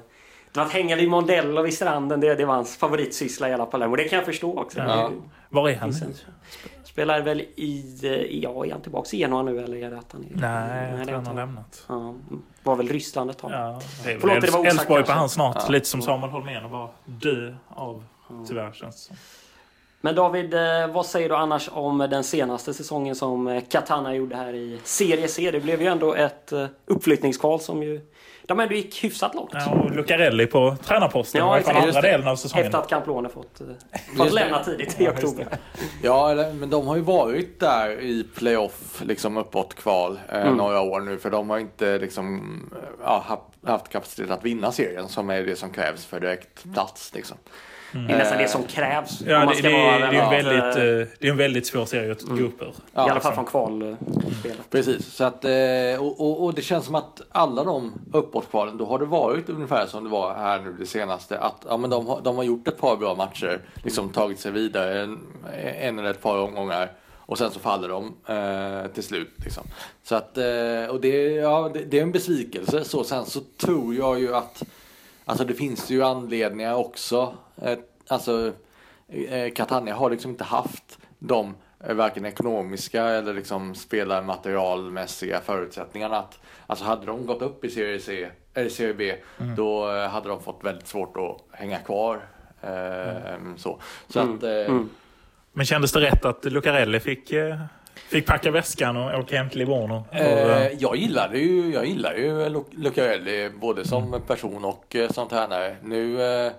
att 0.54 0.72
hänga 0.72 0.96
vid 0.96 1.10
Mondello 1.10 1.62
vid 1.62 1.74
stranden, 1.74 2.20
det, 2.20 2.36
det 2.36 2.46
var 2.46 2.56
hans 2.56 2.78
favoritsyssla 2.78 3.50
i 3.50 3.54
alla 3.54 3.66
Palermo. 3.66 3.96
Det 3.96 4.04
kan 4.04 4.18
jag 4.18 4.26
förstå 4.26 4.60
också. 4.60 4.80
Ja. 4.80 5.12
Var 5.50 5.70
är 5.70 5.76
han 5.76 5.90
nu? 5.90 6.14
Spelar 6.84 7.22
väl 7.22 7.42
i, 7.42 8.00
eh, 8.04 8.40
ja, 8.40 8.66
är 8.66 8.72
han 8.72 8.82
tillbaka 8.82 9.16
i 9.16 9.20
Genoa 9.20 9.44
nu 9.44 9.60
eller 9.60 9.78
är 9.78 9.92
det 9.92 9.98
att 9.98 10.12
han 10.12 10.24
är... 10.24 10.28
Nej, 10.34 10.98
jag 10.98 11.08
tror 11.08 11.16
han 11.16 11.28
har 11.28 11.34
lämnat. 11.34 11.86
Ja, 11.88 12.16
var 12.64 12.76
väl 12.76 12.88
Ryssland 12.88 13.30
ett 13.30 13.38
tag. 13.38 13.52
Ja, 13.52 13.82
Förlåt, 14.04 14.42
det 14.42 14.52
var 14.52 14.66
Elfsborg 14.66 15.04
på 15.04 15.12
han 15.12 15.30
snart. 15.30 15.56
Ja. 15.60 15.70
Lite 15.70 15.86
som 15.86 16.02
Samuel 16.02 16.32
Holmén 16.32 16.64
och 16.64 16.72
bara 16.72 16.90
dö 17.06 17.56
av, 17.68 18.04
tyvärr 18.48 18.72
känns 18.72 19.08
det. 19.08 19.16
Men 20.02 20.16
David, 20.16 20.54
eh, 20.54 20.88
vad 20.88 21.06
säger 21.06 21.30
du 21.30 21.36
annars 21.36 21.70
om 21.74 21.98
den 21.98 22.24
senaste 22.24 22.74
säsongen 22.74 23.16
som 23.16 23.48
eh, 23.48 23.64
Catania 23.70 24.14
gjorde 24.14 24.36
här 24.36 24.54
i 24.54 24.80
Serie 24.84 25.28
C? 25.28 25.52
Det 25.52 25.60
blev 25.60 25.82
ju 25.82 25.88
ändå 25.88 26.14
ett 26.14 26.54
uppflyttningskval 26.86 27.60
som 27.60 27.84
ju 27.84 28.02
de 28.50 28.60
ändå 28.60 28.76
gick 28.76 29.04
hyfsat 29.04 29.36
långt. 29.36 29.50
Ja, 29.54 29.70
och 29.70 29.92
Lucarelli 29.96 30.46
på 30.48 30.76
tränarposten. 30.86 31.40
Ja, 31.40 31.48
Ja, 31.54 31.60
exakt. 31.60 31.78
andra 31.78 32.02
delen 32.02 32.28
av 32.28 32.36
säsongen. 32.36 32.66
Efter 32.66 32.80
att 32.80 32.90
Camplone 32.90 33.30
fått, 33.30 33.62
eh, 33.62 33.68
fått 34.18 34.34
lämna 34.34 34.64
tidigt 34.64 35.02
i 35.02 35.04
Ja, 35.04 35.12
oktober. 35.12 35.48
Ja, 36.04 36.32
eller, 36.32 36.54
men 36.54 36.70
de 36.70 36.88
har 36.88 36.96
ju 36.96 37.02
varit 37.02 37.60
där 37.60 38.00
i 38.02 38.24
playoff, 38.36 39.02
liksom 39.06 39.38
uppåt 39.38 39.74
kval, 39.76 40.20
eh, 40.30 40.42
Mm. 40.42 40.58
några 40.58 40.82
år 40.82 41.00
nu. 41.02 41.18
För 41.18 41.30
de 41.30 41.50
har 41.50 41.60
inte 41.60 41.98
liksom, 41.98 42.60
ja, 43.04 43.24
haft, 43.28 43.42
haft 43.68 43.90
kapacitet 43.90 44.32
att 44.32 44.46
vinna 44.46 44.72
serien 44.72 45.08
som 45.08 45.30
är 45.30 45.42
det 45.44 45.56
som 45.56 45.70
krävs 45.70 46.06
för 46.06 46.20
direkt 46.20 46.74
plats. 46.74 47.12
Liksom. 47.16 47.38
Det 47.92 48.14
är 48.14 48.18
nästan 48.18 48.38
det 48.38 48.48
som 48.48 48.64
krävs. 48.64 49.22
om 49.22 49.28
Ja, 49.30 49.40
man 49.40 49.48
det, 49.48 49.56
ska 49.56 49.68
det, 49.68 49.74
vara 49.74 50.12
det, 50.12 50.18
är 50.18 50.24
en 50.24 50.30
väldigt, 50.30 50.76
eh, 50.76 50.84
eh, 50.84 51.08
det 51.20 51.28
är 51.28 51.32
en 51.32 51.38
väldigt 51.38 51.68
svår 51.68 51.86
serie 51.86 52.12
att 52.12 52.22
gå 52.22 52.44
upp 52.44 52.62
ur. 52.62 52.68
I 52.68 52.72
alla 52.94 53.20
fall 53.20 53.34
från 53.34 53.46
kvalspelet. 53.46 54.70
Precis, 54.70 55.06
så 55.14 55.24
att, 55.24 55.46
eh, 55.46 55.52
och, 56.00 56.20
och, 56.22 56.44
och 56.44 56.54
det 56.54 56.62
känns 56.62 56.86
som 56.86 56.96
att 56.96 57.22
alla 57.32 57.64
de 57.64 57.94
uppåtkvalen, 58.14 58.78
då 58.78 58.86
har 58.86 59.00
det 59.00 59.06
varit 59.06 59.50
ungefär 59.50 59.86
som 59.86 60.04
det 60.04 60.10
var 60.10 60.34
här 60.34 60.60
nu 60.62 60.76
det 60.80 60.86
senaste. 60.86 61.40
Att 61.40 61.66
ja, 61.70 61.78
men 61.78 61.90
de, 61.90 62.08
har, 62.08 62.22
de 62.22 62.36
har 62.36 62.44
gjort 62.44 62.68
ett 62.68 62.78
par 62.78 62.98
bra 62.98 63.16
matcher, 63.16 63.62
liksom 63.84 64.10
tagit 64.10 64.40
sig 64.40 64.52
vidare 64.52 65.02
en, 65.02 65.20
en 65.80 66.00
eller 66.00 66.10
ett 66.10 66.22
par 66.22 66.38
omgångar. 66.38 66.92
Och 67.30 67.38
sen 67.38 67.52
så 67.52 67.60
faller 67.60 67.90
de 67.90 68.16
eh, 68.28 68.92
till 68.92 69.04
slut. 69.04 69.34
Liksom. 69.44 69.64
Så 70.04 70.16
att, 70.16 70.38
eh, 70.38 70.86
och 70.90 71.02
det, 71.02 71.34
ja, 71.34 71.72
det, 71.74 71.80
det 71.86 72.00
är 72.00 72.04
en 72.04 72.12
besvikelse. 72.12 72.84
Så, 72.84 73.04
sen 73.04 73.26
så 73.26 73.40
tror 73.58 73.96
jag 73.96 74.20
ju 74.20 74.36
att 74.36 74.64
Alltså 75.30 75.46
det 75.46 75.54
finns 75.54 75.90
ju 75.90 76.04
anledningar 76.04 76.74
också. 76.74 77.34
Eh, 77.62 77.78
alltså 78.08 78.52
eh, 79.08 79.54
Catania 79.54 79.96
har 79.96 80.10
liksom 80.10 80.32
inte 80.32 80.44
haft 80.44 80.98
de 81.20 81.56
eh, 81.84 81.94
varken 81.96 82.26
ekonomiska 82.26 83.04
eller 83.04 83.34
liksom 83.34 83.76
spelarmaterialmässiga 83.76 85.40
förutsättningarna. 85.42 86.18
Att, 86.18 86.40
alltså 86.68 86.86
hade 86.86 87.06
de 87.06 87.26
gått 87.26 87.42
upp 87.42 87.66
i 87.66 87.70
Serie 87.70 88.00
C 88.00 88.30
eller 88.54 88.70
Serie 88.70 88.94
B 88.94 89.16
då 89.58 89.92
eh, 89.92 90.10
hade 90.10 90.30
de 90.30 90.42
fått 90.42 90.60
väldigt 90.64 90.88
svårt 90.88 91.18
att 91.18 91.60
hänga 91.60 91.80
kvar. 91.80 92.20
Eh, 92.62 93.56
Så, 93.58 93.80
så 94.08 94.20
att, 94.20 94.44
eh, 94.44 94.82
Men 95.54 95.66
kändes 95.66 95.92
det 95.92 96.02
rätt 96.02 96.26
att 96.26 96.46
Lucarelli 96.46 97.00
fick, 97.00 97.32
eh, 97.32 97.60
fick 98.10 98.28
packa 98.28 98.52
väskan 98.52 98.98
och 98.98 99.20
åka 99.20 99.38
hem 99.38 99.50
till 99.50 99.60
Livorno? 99.60 100.04
Eh, 100.12 100.28
eh, 100.28 100.72
jag 100.80 100.96
gillar 100.96 101.34
ju, 101.34 101.74
jag 101.74 101.86
gillar 101.86 102.14
ju 102.14 102.50
Lu- 102.50 102.66
Lucarelli 102.72 103.50
både 103.50 103.88
som 103.88 104.22
person 104.28 104.66
och 104.66 104.96
eh, 104.96 105.12
som 105.12 105.28
tränare. 105.28 105.76
Nu 105.84 106.22
eh, 106.22 106.52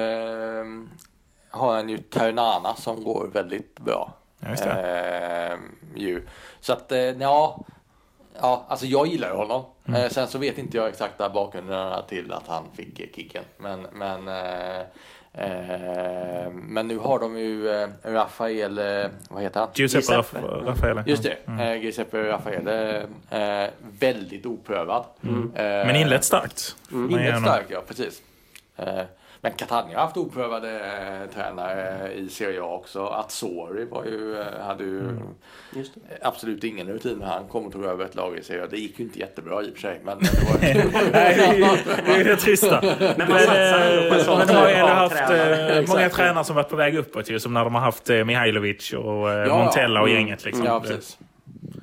eh, 0.00 0.64
har 1.50 1.74
han 1.74 1.88
ju 1.88 1.98
Ternana 1.98 2.74
som 2.74 3.04
går 3.04 3.30
väldigt 3.32 3.78
bra. 3.80 4.12
Just 4.50 4.64
det. 4.64 5.50
Eh, 5.52 5.58
ju. 6.02 6.26
Så 6.60 6.72
att, 6.72 6.92
eh, 6.92 6.98
ja. 6.98 7.64
Ja, 8.40 8.64
alltså 8.68 8.86
jag 8.86 9.06
gillar 9.06 9.28
ju 9.28 9.34
honom. 9.36 9.64
Mm. 9.88 10.10
Sen 10.10 10.28
så 10.28 10.38
vet 10.38 10.58
inte 10.58 10.76
jag 10.76 10.88
exakta 10.88 11.30
bakgrunderna 11.30 12.02
till 12.02 12.32
att 12.32 12.46
han 12.48 12.64
fick 12.74 13.16
kicken. 13.16 13.44
Men, 13.58 13.86
men, 13.92 14.28
men 16.52 16.88
nu 16.88 16.98
har 16.98 17.18
de 17.18 17.38
ju 17.38 17.68
eh, 17.68 17.88
Rafael, 18.02 18.78
eh, 18.78 19.10
vad 19.28 19.42
heter 19.42 19.60
han? 19.60 19.68
Giuseppe 19.74 19.98
Giuseppe. 20.14 20.38
Raff- 20.38 20.64
Raffaele. 20.66 21.02
Just 21.06 21.22
det, 21.22 21.36
mm. 21.46 21.80
Giuseppe 21.82 22.22
Raffaele. 22.22 23.06
Eh, 23.30 23.70
väldigt 23.98 24.46
oprövad. 24.46 25.04
Eh, 25.22 25.30
Men 25.54 25.96
inlett 25.96 26.24
starkt. 26.24 26.76
ge 26.90 26.96
Inlett 26.98 27.34
honom. 27.34 27.42
stark, 27.44 27.66
ja 27.68 27.82
precis. 27.88 28.22
Eh, 29.42 29.48
men 29.48 29.52
Catania 29.52 29.98
har 29.98 30.04
haft 30.04 30.16
oprövade 30.16 30.80
eh, 30.80 31.34
tränare 31.34 32.12
i 32.12 32.28
Serie 32.28 32.62
A 32.62 32.74
också. 32.74 33.06
Azzori 33.06 33.84
var 33.84 34.04
ju, 34.04 34.40
eh, 34.40 34.60
hade 34.60 34.84
ju 34.84 35.02
det. 35.70 35.82
absolut 36.22 36.64
ingen 36.64 36.86
rutin 36.88 37.18
när 37.18 37.26
han 37.26 37.48
kom 37.48 37.66
och 37.66 37.72
tog 37.72 37.84
över 37.84 38.04
ett 38.04 38.14
lag 38.14 38.38
i 38.38 38.42
Serie 38.42 38.64
A. 38.64 38.66
Det 38.70 38.76
gick 38.76 38.98
ju 38.98 39.04
inte 39.04 39.18
jättebra 39.18 39.62
i 39.62 39.70
och 39.70 39.74
för 39.74 39.80
sig. 39.80 40.00
Men, 40.04 40.18
det 40.18 40.44
var, 40.52 41.12
Nej, 41.12 41.34
det 42.06 42.12
är 42.12 42.24
det 42.24 42.36
trista. 42.36 42.80
Men, 42.82 43.20
eh, 43.20 44.10
men 44.10 44.46
de 44.46 44.54
har 44.54 44.68
ju 44.68 44.74
haft 44.76 45.16
tränare. 45.16 45.78
eh, 45.78 45.88
många 45.88 46.08
tränare 46.08 46.44
som 46.44 46.56
varit 46.56 46.68
på 46.68 46.76
väg 46.76 46.96
uppåt 46.96 47.30
ju. 47.30 47.40
Som 47.40 47.54
när 47.54 47.64
de 47.64 47.74
har 47.74 47.82
haft 47.82 48.10
eh, 48.10 48.24
Mihailovic 48.24 48.92
och 48.92 49.32
eh, 49.32 49.46
Ja, 49.48 49.58
Montella 49.58 50.00
och 50.00 50.08
mm. 50.08 50.20
gänget. 50.20 50.44
Liksom. 50.44 50.64
ja, 50.64 50.80
precis. 50.80 51.18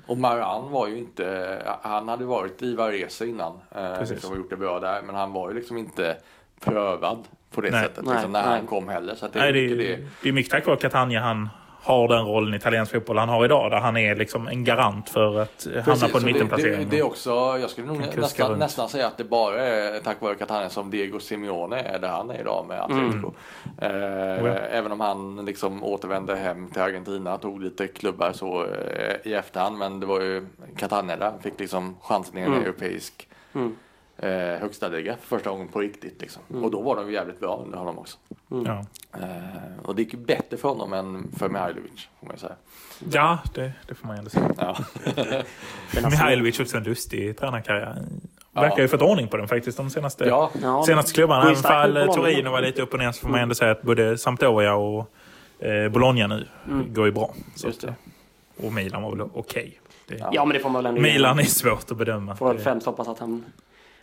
Och 0.07 0.17
Maran 0.17 0.71
var 0.71 0.87
ju 0.87 0.97
inte, 0.97 1.57
han 1.81 2.07
hade 2.07 2.25
varit 2.25 2.61
i 2.61 2.75
Varese 2.75 3.21
innan. 3.25 3.59
Eh, 3.75 4.09
liksom, 4.09 4.31
och 4.31 4.37
gjort 4.37 4.49
det 4.49 4.57
bra 4.57 4.79
där. 4.79 5.01
Men 5.01 5.15
han 5.15 5.33
var 5.33 5.49
ju 5.49 5.55
liksom 5.55 5.77
inte 5.77 6.17
prövad 6.59 7.17
på 7.51 7.61
det 7.61 7.71
Nej. 7.71 7.83
sättet 7.83 8.05
Nej, 8.05 8.13
liksom, 8.13 8.31
när 8.31 8.41
nej. 8.45 8.57
han 8.57 8.67
kom 8.67 8.89
heller. 8.89 9.15
Så 9.15 9.25
att 9.25 9.33
det 9.33 9.39
Nej, 9.39 9.49
är 9.49 9.53
det, 9.53 9.61
mycket 9.61 9.77
är, 9.85 9.97
det. 9.97 10.07
det 10.23 10.29
är 10.29 10.33
mycket 10.33 10.51
tack 10.51 10.65
vare 10.65 10.77
Catania 10.77 11.19
han 11.21 11.49
har 11.81 12.07
den 12.07 12.25
rollen 12.25 12.53
i 12.53 12.57
italiensk 12.57 12.91
fotboll 12.91 13.17
han 13.17 13.29
har 13.29 13.45
idag. 13.45 13.71
Där 13.71 13.77
han 13.79 13.97
är 13.97 14.15
liksom 14.15 14.47
en 14.47 14.63
garant 14.63 15.09
för 15.09 15.39
att 15.41 15.67
hamna 15.73 15.81
Precis, 15.83 16.01
på 16.01 16.05
en 16.07 16.13
och 16.17 16.19
det, 16.21 16.27
det, 16.27 16.33
mittenplacering. 16.33 16.87
det 16.89 16.99
är 16.99 17.03
också, 17.03 17.29
jag 17.61 17.69
skulle 17.69 17.87
nog 17.87 17.99
nästan, 18.17 18.49
runt. 18.49 18.59
nästan 18.59 18.89
säga 18.89 19.07
att 19.07 19.17
det 19.17 19.23
bara 19.23 19.61
är 19.65 19.99
tack 19.99 20.21
vare 20.21 20.35
Catania 20.35 20.69
som 20.69 20.89
Diego 20.91 21.19
Simeone 21.19 21.79
är 21.81 21.99
där 21.99 22.07
han 22.07 22.29
är 22.29 22.39
idag 22.41 22.65
med 22.67 22.81
Atletico. 22.81 23.33
Eh, 23.81 23.89
Oh 23.89 24.47
ja. 24.47 24.53
Även 24.53 24.91
om 24.91 24.99
han 24.99 25.45
liksom 25.45 25.83
återvände 25.83 26.35
hem 26.35 26.67
till 26.71 26.81
Argentina, 26.81 27.37
tog 27.37 27.61
lite 27.61 27.87
klubbar 27.87 28.31
så 28.31 28.63
eh, 28.63 29.15
i 29.31 29.33
efterhand. 29.33 29.77
Men 29.77 29.99
det 29.99 30.05
var 30.05 30.21
ju 30.21 30.45
Catania 30.77 31.15
där 31.15 31.25
han 31.31 31.39
fick 31.41 31.59
liksom 31.59 31.97
chansen 32.01 32.37
i 32.37 32.41
en 32.41 32.47
Mm. 32.47 32.61
europeisk 32.63 33.27
Mm. 33.53 33.75
Eh, 34.21 34.29
högsta 34.61 34.87
liga 34.87 35.17
för 35.21 35.27
första 35.37 35.49
gången 35.49 35.67
på 35.67 35.79
riktigt. 35.79 36.21
Liksom. 36.21 36.41
Och 36.63 36.71
då 36.71 36.81
var 36.81 36.95
de 36.95 37.07
ju 37.07 37.13
jävligt 37.13 37.39
bra 37.39 37.61
under 37.65 37.77
honom 37.77 37.99
också. 37.99 38.17
Ja, 38.65 38.85
Eh, 39.13 39.85
och 39.85 39.95
det 39.95 40.01
gick 40.01 40.13
ju 40.13 40.19
bättre 40.19 40.57
för 40.57 40.69
honom 40.69 40.93
än 40.93 41.31
för 41.37 41.49
Mihailovic, 41.49 42.07
får 42.19 42.27
man 42.27 42.35
ju 42.35 42.39
säga. 42.39 42.55
ja 43.11 43.39
det, 43.55 43.71
det 43.87 43.95
får 43.95 44.07
man 44.07 44.17
ändå 44.17 44.29
säga. 44.29 44.51
Ja. 44.57 44.75
Mihailovic 46.09 46.59
också 46.59 46.77
en 46.77 46.83
lustig 46.83 47.37
tränarkarriär. 47.37 47.95
Verkar 48.51 48.77
ju 48.81 48.87
fått 48.87 49.01
ordning 49.01 49.27
på 49.27 49.37
den 49.37 49.47
faktiskt 49.47 49.77
de 49.77 49.89
senaste, 49.89 50.25
ja, 50.25 50.51
Ja, 50.61 50.83
senaste 50.85 51.13
klubbarna. 51.13 51.43
Även 51.43 51.55
fall. 51.55 51.93
Torino 52.15 52.49
var 52.49 52.61
lite 52.61 52.81
upp 52.81 52.93
och 52.93 52.99
ner 52.99 53.11
så 53.11 53.21
får 53.21 53.29
man 53.29 53.39
ändå 53.39 53.55
säga 53.55 53.71
att 53.71 53.81
både 53.81 54.17
Sampdoria 54.17 54.75
och 54.75 55.11
eh, 55.59 55.89
Bologna 55.89 56.27
nu 56.27 56.47
går 56.93 57.05
ju 57.05 57.11
bra. 57.11 57.33
Så 57.55 57.67
just 57.67 57.81
det. 57.81 57.87
att, 57.89 58.65
och 58.65 58.73
Milan 58.73 59.01
var 59.03 59.15
väl 59.15 59.27
okej. 59.33 59.79
Det- 60.07 60.29
Ja, 60.31 60.45
men 60.45 60.53
det 60.53 60.59
får 60.59 60.69
man 60.69 60.83
väl 60.83 60.89
ändå. 60.89 61.01
Milan 61.01 61.39
är 61.39 61.43
svårt 61.43 61.91
att 61.91 61.97
bedöma. 61.97 62.35
Får 62.35 62.47
väl 62.53 62.59
främst 62.63 62.85
hoppas 62.85 63.07
att 63.07 63.19
han, 63.19 63.45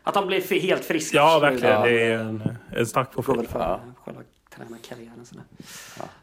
att 0.07 0.15
han 0.15 0.27
blir 0.27 0.61
helt 0.61 0.85
frisk. 0.85 1.15
Ja, 1.15 1.39
verkligen. 1.39 1.75
Ja, 1.75 1.87
Det 1.87 2.03
är 2.03 2.19
en, 2.19 2.43
en 2.73 2.87
stark 2.87 3.15
Går 3.15 3.23
profil. 3.23 3.41
väl 3.43 3.47
för 3.53 3.59
Ja. 3.61 3.81
själva 4.05 4.21
tränarkarriären. 4.57 5.25
sådär. 5.27 5.45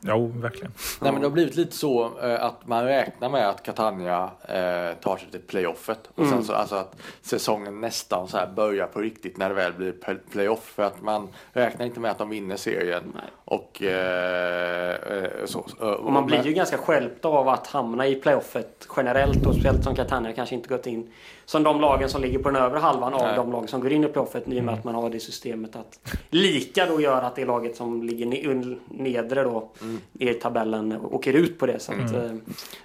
Jo, 0.02 0.28
verkligen. 0.36 0.72
Nej 1.02 1.12
men 1.12 1.22
det 1.22 1.28
har 1.28 1.32
blivit 1.34 1.56
lite 1.56 1.76
så 1.76 2.20
eh, 2.22 2.44
att 2.44 2.68
man 2.68 2.86
räknar 2.86 3.30
med 3.30 3.50
att 3.50 3.64
Catania 3.64 4.24
eh, 4.42 4.94
tar 5.02 5.18
sig 5.18 5.28
till 5.32 5.40
playoffet. 5.42 6.10
Och 6.16 6.28
sen 6.28 6.44
så 6.44 6.54
alltså 6.54 6.76
att 6.76 6.96
säsongen 7.22 7.82
nästan 7.82 8.28
så 8.28 8.38
här 8.38 8.48
börjar 8.48 8.88
på 8.88 9.00
riktigt 9.02 9.38
när 9.38 9.50
det 9.50 9.56
väl 9.56 9.74
blir 9.74 9.92
pl- 9.92 10.20
playoff. 10.32 10.64
För 10.76 10.84
att 10.84 11.02
man 11.02 11.28
räknar 11.54 11.86
inte 11.86 12.00
med 12.00 12.12
att 12.12 12.18
de 12.18 12.30
vinner 12.30 12.56
serien. 12.58 13.04
Nej. 13.16 13.24
Och 13.54 13.82
eh, 13.82 14.90
eh, 14.90 15.46
så. 15.46 15.66
eh, 15.82 15.88
Och 15.88 16.12
man 16.12 16.26
blir 16.26 16.46
ju 16.46 16.54
ganska 16.54 16.78
skälpt 16.78 17.26
av 17.26 17.48
att 17.50 17.68
hamna 17.68 18.08
i 18.08 18.16
playoffet 18.16 18.88
generellt 18.98 19.46
och 19.46 19.54
speciellt 19.54 19.84
som 19.84 19.96
Catania 19.96 20.34
kanske 20.34 20.56
inte 20.56 20.70
gått 20.70 20.88
in 20.88 21.12
som 21.46 21.64
de 21.64 21.82
lagen 21.82 22.10
som 22.10 22.22
ligger 22.22 22.40
på 22.40 22.50
den 22.50 22.62
övre 22.64 22.80
halvan 22.80 23.14
av 23.14 23.22
Nej. 23.22 23.36
de 23.36 23.52
lag 23.52 23.70
som 23.70 23.82
går 23.82 23.92
in 23.92 24.04
i 24.04 24.08
playoffet 24.08 24.48
i 24.48 24.60
och 24.60 24.64
med 24.64 24.74
att 24.74 24.84
man 24.84 24.96
har 24.96 25.10
det 25.10 25.20
systemet 25.20 25.76
att 25.76 26.00
lika 26.30 26.86
då 26.86 27.02
gör 27.02 27.22
att 27.22 27.36
det 27.36 27.46
laget 27.46 27.76
som 27.76 28.04
ligger 28.04 28.26
nedre 29.04 29.44
då 29.44 29.70
i 30.20 30.34
tabellen 30.34 30.98
åker 31.12 31.34
ut 31.34 31.60
på 31.60 31.66
det. 31.66 31.80
Så 31.80 31.92
att, 31.92 32.14
eh, 32.14 32.32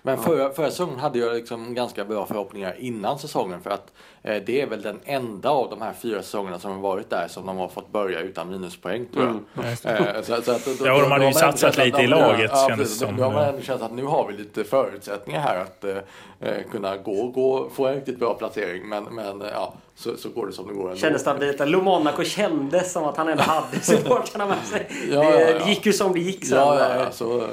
Men 0.02 0.18
förra, 0.18 0.50
förra 0.50 0.70
säsongen 0.70 0.98
hade 0.98 1.18
jag 1.18 1.34
liksom 1.34 1.74
ganska 1.74 2.04
bra 2.04 2.26
förhoppningar 2.26 2.74
innan 2.78 3.18
säsongen 3.18 3.60
för 3.60 3.70
att 3.70 3.92
det 4.22 4.60
är 4.60 4.66
väl 4.66 4.82
den 4.82 5.00
enda 5.04 5.50
av 5.50 5.70
de 5.70 5.82
här 5.82 5.92
fyra 5.92 6.22
säsongerna 6.22 6.58
som 6.58 6.70
har 6.70 6.78
varit 6.78 7.10
där 7.10 7.28
som 7.28 7.46
de 7.46 7.56
har 7.56 7.68
fått 7.68 7.92
börja 7.92 8.20
utan 8.20 8.50
minuspoäng 8.50 9.06
tror 9.12 9.24
jag. 9.24 9.64
Det. 9.82 9.88
Eh, 9.90 10.22
så, 10.22 10.42
så 10.42 10.52
att, 10.52 10.64
då, 10.64 10.86
Ja, 10.86 10.94
och 10.94 11.00
de 11.00 11.10
hade 11.10 11.24
ju 11.24 11.30
då 11.30 11.38
har 11.38 11.46
man 11.46 11.58
satsat 11.58 11.76
lite 11.76 11.96
att 11.96 12.02
i 12.02 12.06
de- 12.06 12.10
laget, 12.10 12.50
ja, 12.54 12.66
kändes 12.68 12.88
precis. 12.88 12.98
som. 12.98 13.16
Då 13.16 13.22
har 13.24 13.32
man 13.32 13.44
ändå 13.44 13.62
känt 13.62 13.82
att 13.82 13.92
nu 13.92 14.04
har 14.04 14.26
vi 14.28 14.36
lite 14.36 14.64
förutsättningar 14.64 15.40
här 15.40 15.60
att 15.60 15.84
eh, 15.84 15.96
eh, 16.40 16.62
kunna 16.70 16.96
gå, 16.96 17.28
gå, 17.28 17.70
få 17.74 17.86
en 17.86 17.94
riktigt 17.94 18.18
bra 18.18 18.34
placering. 18.34 18.88
Men, 18.88 19.04
men 19.04 19.42
eh, 19.42 19.48
ja, 19.52 19.74
så, 19.96 20.16
så 20.16 20.28
går 20.28 20.46
det 20.46 20.52
som 20.52 20.68
det 20.68 20.74
går 20.74 20.84
ändå. 20.84 20.96
Kändes 20.96 21.22
stabilt. 21.22 21.68
Lo 21.68 21.82
Monaco 21.82 22.24
kändes 22.24 22.92
som 22.92 23.04
att 23.04 23.16
han 23.16 23.28
ändå 23.28 23.42
hade 23.42 23.80
supportrarna 23.82 24.46
med 24.46 24.64
sig. 24.64 24.86
Ja, 25.12 25.20
det, 25.20 25.24
ja, 25.24 25.40
ja. 25.40 25.58
det 25.58 25.70
gick 25.70 25.86
ju 25.86 25.92
som 25.92 26.12
det 26.12 26.20
gick 26.20 26.44
sen. 26.46 26.58
Ja, 26.58 26.78
ja, 26.78 26.96
ja, 27.04 27.10
så, 27.10 27.26
men, 27.28 27.48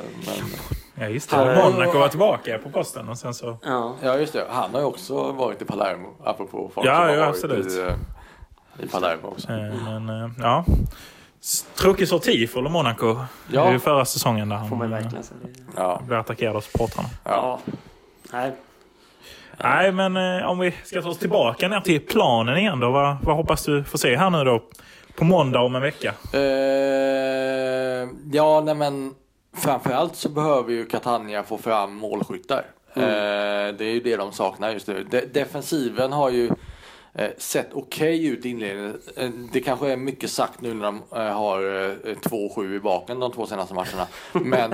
Ja, 0.99 1.07
just 1.07 1.29
det. 1.29 1.35
Ja. 1.55 1.69
Monaco 1.69 1.99
var 1.99 2.07
tillbaka 2.07 2.57
på 2.57 2.69
posten 2.69 3.09
och 3.09 3.17
sen 3.17 3.33
så... 3.33 3.57
Ja. 3.63 3.95
ja, 4.03 4.17
just 4.17 4.33
det. 4.33 4.45
Han 4.49 4.73
har 4.73 4.79
ju 4.79 4.85
också 4.85 5.31
varit 5.31 5.61
i 5.61 5.65
Palermo, 5.65 6.07
apropå 6.23 6.71
folk 6.73 6.87
Ja, 6.87 6.95
som 6.95 7.03
har 7.03 7.09
ja, 7.11 7.19
varit 7.19 7.29
absolut. 7.29 7.71
i, 7.71 7.79
eh, 7.79 7.93
i 8.79 8.87
Palermo 8.87 9.27
också. 9.27 9.51
Eh, 9.51 9.57
Men 9.83 10.09
eh, 10.09 10.29
ja. 10.39 10.65
Tråkig 11.75 12.07
sorti 12.07 12.47
för 12.47 12.61
Monaco. 12.61 13.15
Ja. 13.47 13.61
Det 13.61 13.67
är 13.67 13.71
ju 13.73 13.79
förra 13.79 14.05
säsongen 14.05 14.49
där 14.49 14.57
Får 14.69 14.75
man 14.75 14.91
han 14.91 15.01
verkligen. 15.01 15.23
Ja, 15.75 16.01
blev 16.07 16.19
attackerad 16.19 16.55
av 16.55 16.61
supportrarna. 16.61 17.09
Ja. 17.23 17.59
Nej. 18.31 18.51
Nej, 19.57 19.91
men 19.91 20.17
eh, 20.39 20.45
om 20.49 20.59
vi 20.59 20.71
ska 20.83 21.01
ta 21.01 21.09
oss 21.09 21.19
tillbaka 21.19 21.67
ner 21.67 21.79
till 21.79 22.05
planen 22.05 22.57
igen 22.57 22.79
då. 22.79 22.91
Vad, 22.91 23.17
vad 23.23 23.35
hoppas 23.35 23.63
du 23.65 23.83
få 23.83 23.97
se 23.97 24.17
här 24.17 24.29
nu 24.29 24.43
då? 24.43 24.63
På 25.15 25.23
måndag 25.25 25.59
om 25.61 25.75
en 25.75 25.81
vecka. 25.81 26.13
Eh, 26.33 28.09
ja, 28.31 28.61
nej 28.65 28.75
men 28.75 29.13
framförallt 29.55 30.15
så 30.15 30.29
behöver 30.29 30.71
ju 30.71 30.85
Catania 30.85 31.43
få 31.43 31.57
fram 31.57 31.95
målskyttar. 31.95 32.65
Mm. 32.93 33.09
Eh, 33.09 33.75
det 33.77 33.85
är 33.85 33.93
ju 33.93 33.99
det 33.99 34.15
de 34.15 34.31
saknar 34.31 34.71
just 34.71 34.87
nu. 34.87 35.03
De, 35.03 35.21
defensiven 35.21 36.11
har 36.11 36.29
ju 36.29 36.49
sett 37.37 37.67
okej 37.73 38.27
ut 38.27 38.45
i 38.45 38.49
inledningen. 38.49 38.99
Eh, 39.15 39.29
det 39.53 39.61
kanske 39.61 39.91
är 39.91 39.97
mycket 39.97 40.29
sagt 40.29 40.61
nu 40.61 40.73
när 40.73 40.85
de 40.85 41.01
eh, 41.11 41.37
har 41.37 41.59
eh, 41.59 42.15
2-7 42.15 42.75
i 42.75 42.79
baken 42.79 43.19
de 43.19 43.31
två 43.31 43.45
senaste 43.45 43.73
matcherna. 43.73 44.07
Men, 44.31 44.73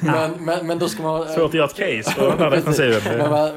men, 0.00 0.32
men, 0.44 0.66
men 0.66 0.78
då 0.78 0.88
ska 0.88 1.02
man... 1.02 1.28
Svårt 1.28 1.48
att 1.48 1.54
göra 1.54 1.66
ett 1.66 1.76
case 1.76 2.10
för 2.10 2.50
defensiven. 2.50 3.18
Men, 3.18 3.54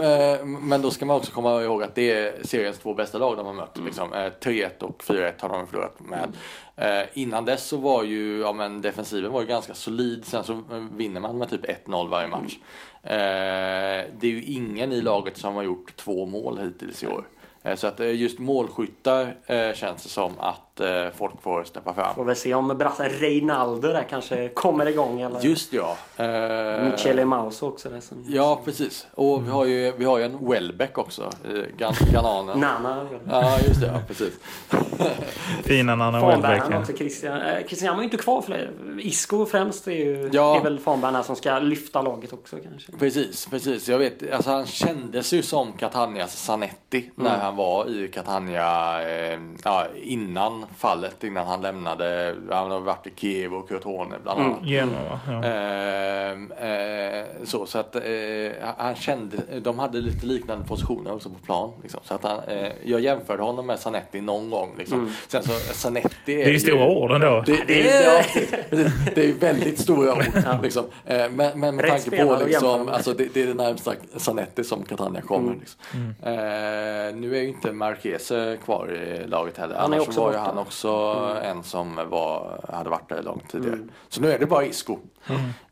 men, 0.67 0.79
eh, 0.79 0.79
då 0.79 0.91
ska 0.91 1.05
man 1.05 1.15
också 1.15 1.31
komma 1.31 1.61
ihåg 1.61 1.83
att 1.83 1.95
det 1.95 2.11
är 2.11 2.33
seriens 2.43 2.77
två 2.79 2.93
bästa 2.93 3.17
lag 3.17 3.37
de 3.37 3.45
har 3.45 3.53
mött. 3.53 3.77
Liksom. 3.85 4.13
Eh, 4.13 4.17
3-1 4.17 4.79
och 4.79 5.03
4-1 5.03 5.33
har 5.39 5.49
de 5.49 5.67
förlorat 5.67 5.99
med. 5.99 6.33
Eh, 6.75 7.03
innan 7.13 7.45
dess 7.45 7.67
så 7.67 7.77
var 7.77 8.03
ju, 8.03 8.39
ja 8.39 8.53
men 8.53 8.81
defensiven 8.81 9.31
var 9.31 9.41
ju 9.41 9.47
ganska 9.47 9.73
solid. 9.73 10.25
Sen 10.25 10.43
så 10.43 10.53
eh, 10.53 10.59
vinner 10.95 11.21
man 11.21 11.37
med 11.37 11.49
typ 11.49 11.65
1-0 11.87 12.09
varje 12.09 12.27
match. 12.27 12.57
Eh, 13.03 14.05
det 14.19 14.27
är 14.27 14.31
ju 14.31 14.43
ingen 14.43 14.91
i 14.91 15.01
laget 15.01 15.37
som 15.37 15.55
har 15.55 15.63
gjort 15.63 15.95
två 15.95 16.25
mål 16.25 16.59
hittills 16.59 17.03
i 17.03 17.07
år. 17.07 17.23
Eh, 17.63 17.75
så 17.75 17.87
att 17.87 17.99
eh, 17.99 18.15
just 18.15 18.39
målskyttar 18.39 19.35
känns 19.73 20.03
det 20.03 20.09
som 20.09 20.39
att 20.39 20.70
eh, 20.79 21.05
folk 21.17 21.41
får 21.41 21.63
steppa 21.63 21.93
fram. 21.93 22.15
Får 22.15 22.23
väl 22.25 22.35
se 22.35 22.53
om 22.53 22.67
brassen 22.67 23.09
Reinaldo 23.09 23.87
där 23.87 24.05
kanske 24.09 24.49
kommer 24.49 24.85
igång 24.89 25.21
eller 25.21 25.39
Just 25.41 25.73
ja. 25.73 25.97
Eh, 26.17 26.83
Michele 26.91 27.25
Mauso 27.25 27.67
också. 27.67 27.89
Där 27.89 27.99
som... 27.99 28.25
Ja, 28.27 28.61
precis. 28.65 29.07
Och 29.15 29.45
vi 29.47 29.49
har 29.49 29.65
ju, 29.65 29.91
vi 29.97 30.05
har 30.05 30.17
ju 30.17 30.23
en 30.23 30.49
Welbeck 30.49 30.97
också, 30.97 31.29
eh, 31.45 31.49
gan- 31.77 32.11
ghananen. 32.11 32.59
Nana. 32.83 33.07
Ja, 33.29 33.57
just 33.67 33.81
det. 33.81 33.87
Ja, 33.87 33.99
precis. 34.07 34.33
Fina 35.63 35.97
Fanbäraren 35.97 36.41
Welbeck. 36.41 36.79
också, 36.81 36.93
Christian. 36.93 37.41
Eh, 37.41 37.65
Christian 37.67 37.95
var 37.95 38.01
ju 38.01 38.05
inte 38.05 38.17
kvar 38.17 38.41
för 38.41 38.51
det. 38.53 38.69
Isco 39.01 39.45
främst 39.45 39.87
är 39.87 39.91
ju 39.91 40.29
Ja. 40.33 40.57
är 40.59 40.63
väl 40.63 40.79
Fanbäraren 40.79 41.23
som 41.23 41.35
ska 41.35 41.59
lyfta 41.59 42.01
laget 42.01 42.33
också 42.33 42.57
kanske. 42.63 42.91
Precis, 42.91 43.45
precis. 43.45 43.89
Jag 43.89 43.97
vet, 43.97 44.31
alltså 44.33 44.49
han 44.51 44.65
kändes 44.65 45.33
ju 45.33 45.41
som 45.41 45.73
Catanias 45.73 46.43
Zanetti 46.45 47.11
när 47.15 47.37
han 47.37 47.55
var 47.55 47.89
i 47.89 48.07
Catania 48.07 49.01
eh, 49.09 49.39
ja, 49.63 49.85
innan 50.03 50.60
fallet, 50.77 51.23
innan 51.23 51.47
han 51.47 51.61
lämnade. 51.61 52.35
Han 52.51 52.71
har 52.71 52.79
varit 52.79 53.07
i 53.07 53.11
Kiev 53.15 53.53
och 53.53 53.69
Crotone 53.69 54.15
bland 54.23 54.41
annat. 54.41 54.63
Genova. 54.63 55.19
Ja. 55.27 55.43
Ehm, 55.43 56.51
eh, 56.51 57.25
så, 57.43 57.65
så 57.65 57.79
att 57.79 57.95
eh, 57.95 58.01
han 58.77 58.95
kände, 58.95 59.37
de 59.61 59.79
hade 59.79 59.97
lite 59.97 60.25
liknande 60.25 60.67
positioner 60.67 61.13
också 61.13 61.29
på 61.29 61.39
plan. 61.45 61.71
Liksom. 61.81 61.99
Så 62.03 62.13
att 62.13 62.23
han, 62.23 62.39
eh, 62.47 62.71
jag 62.83 63.01
jämförde 63.01 63.43
honom 63.43 63.65
med 63.67 63.79
Zanetti 63.79 64.21
någon 64.21 64.49
gång. 64.49 64.75
Liksom. 64.77 65.13
Sen 65.27 65.43
så 65.43 65.51
Zanetti 65.73 66.41
är 66.41 66.45
Det 66.45 66.55
är 66.55 66.59
stora 66.59 66.87
ord 66.87 67.11
ändå. 67.11 67.43
Det, 67.45 67.63
det, 67.67 67.89
är, 67.89 68.23
precis. 68.23 68.51
det 69.15 69.25
är 69.29 69.33
väldigt 69.33 69.79
stora 69.79 70.13
ord. 70.13 70.25
Liksom. 70.63 70.85
Eh, 71.05 71.29
Men, 71.31 71.59
men 71.59 71.75
med 71.75 71.85
Rätt 71.85 72.03
tanke 72.03 72.23
på 72.23 72.33
att 72.33 72.45
liksom, 72.47 72.89
alltså 72.89 73.13
det, 73.13 73.33
det 73.33 73.41
är 73.43 73.47
det 73.47 73.53
närmsta 73.53 73.93
Zanetti 74.17 74.63
som 74.63 74.83
Catania 74.83 75.21
kommer. 75.21 75.47
Mm. 75.47 75.59
Liksom. 75.59 75.79
Eh, 76.23 77.15
nu 77.15 77.37
är 77.37 77.41
ju 77.41 77.47
inte 77.47 77.71
Marquez 77.71 78.31
kvar 78.63 78.91
i 78.91 79.27
laget 79.27 79.57
heller. 79.57 79.75
Han 79.75 79.93
är 79.93 79.95
Annars 79.95 80.07
också 80.07 80.21
var 80.21 80.31
ju 80.31 80.37
borta. 80.37 80.50
Mm. 80.51 80.57
han 80.57 80.67
också 80.67 80.89
en 81.43 81.63
som 81.63 81.95
var, 81.95 82.65
hade 82.73 82.89
varit 82.89 83.09
där 83.09 83.23
långt 83.23 83.49
tidigare. 83.51 83.79
Så 84.09 84.21
nu 84.21 84.31
är 84.31 84.39
det 84.39 84.45
bara 84.45 84.65
Isco. 84.65 84.97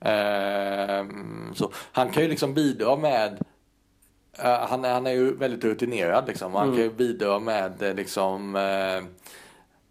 Eh, 0.01 1.05
så 1.53 1.71
han 1.91 2.09
kan 2.09 2.23
ju 2.23 2.29
liksom 2.29 2.53
bidra 2.53 2.95
med 2.95 3.37
eh, 4.39 4.59
han, 4.69 4.85
är- 4.85 4.93
han 4.93 5.07
är 5.07 5.11
ju 5.11 5.35
väldigt 5.35 5.63
rutinerad 5.63 6.27
liksom. 6.27 6.53
Han 6.55 6.67
kan 6.71 6.81
ju 6.83 6.89
bidra 6.93 7.39
med 7.39 7.83
eh, 7.83 7.93
liksom 7.93 8.55
eh, 8.55 9.03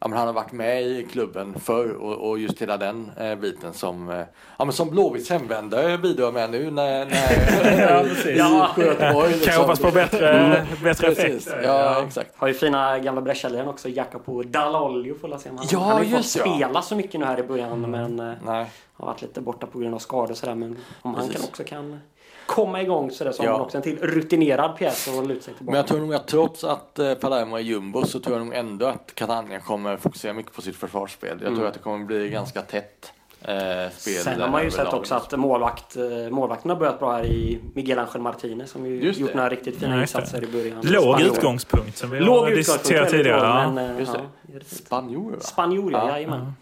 Ja, 0.01 0.09
men 0.09 0.19
han 0.19 0.27
har 0.27 0.35
varit 0.35 0.53
med 0.53 0.83
i 0.83 1.07
klubben 1.13 1.61
förr 1.61 1.91
och, 1.91 2.29
och 2.31 2.39
just 2.39 2.63
hela 2.63 2.77
den 2.77 3.11
eh, 3.17 3.35
biten 3.35 3.73
som, 3.73 4.09
eh, 4.11 4.17
ja, 4.59 4.65
men 4.65 4.73
som 4.73 4.91
Blåvitts 4.91 5.31
hemvändare 5.31 5.99
bidrar 5.99 6.33
med 6.33 6.51
nu 6.51 6.71
när, 6.71 7.07
när 7.07 8.29
Ja, 8.37 8.71
Ja. 8.77 8.85
Göteborg. 8.85 9.33
Kan 9.33 9.53
jag 9.55 9.61
hoppas 9.61 9.81
på 9.81 9.91
bättre, 9.91 10.67
bättre 10.83 11.07
effekt. 11.09 11.33
Precis. 11.33 11.55
Ja, 11.63 12.05
exakt. 12.07 12.31
Har 12.37 12.49
ju 12.49 12.55
fina 12.55 12.99
gamla 12.99 13.21
Brescia-liraren 13.21 13.69
också, 13.69 13.89
Jacopo 13.89 14.43
Dall'Olio 14.43 15.21
får 15.21 15.31
jag 15.31 15.41
se 15.41 15.51
om 15.51 15.59
han, 15.59 15.67
Ja, 15.71 15.79
han 15.79 15.93
har 15.93 16.01
ju 16.01 16.11
fått 16.11 16.17
just 16.17 16.37
ja. 16.37 16.45
spela 16.57 16.83
så 16.83 16.97
mycket 16.97 17.21
nu 17.21 17.27
här 17.27 17.41
i 17.41 17.43
början 17.43 17.91
men 17.91 18.21
eh, 18.21 18.33
Nej. 18.45 18.67
har 18.93 19.07
varit 19.07 19.23
lite 19.23 19.41
borta 19.41 19.67
på 19.67 19.79
grund 19.79 19.95
av 19.95 19.99
skador 19.99 20.31
och 20.31 20.37
sådär 20.37 20.55
men 20.55 20.77
om 21.03 21.15
han 21.15 21.27
Precis. 21.27 21.41
kan 21.41 21.49
också 21.49 21.65
kan 21.65 22.01
komma 22.49 22.83
igång 22.83 23.11
sådär 23.11 23.33
så 23.33 23.43
har 23.43 23.47
Ja. 23.47 23.53
man 23.53 23.61
också 23.61 23.77
en 23.77 23.83
till 23.83 23.99
rutinerad 23.99 24.77
pjäs 24.77 25.09
att 25.09 25.27
luta 25.27 25.43
sig 25.43 25.55
tillbaka. 25.55 25.65
Men 25.73 25.75
jag 25.75 25.87
tror 25.87 25.99
nog 26.01 26.15
att 26.15 26.27
trots 26.27 26.65
att 26.65 26.99
eh, 26.99 27.15
Palermo 27.15 27.57
är 27.57 27.61
jumbo 27.61 28.05
så 28.05 28.21
tror 28.21 28.37
jag 28.39 28.47
nog 28.47 28.55
ändå 28.55 28.87
att 28.87 29.13
Catania 29.15 29.61
kommer 29.61 29.97
fokusera 29.97 30.33
mycket 30.33 30.53
på 30.53 30.63
sitt 30.63 30.77
försvarsspel. 30.77 31.39
Jag 31.45 31.55
tror 31.57 31.67
att 31.67 31.75
det 31.75 31.81
kommer 31.81 32.05
bli 32.07 32.29
ganska 32.29 32.63
tätt 32.63 33.13
eh, 33.43 33.55
spel. 33.93 34.15
Sen 34.15 34.41
har 34.41 34.49
man 34.49 34.65
ju 34.65 34.71
sett 34.71 34.93
också 34.93 35.15
att 35.15 35.39
målvakt, 35.39 35.97
eh, 35.97 36.03
målvakten 36.31 36.71
har 36.71 36.79
börjat 36.79 36.99
bra 36.99 37.13
här 37.13 37.25
i 37.25 37.61
Miguel 37.75 37.99
Angel 37.99 38.21
Martinez 38.21 38.71
som 38.71 38.87
ju 38.87 39.03
Just 39.03 39.21
gjort 39.21 39.31
det. 39.31 39.37
några 39.37 39.49
riktigt 39.49 39.79
fina 39.81 39.95
Ja, 39.95 40.01
insatser 40.01 40.45
i 40.45 40.47
början. 40.47 40.81
Låg 40.83 41.03
Spanjor. 41.15 41.33
utgångspunkt 41.37 41.97
som 41.97 42.11
vi 42.11 42.21
Låg 42.21 42.45
har 42.45 42.51
diskuterat 42.51 43.09
tidigare. 43.09 43.47
Ja. 43.47 43.71
men, 43.71 43.91
eh, 43.95 43.99
Just 44.01 44.15
ja. 44.15 44.61
Spanjor 44.67 45.31
va? 45.31 45.37
Spanjor, 45.41 45.93
ja, 45.93 45.99
Ja. 46.07 46.11
jajamän. 46.11 46.53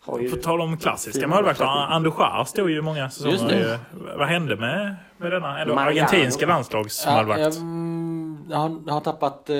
Har 0.00 0.18
ju, 0.20 0.30
På 0.30 0.36
tal 0.36 0.60
om 0.60 0.76
klassiska 0.78 1.26
målvakter. 1.28 1.64
målvakt. 1.64 1.92
Andujar 1.92 2.44
stod 2.44 2.70
ju 2.70 2.82
många 2.82 3.10
säsonger. 3.10 3.78
Vad 4.18 4.28
hände 4.28 4.56
med, 4.56 4.96
med 5.18 5.32
denna 5.32 5.60
ändå 5.60 5.74
Mariano. 5.74 6.06
argentinska 6.06 6.44
Ja, 6.44 6.48
landslagsmålvakt? 6.48 7.56
mm, 7.56 8.50
han 8.52 8.88
har 8.88 9.00
tappat 9.00 9.50
eh, 9.50 9.56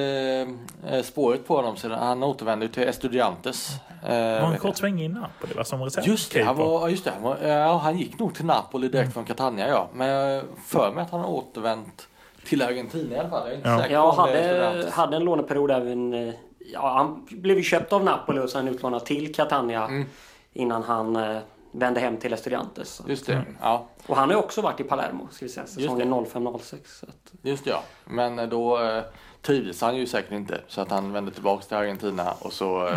eh, 0.95 1.03
spåret 1.05 1.47
på 1.47 1.57
honom 1.57 1.77
sedan 1.77 1.99
han 1.99 2.23
återvände 2.23 2.69
till 2.69 2.83
Estudiantes. 2.89 3.71
Eh, 4.03 4.09
var 4.43 4.53
en 4.53 4.59
kort 4.59 4.77
sväng 4.77 5.01
i 5.03 5.09
Napoli 5.09 5.55
va, 5.55 5.65
som 5.65 5.83
reserv. 5.83 6.05
Just 6.07 6.33
det, 6.33 6.43
han, 6.43 6.57
var, 6.57 6.89
just 6.89 7.05
det 7.05 7.11
han, 7.11 7.23
var, 7.23 7.37
ja, 7.49 7.77
han 7.79 7.99
gick 7.99 8.19
nog 8.19 8.35
till 8.35 8.45
Napoli 8.45 8.89
direkt 8.89 9.13
från 9.13 9.25
Catania 9.25 9.69
ja. 9.69 9.89
Men 9.95 10.09
jag 10.09 10.43
för 10.67 10.93
mig 10.93 11.03
att 11.05 11.11
han 11.11 11.21
har 11.21 11.29
återvänt 11.31 12.09
till 12.45 12.63
Argentina 12.63 13.17
i 13.17 13.19
alla 13.19 13.29
fall. 13.31 13.43
Jag 13.45 13.53
är 13.53 13.57
inte 13.57 13.69
Ja. 13.69 13.79
säker 13.83 13.95
ja, 13.95 14.15
hade, 14.15 14.91
hade 14.93 15.17
en 15.17 15.25
låneperiod 15.25 15.71
även... 15.71 16.15
eh, 16.29 16.35
Ja, 16.73 16.93
han 16.97 17.27
blev 17.31 17.57
ju 17.57 17.63
köpt 17.63 17.93
av 17.93 18.05
Napoli 18.05 18.41
och 18.41 18.51
sen 18.51 18.69
utlånad 18.69 19.05
till 19.05 19.35
Catania 19.35 19.85
Mm. 19.85 20.07
innan 20.53 20.83
han 20.83 21.17
eh, 21.17 21.37
vände 21.79 22.01
hem 22.01 22.17
till 22.17 22.33
Estudiantes. 22.33 23.03
Just 23.07 23.27
det, 23.27 23.45
ja. 23.61 23.89
Och 24.07 24.17
han 24.17 24.31
har 24.31 24.37
också 24.37 24.61
varit 24.61 24.81
i 24.81 24.85
Palermo, 24.85 25.29
ska 25.31 25.45
vi 25.45 25.49
säga, 25.49 25.67
säsongen 25.67 26.15
05-06. 26.15 26.61
Så 26.87 27.07
att, 27.07 27.33
Just 27.43 27.65
det, 27.65 27.71
ja. 27.71 27.83
Men 28.05 28.51
då 28.51 28.83
eh, 28.83 29.03
trivdes 29.47 29.81
han 29.81 29.97
ju 29.97 30.07
säkert 30.07 30.33
inte. 30.33 30.61
Så 30.69 30.81
att 30.81 30.91
han 30.91 31.13
vände 31.13 31.31
tillbaka 31.31 31.63
till 31.65 31.77
Argentina 31.77 32.33
och 32.39 32.53
så 32.53 32.87
eh, 32.89 32.93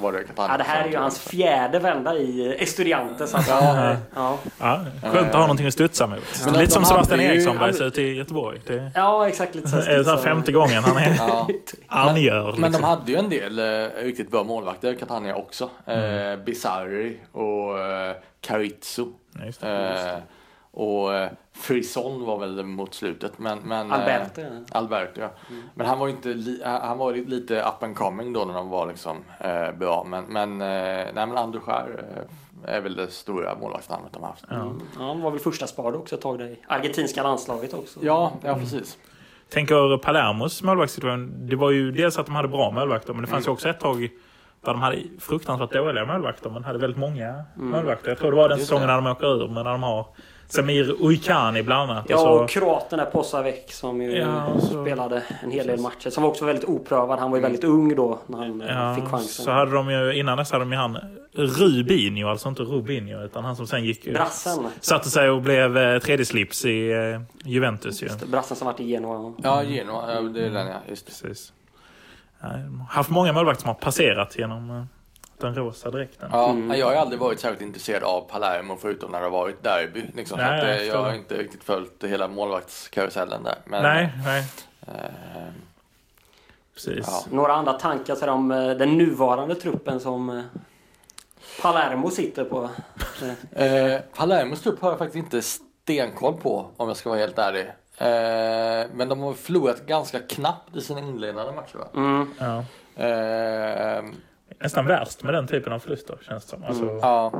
var 0.00 0.12
det 0.12 0.24
Catania. 0.24 0.52
ja, 0.52 0.58
det 0.58 0.64
här 0.64 0.84
är 0.84 0.88
ju 0.90 0.96
hans 0.96 1.18
fjärde 1.18 1.78
vända 1.78 2.14
i 2.14 2.56
Estudiantes. 2.62 3.34
Alltså, 3.34 3.50
Ja. 3.52 3.96
ja. 4.14 4.38
Ja, 4.60 4.80
skönt 5.02 5.28
att 5.28 5.34
ha 5.34 5.40
någonting 5.40 5.66
att 5.66 5.72
studsa 5.74 6.06
mot. 6.06 6.18
Men 6.44 6.54
Lite 6.54 6.72
som 6.72 6.84
Sebastian 6.84 7.20
ju- 7.20 7.26
Eriksson 7.26 7.56
började 7.58 7.78
se 7.78 7.84
ut 7.84 7.98
i 7.98 8.12
Göteborg. 8.14 8.60
Det 8.66 8.90
ja, 8.94 9.28
exakt. 9.28 9.54
Lite 9.54 9.68
så. 9.68 9.76
är 9.76 9.98
det 9.98 10.04
så 10.04 10.10
här 10.10 10.16
femte 10.22 10.52
gången 10.52 10.84
han 10.84 10.96
är 10.96 11.14
Ja. 11.18 11.48
angör. 11.88 12.44
Men 12.52 12.60
de 12.60 12.66
Liksom. 12.66 12.84
hade 12.84 13.12
ju 13.12 13.18
en 13.18 13.28
del 13.28 13.58
eh, 13.58 13.88
riktigt 14.02 14.30
bra 14.30 14.44
målvakter, 14.44 14.94
Catania 14.94 15.34
också. 15.36 15.70
Eh, 15.86 16.36
Bisarri 16.46 17.16
och 17.32 17.78
eh, 17.80 18.16
Carizzo. 18.40 19.06
Ja, 19.38 19.44
just 19.46 19.60
det. 19.60 19.68
Eh, 20.14 20.18
och 20.76 21.14
eh, 21.14 21.30
Frison 21.52 22.24
var 22.26 22.38
väl 22.38 22.64
mot 22.64 22.94
slutet. 22.94 23.38
Men, 23.38 23.58
men, 23.58 23.90
eh, 23.90 23.94
Alberto, 23.98 24.40
ja. 24.40 24.48
Alberto, 24.78 25.20
ja. 25.20 25.30
Men 25.74 25.86
han 25.86 25.98
var 25.98 26.06
ju 26.06 26.12
inte 26.12 26.28
li- 26.28 26.62
han 26.64 26.98
var 26.98 27.12
lite 27.12 27.60
up 27.60 27.82
and 27.82 27.96
coming 27.96 28.32
då 28.32 28.44
när 28.44 28.54
de 28.54 28.68
var 28.68 28.86
liksom 28.86 29.16
eh, 29.40 29.72
bra. 29.72 30.04
Men, 30.08 30.24
men, 30.24 30.52
eh, 30.52 30.66
nej, 30.66 31.12
men 31.14 31.36
Andrskär 31.36 32.04
eh, 32.64 32.74
är 32.74 32.80
väl 32.80 32.96
det 32.96 33.10
stora 33.10 33.54
målvaktsnamnet 33.54 34.12
de 34.12 34.22
har 34.22 34.28
haft. 34.30 34.44
Ja. 34.50 34.72
Ja, 34.98 35.04
han 35.06 35.22
var 35.22 35.30
väl 35.30 35.40
första 35.40 35.66
spar 35.66 35.96
också 35.96 36.14
ett 36.14 36.20
tag 36.20 36.40
i 36.40 36.58
argentinska 36.68 37.22
landslaget 37.22 37.74
också. 37.74 38.00
Ja, 38.02 38.32
ja 38.44 38.54
precis. 38.54 38.98
Tänker 39.48 39.98
Palermos 39.98 40.62
målvaktssituation. 40.62 41.48
Det 41.48 41.56
var 41.56 41.70
ju 41.70 41.92
dels 41.92 42.18
att 42.18 42.26
de 42.26 42.34
hade 42.34 42.48
bra 42.48 42.70
målvakter, 42.70 43.12
men 43.12 43.22
det 43.22 43.28
fanns 43.28 43.46
ju 43.46 43.50
också 43.50 43.68
ett 43.68 43.80
tag 43.80 44.00
där 44.64 44.72
de 44.72 44.80
hade 44.80 44.98
fruktansvärt 45.20 45.72
dåliga 45.72 46.04
målvakter, 46.04 46.50
men 46.50 46.64
hade 46.64 46.78
väldigt 46.78 46.98
många 46.98 47.44
målvakter. 47.54 48.08
Jag 48.08 48.18
tror 48.18 48.30
det 48.30 48.36
var 48.36 48.48
den 48.48 48.58
säsongen 48.58 48.86
när 48.86 48.94
de 48.94 49.06
åker 49.06 49.26
ur, 49.26 49.48
men 49.48 49.64
när 49.64 49.72
de 49.72 49.82
har 49.82 50.06
Samir 50.48 50.94
Ujkani 51.00 51.62
bland 51.62 51.90
annat. 51.90 52.06
Ja, 52.08 52.28
och 52.30 52.42
och 52.42 52.50
så, 52.50 52.60
kroaten 52.60 52.98
där 52.98 53.06
Posavec 53.06 53.54
som 53.68 54.02
ju 54.02 54.16
Ja, 54.16 54.60
så- 54.60 54.82
spelade 54.84 55.22
en 55.42 55.50
hel 55.50 55.66
del 55.66 55.80
matcher. 55.80 56.10
Som 56.10 56.22
var 56.22 56.30
också 56.30 56.44
väldigt 56.44 56.64
oprövad. 56.64 57.18
Han 57.18 57.30
var 57.30 57.38
ju 57.38 57.42
väldigt 57.42 57.64
ung 57.64 57.96
då 57.96 58.18
när 58.26 58.38
han 58.38 58.60
eh, 58.60 58.68
ja, 58.76 58.94
fick 58.94 59.04
chansen. 59.04 59.44
så 59.44 59.50
hade 59.50 59.70
de 59.70 59.90
ju, 59.90 60.12
innan 60.18 60.38
dess 60.38 60.50
hade 60.52 60.64
de 60.64 60.72
ju 60.72 60.78
han 60.78 60.98
Rubinho, 61.32 62.28
alltså 62.28 62.48
inte 62.48 62.62
Rubinho, 62.62 63.24
utan 63.24 63.44
han 63.44 63.56
som 63.56 63.66
sen 63.66 63.84
gick 63.84 64.12
Brassen. 64.12 64.66
satte 64.80 65.10
sig 65.10 65.30
och 65.30 65.42
blev 65.42 65.76
eh, 65.78 65.98
tredje 65.98 66.24
slips 66.26 66.64
i 66.64 66.90
eh, 66.92 67.20
Juventus 67.50 68.02
ju. 68.02 68.08
Brassen 68.26 68.56
som 68.56 68.66
varit 68.66 68.80
i 68.80 68.84
Genoa. 68.88 69.32
Ja, 69.42 69.62
Genoa, 69.64 70.14
ja, 70.14 70.20
det 70.20 70.46
är 70.46 70.50
den 70.50 70.66
ja. 70.66 70.76
Just 70.88 71.06
det. 71.06 71.12
Precis. 71.28 71.52
Ja, 72.40 72.48
haft 72.90 73.10
många 73.10 73.32
målvakter 73.32 73.60
som 73.62 73.68
har 73.68 73.74
passerat 73.74 74.38
genom 74.38 74.70
eh, 74.70 74.82
den 75.38 75.54
rosa 75.54 75.90
dräkten. 75.90 76.28
Ja, 76.32 76.50
Mm. 76.50 76.78
Jag 76.78 76.86
har 76.86 76.94
aldrig 76.94 77.20
varit 77.20 77.40
särskilt 77.40 77.62
intresserad 77.62 78.02
av 78.02 78.20
Palermo 78.20 78.76
förutom 78.80 79.10
när 79.10 79.18
det 79.18 79.26
har 79.26 79.30
varit 79.30 79.62
derby. 79.62 80.04
Liksom, 80.14 80.38
Nej, 80.38 80.60
så 80.60 80.66
att, 80.66 80.70
jag 80.72 80.80
eh, 80.80 80.86
jag 80.86 81.02
har 81.02 81.14
inte 81.14 81.34
riktigt 81.36 81.64
följt 81.64 82.04
hela 82.04 82.28
målvaktskarusellen 82.28 83.42
där. 83.42 83.58
Men, 83.64 83.82
Nej, 83.82 84.12
nej, 84.24 84.44
Eh, 84.88 84.92
precis. 86.74 87.06
Ja. 87.08 87.24
Några 87.30 87.52
andra 87.52 87.72
tankar 87.72 88.14
så 88.14 88.20
här 88.20 88.32
om 88.32 88.50
eh, 88.50 88.70
den 88.70 88.98
nuvarande 88.98 89.54
truppen 89.54 90.00
som 90.00 90.30
eh, 90.30 90.42
Palermo 91.62 92.10
sitter 92.10 92.44
på. 92.44 92.68
Eh, 93.52 94.00
Palermos 94.16 94.62
trupp 94.62 94.80
har 94.80 94.88
jag 94.90 94.98
faktiskt 94.98 95.16
inte 95.24 95.42
stenkoll 95.42 96.34
på 96.34 96.70
om 96.76 96.88
jag 96.88 96.96
ska 96.96 97.08
vara 97.10 97.18
helt 97.20 97.38
ärlig. 97.38 97.66
Eh, 97.98 98.86
men 98.94 99.08
de 99.08 99.20
har 99.20 99.32
förlorat 99.32 99.86
ganska 99.86 100.18
knappt 100.20 100.76
i 100.76 100.80
sina 100.80 101.00
inledande 101.00 101.52
matcher 101.52 101.78
va? 101.78 101.86
Mm. 101.94 102.34
Ja. 102.38 102.64
Eh, 103.04 104.04
Nästan 104.60 104.86
värst 104.86 105.22
med 105.22 105.34
den 105.34 105.46
typen 105.46 105.72
av 105.72 105.78
förluster 105.78 106.18
känns 106.28 106.44
det 106.44 106.50
som. 106.50 106.64
Alltså, 106.64 106.98
ja. 107.02 107.32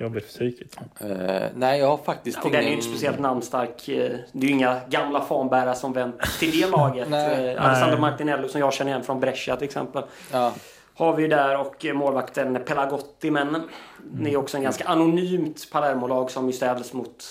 Jobbigt 0.00 0.24
för 0.24 0.30
psyket. 0.30 0.76
Eh, 1.00 1.42
nej, 1.54 1.80
jag 1.80 1.86
har 1.86 1.96
faktiskt 1.96 2.38
Och 2.44 2.50
den 2.50 2.60
är 2.60 2.66
ju 2.68 2.72
inte 2.72 2.86
speciellt 2.86 3.18
namnstark. 3.18 3.88
Eh, 3.88 4.10
Det 4.32 4.46
är 4.46 4.48
ju 4.48 4.54
inga 4.54 4.80
gamla 4.88 5.20
fanbärare 5.20 5.74
som 5.74 5.92
vänt 5.92 6.20
till 6.38 6.60
det 6.60 6.66
laget. 6.70 7.08
Nej. 7.10 7.48
Eh, 7.54 7.64
Alessandro 7.64 7.90
Nej. 7.92 8.00
Martinello 8.10 8.48
som 8.48 8.60
jag 8.60 8.72
känner 8.72 8.90
igen 8.92 9.02
från 9.04 9.20
Brescia 9.20 9.56
till 9.56 9.64
exempel. 9.64 10.02
Ja. 10.32 10.52
Har 10.94 11.16
vi 11.16 11.26
där 11.28 11.60
och 11.60 11.86
målvakten 11.94 12.58
Pelagotti 12.66 13.30
men 13.30 13.68
det 14.02 14.32
är 14.32 14.36
också 14.36 14.56
en 14.56 14.62
ganska 14.62 14.84
anonymt 14.84 15.68
Palermo-lag 15.72 16.30
som 16.30 16.46
ju 16.46 16.52
ställs 16.52 16.92
mot 16.92 17.24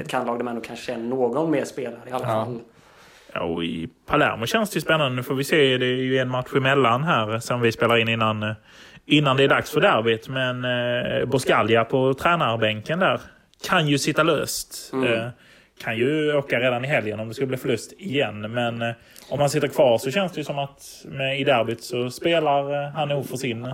ett 0.00 0.08
kannlag 0.08 0.38
där 0.38 0.44
man 0.44 0.60
kanske 0.60 0.84
känner 0.86 1.04
någon 1.08 1.50
mer 1.50 1.64
spelare 1.64 2.00
i 2.08 2.10
alla 2.12 2.24
Ja. 2.28 2.44
fall. 2.44 2.54
Ja, 2.54 2.60
och 3.38 3.64
i 3.64 3.88
Palermo 4.06 4.46
känns 4.46 4.70
det 4.70 4.76
ju 4.76 4.80
spännande. 4.80 5.16
Nu 5.16 5.22
får 5.22 5.34
vi 5.34 5.44
se. 5.44 5.78
Det 5.78 5.86
är 5.86 5.96
ju 5.96 6.18
en 6.18 6.28
match 6.28 6.54
emellan 6.56 7.04
här 7.04 7.38
som 7.38 7.60
vi 7.60 7.72
spelar 7.72 7.98
in 7.98 8.08
innan, 8.08 8.42
eh, 8.42 8.54
innan 9.06 9.36
det 9.36 9.44
är 9.44 9.48
dags 9.48 9.70
för 9.70 9.80
derbyt. 9.80 10.28
Men 10.28 10.64
eh, 10.64 11.24
Boscaglia 11.24 11.84
på 11.84 12.14
tränarbänken 12.14 12.98
där 12.98 13.20
kan 13.68 13.88
ju 13.88 13.98
sitta 13.98 14.22
löst. 14.22 14.92
Eh, 14.92 15.28
kan 15.82 15.96
ju 15.96 16.34
åka 16.34 16.60
redan 16.60 16.84
i 16.84 16.88
helgen 16.88 17.20
om 17.20 17.28
det 17.28 17.34
skulle 17.34 17.46
bli 17.46 17.56
förlust 17.56 17.92
igen. 17.98 18.40
Men 18.40 18.82
eh, 18.82 18.94
om 19.30 19.40
han 19.40 19.50
sitter 19.50 19.68
kvar 19.68 19.98
så 19.98 20.10
känns 20.10 20.32
det 20.32 20.38
ju 20.38 20.44
som 20.44 20.58
att 20.58 21.04
med, 21.04 21.40
i 21.40 21.44
derbyt 21.44 21.84
så 21.84 22.10
spelar 22.10 22.84
eh, 22.84 22.90
han 22.90 23.08
nog 23.08 23.26
för 23.26 23.36
sin, 23.36 23.72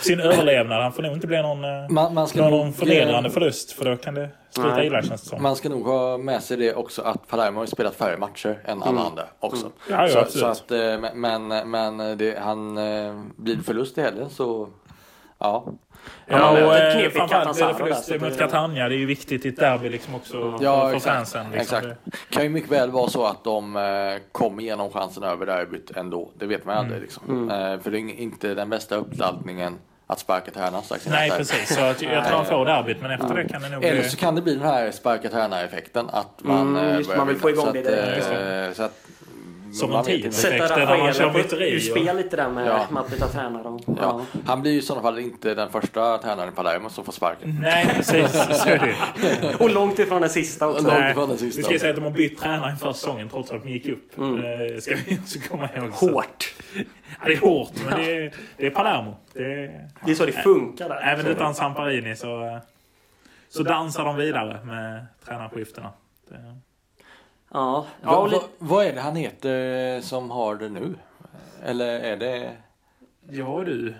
sin 0.00 0.20
överlevnad. 0.20 0.82
Han 0.82 0.92
får 0.92 1.02
nog 1.02 1.12
inte 1.12 1.26
bli 1.26 1.42
någon, 1.42 1.64
eh, 1.64 1.88
Man, 1.88 2.14
man, 2.14 2.28
ska 2.28 2.48
någon 2.48 2.72
förnedrande 2.72 3.30
förlust. 3.30 3.72
För 3.72 3.84
då 3.84 3.96
kan 3.96 4.14
det 4.14 4.28
sluta 4.50 4.76
Nej. 4.76 4.86
illa 4.86 5.02
känns 5.02 5.22
det 5.22 5.28
som. 5.28 5.42
man 5.42 5.56
ska 5.56 5.68
nog 5.68 5.86
ha 5.86 6.18
med 6.18 6.42
sig 6.42 6.56
det 6.56 6.74
också 6.74 7.02
att 7.02 7.28
Palermo 7.28 7.58
har 7.58 7.66
spelat 7.66 7.94
färre 7.94 8.16
matcher 8.16 8.58
än 8.64 8.82
alla 8.82 9.00
andra 9.00 9.24
också. 9.40 9.70
Ja, 9.88 10.02
ja, 10.02 10.08
så, 10.08 10.18
absolut. 10.18 10.56
så 10.56 10.64
att, 10.64 10.70
eh, 10.70 11.10
men 11.14 11.70
men 11.70 12.18
det, 12.18 12.38
han 12.38 12.78
eh, 12.78 13.20
blir 13.36 13.56
det 13.56 13.62
förlust 13.62 13.98
i 13.98 14.00
helgen 14.00 14.30
så 14.30 14.68
ja. 15.38 15.64
Ja, 16.26 16.50
och 16.50 16.76
eh, 16.76 17.10
framförallt 17.10 17.56
blir 17.56 17.66
det 17.66 17.74
förlust 17.74 18.20
mot 18.20 18.38
Catania. 18.38 18.88
Det 18.88 18.94
är 18.94 18.98
ju 18.98 19.06
viktigt 19.06 19.46
i 19.46 19.48
ett 19.48 19.56
derby 19.56 19.88
liksom 19.88 20.14
också 20.14 20.58
Ja, 20.60 20.88
för, 20.88 20.96
exakt. 20.96 21.16
fansen. 21.16 21.50
Liksom. 21.50 21.78
exakt. 21.78 22.00
kan 22.30 22.42
ju 22.42 22.48
mycket 22.48 22.70
väl 22.70 22.90
vara 22.90 23.08
så 23.08 23.24
att 23.26 23.44
de 23.44 23.76
eh, 23.76 23.82
kommer 24.32 24.62
igenom 24.62 24.90
chansen 24.90 25.22
över 25.22 25.46
derbyt 25.46 25.96
ändå. 25.96 26.30
Det 26.38 26.46
vet 26.46 26.64
man 26.64 26.74
ju 26.74 26.80
aldrig. 26.80 27.00
Liksom. 27.00 27.50
Eh, 27.50 27.80
för 27.80 27.90
det 27.90 27.98
är 27.98 28.20
inte 28.20 28.54
den 28.54 28.70
bästa 28.70 28.96
uppladdningen 28.96 29.78
att 30.12 30.18
sparka 30.18 30.50
tränaren 30.50 30.84
strax 30.84 31.06
innan 31.06 31.18
Nej, 31.18 31.30
precis. 31.30 31.74
Så 31.74 31.80
att, 31.80 32.02
jag 32.02 32.24
tror 32.26 32.36
han 32.36 32.46
får 32.46 32.64
derbyt, 32.64 32.96
men 33.02 33.10
efter 33.10 33.34
det 33.34 33.48
kan 33.48 33.62
det 33.62 33.68
nog 33.68 33.84
Eller 33.84 34.00
bli... 34.00 34.10
så 34.10 34.16
kan 34.16 34.34
det 34.34 34.42
bli 34.42 34.54
den 34.54 34.68
här 34.68 34.90
sparka 34.90 35.28
tränare-effekten. 35.28 36.06
Att 36.12 36.30
man, 36.38 36.60
Mm, 36.76 36.88
eh, 36.90 36.96
just, 36.96 37.16
man 37.16 37.26
vill 37.26 37.36
få 37.36 37.50
igång 37.50 37.66
så 37.66 37.72
det 37.72 37.78
att, 37.78 37.84
direkt, 37.84 38.68
eh, 38.70 38.74
så 38.76 38.82
att, 38.82 38.92
Som 39.72 39.90
man 39.90 39.98
en 40.00 40.06
vet 40.06 40.14
inte. 40.14 40.28
tid. 40.28 40.34
Sätta 40.34 40.54
Effekten 40.56 40.88
när 40.88 40.98
man 40.98 41.12
kör 41.12 41.30
byteri 41.32 41.70
ur 41.74 41.80
spel 41.80 42.16
lite 42.16 42.36
där 42.36 42.48
med, 42.48 42.66
Ja. 42.66 42.86
med 42.90 43.02
att 43.02 43.10
byta 43.10 43.28
tränare. 43.28 43.62
Och, 43.68 43.80
Ja. 44.00 44.20
Han 44.46 44.62
blir 44.62 44.72
ju 44.72 44.78
i 44.78 44.82
sådana 44.82 45.02
fall 45.02 45.18
inte 45.18 45.54
den 45.54 45.70
första 45.70 46.18
tränaren 46.18 46.48
i 46.48 46.52
Palermo 46.52 46.88
som 46.90 47.04
får 47.04 47.12
sparken. 47.12 47.58
Nej, 47.62 47.86
precis. 47.96 48.32
Så 48.32 48.68
är 48.68 48.78
det. 48.78 48.94
ja. 49.42 49.48
och 49.58 49.70
långt 49.70 49.98
ifrån 49.98 50.20
den 50.20 50.30
sista 50.30 50.68
också. 50.68 50.86
Långt 50.86 51.10
ifrån 51.10 51.28
den 51.28 51.36
Vi 51.36 51.44
sista. 51.44 51.62
ska 51.62 51.72
ju 51.72 51.78
säga 51.78 51.90
att 51.90 51.96
de 51.96 52.02
har 52.04 52.10
bytt 52.10 52.40
tränare 52.40 52.70
inför 52.70 52.92
säsongen 52.92 53.28
trots 53.28 53.50
att 53.50 53.62
de 53.62 53.68
gick 53.70 53.86
upp. 53.88 54.10
Det 54.16 54.82
ska 54.82 54.96
vi 55.06 55.18
också 55.24 55.38
komma 55.50 55.68
ihåg. 55.76 55.92
Så- 55.94 56.10
Hårt. 56.10 56.54
Ja, 56.76 57.26
det 57.26 57.32
är 57.32 57.40
hårt, 57.40 57.72
men 57.84 57.98
det 57.98 58.16
är, 58.16 58.34
det 58.56 58.66
är 58.66 58.70
Palermo. 58.70 59.16
Det 59.32 59.42
är, 59.64 59.88
Det 60.04 60.10
är 60.10 60.14
så 60.14 60.26
det 60.26 60.32
funkar 60.32 60.88
där. 60.88 61.00
även 61.00 61.26
utan 61.26 61.54
Samparini 61.54 62.16
så, 62.16 62.60
så 63.48 63.62
dansar 63.62 64.04
de 64.04 64.16
vidare 64.16 64.64
med 64.64 65.06
tränarskiftena. 65.24 65.92
Det, 66.28 66.56
Ja, 67.52 67.86
ja 68.02 68.10
Va, 68.10 68.16
och 68.16 68.22
va, 68.22 68.28
lite, 68.28 68.44
vad 68.58 68.86
är 68.86 68.92
det 68.94 69.00
han 69.00 69.16
heter 69.16 70.00
som 70.00 70.30
har 70.30 70.56
det 70.56 70.68
nu? 70.68 70.94
Eller 71.64 72.00
är 72.00 72.16
det... 72.16 72.56
ja 73.30 73.62
du. 73.66 73.94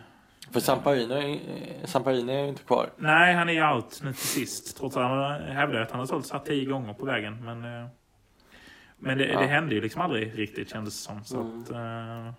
För 0.52 0.60
Samparini, 0.60 1.40
är- 1.82 1.86
Samparini 1.86 2.32
är 2.34 2.42
ju 2.42 2.48
inte 2.48 2.62
kvar. 2.62 2.90
Nej, 2.96 3.34
han 3.34 3.48
är 3.48 3.74
out 3.74 4.00
nu 4.02 4.12
till 4.12 4.26
sist. 4.28 4.76
Trots 4.78 4.96
att 4.96 5.02
han 5.02 5.42
hävdar 5.42 5.80
att 5.80 5.90
han 5.90 6.00
har 6.00 6.06
sålt 6.06 6.26
sig 6.26 6.40
tio 6.46 6.64
gånger 6.70 6.92
på 6.94 7.06
vägen. 7.06 7.44
Men, 7.44 7.64
eh, 7.82 7.88
men 8.96 9.18
det, 9.18 9.26
Ja. 9.26 9.40
det 9.40 9.46
hände 9.46 9.74
ju 9.74 9.80
liksom 9.80 10.02
aldrig 10.02 10.38
riktigt 10.38 10.70
kändes 10.70 11.06
det 11.06 11.12
som. 11.12 11.24
Så 11.24 11.40
Mm. 11.40 11.62
att, 11.62 11.70
eh, 11.70 12.32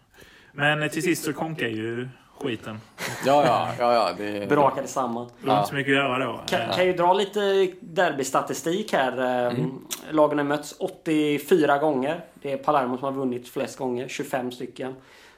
men 0.52 0.90
till 0.90 1.04
sist 1.04 1.24
så 1.24 1.34
konkar 1.34 1.68
ju 1.68 2.10
skiten. 2.40 2.80
Ja, 3.26 3.46
ja, 3.46 3.70
ja. 3.80 3.94
ja 3.94 4.14
det, 4.18 4.50
brakade 4.50 4.88
samman. 4.88 5.30
Det 5.42 5.48
var 5.48 5.58
inte 5.58 5.70
så 5.70 5.76
mycket 5.76 5.92
att 5.92 5.96
göra 5.98 6.26
då. 6.26 6.40
Kan, 6.48 6.74
kan 6.76 6.86
ju 6.86 6.94
dra 6.94 7.14
lite 7.14 7.68
derbystatistik 7.82 8.94
här. 8.94 9.48
Eh, 9.48 9.54
Lagen 10.12 10.38
har 10.38 10.46
mötts 10.46 10.76
84 10.80 11.78
gånger. 11.78 12.22
Det 12.34 12.52
är 12.52 12.58
Palermo 12.58 12.98
som 12.98 13.06
har 13.06 13.12
vunnit 13.12 13.50
flest 13.50 13.78
gånger, 13.78 14.08
25 14.08 14.52
stycken. 14.52 14.96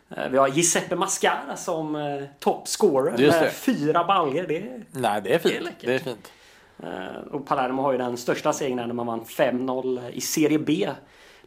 Eh, 0.10 0.30
Vi 0.32 0.38
har 0.38 0.48
Giuseppe 0.48 0.96
Mascara 0.96 1.56
som 1.56 1.96
eh, 1.96 2.24
toppscorer 2.40 3.18
med 3.18 3.52
fyra 3.52 4.04
baljor. 4.04 4.44
Det 4.48 4.58
är, 4.58 4.84
Nej, 4.92 5.22
det 5.22 5.34
är 5.34 5.40
Det 5.44 5.50
är 5.50 5.50
fint. 5.52 5.64
läckert. 5.64 5.86
Det 5.86 5.94
är 5.96 6.00
fint. 6.00 6.32
eh, 6.84 7.34
och 7.34 7.48
Palermo 7.48 7.82
har 7.82 7.92
ju 7.92 7.98
den 7.98 8.18
största 8.18 8.54
segern 8.54 8.76
när 8.88 8.94
man 8.94 9.06
vann 9.08 9.24
5-0 9.26 10.10
i 10.14 10.22
Serie 10.22 10.60
B 10.60 10.90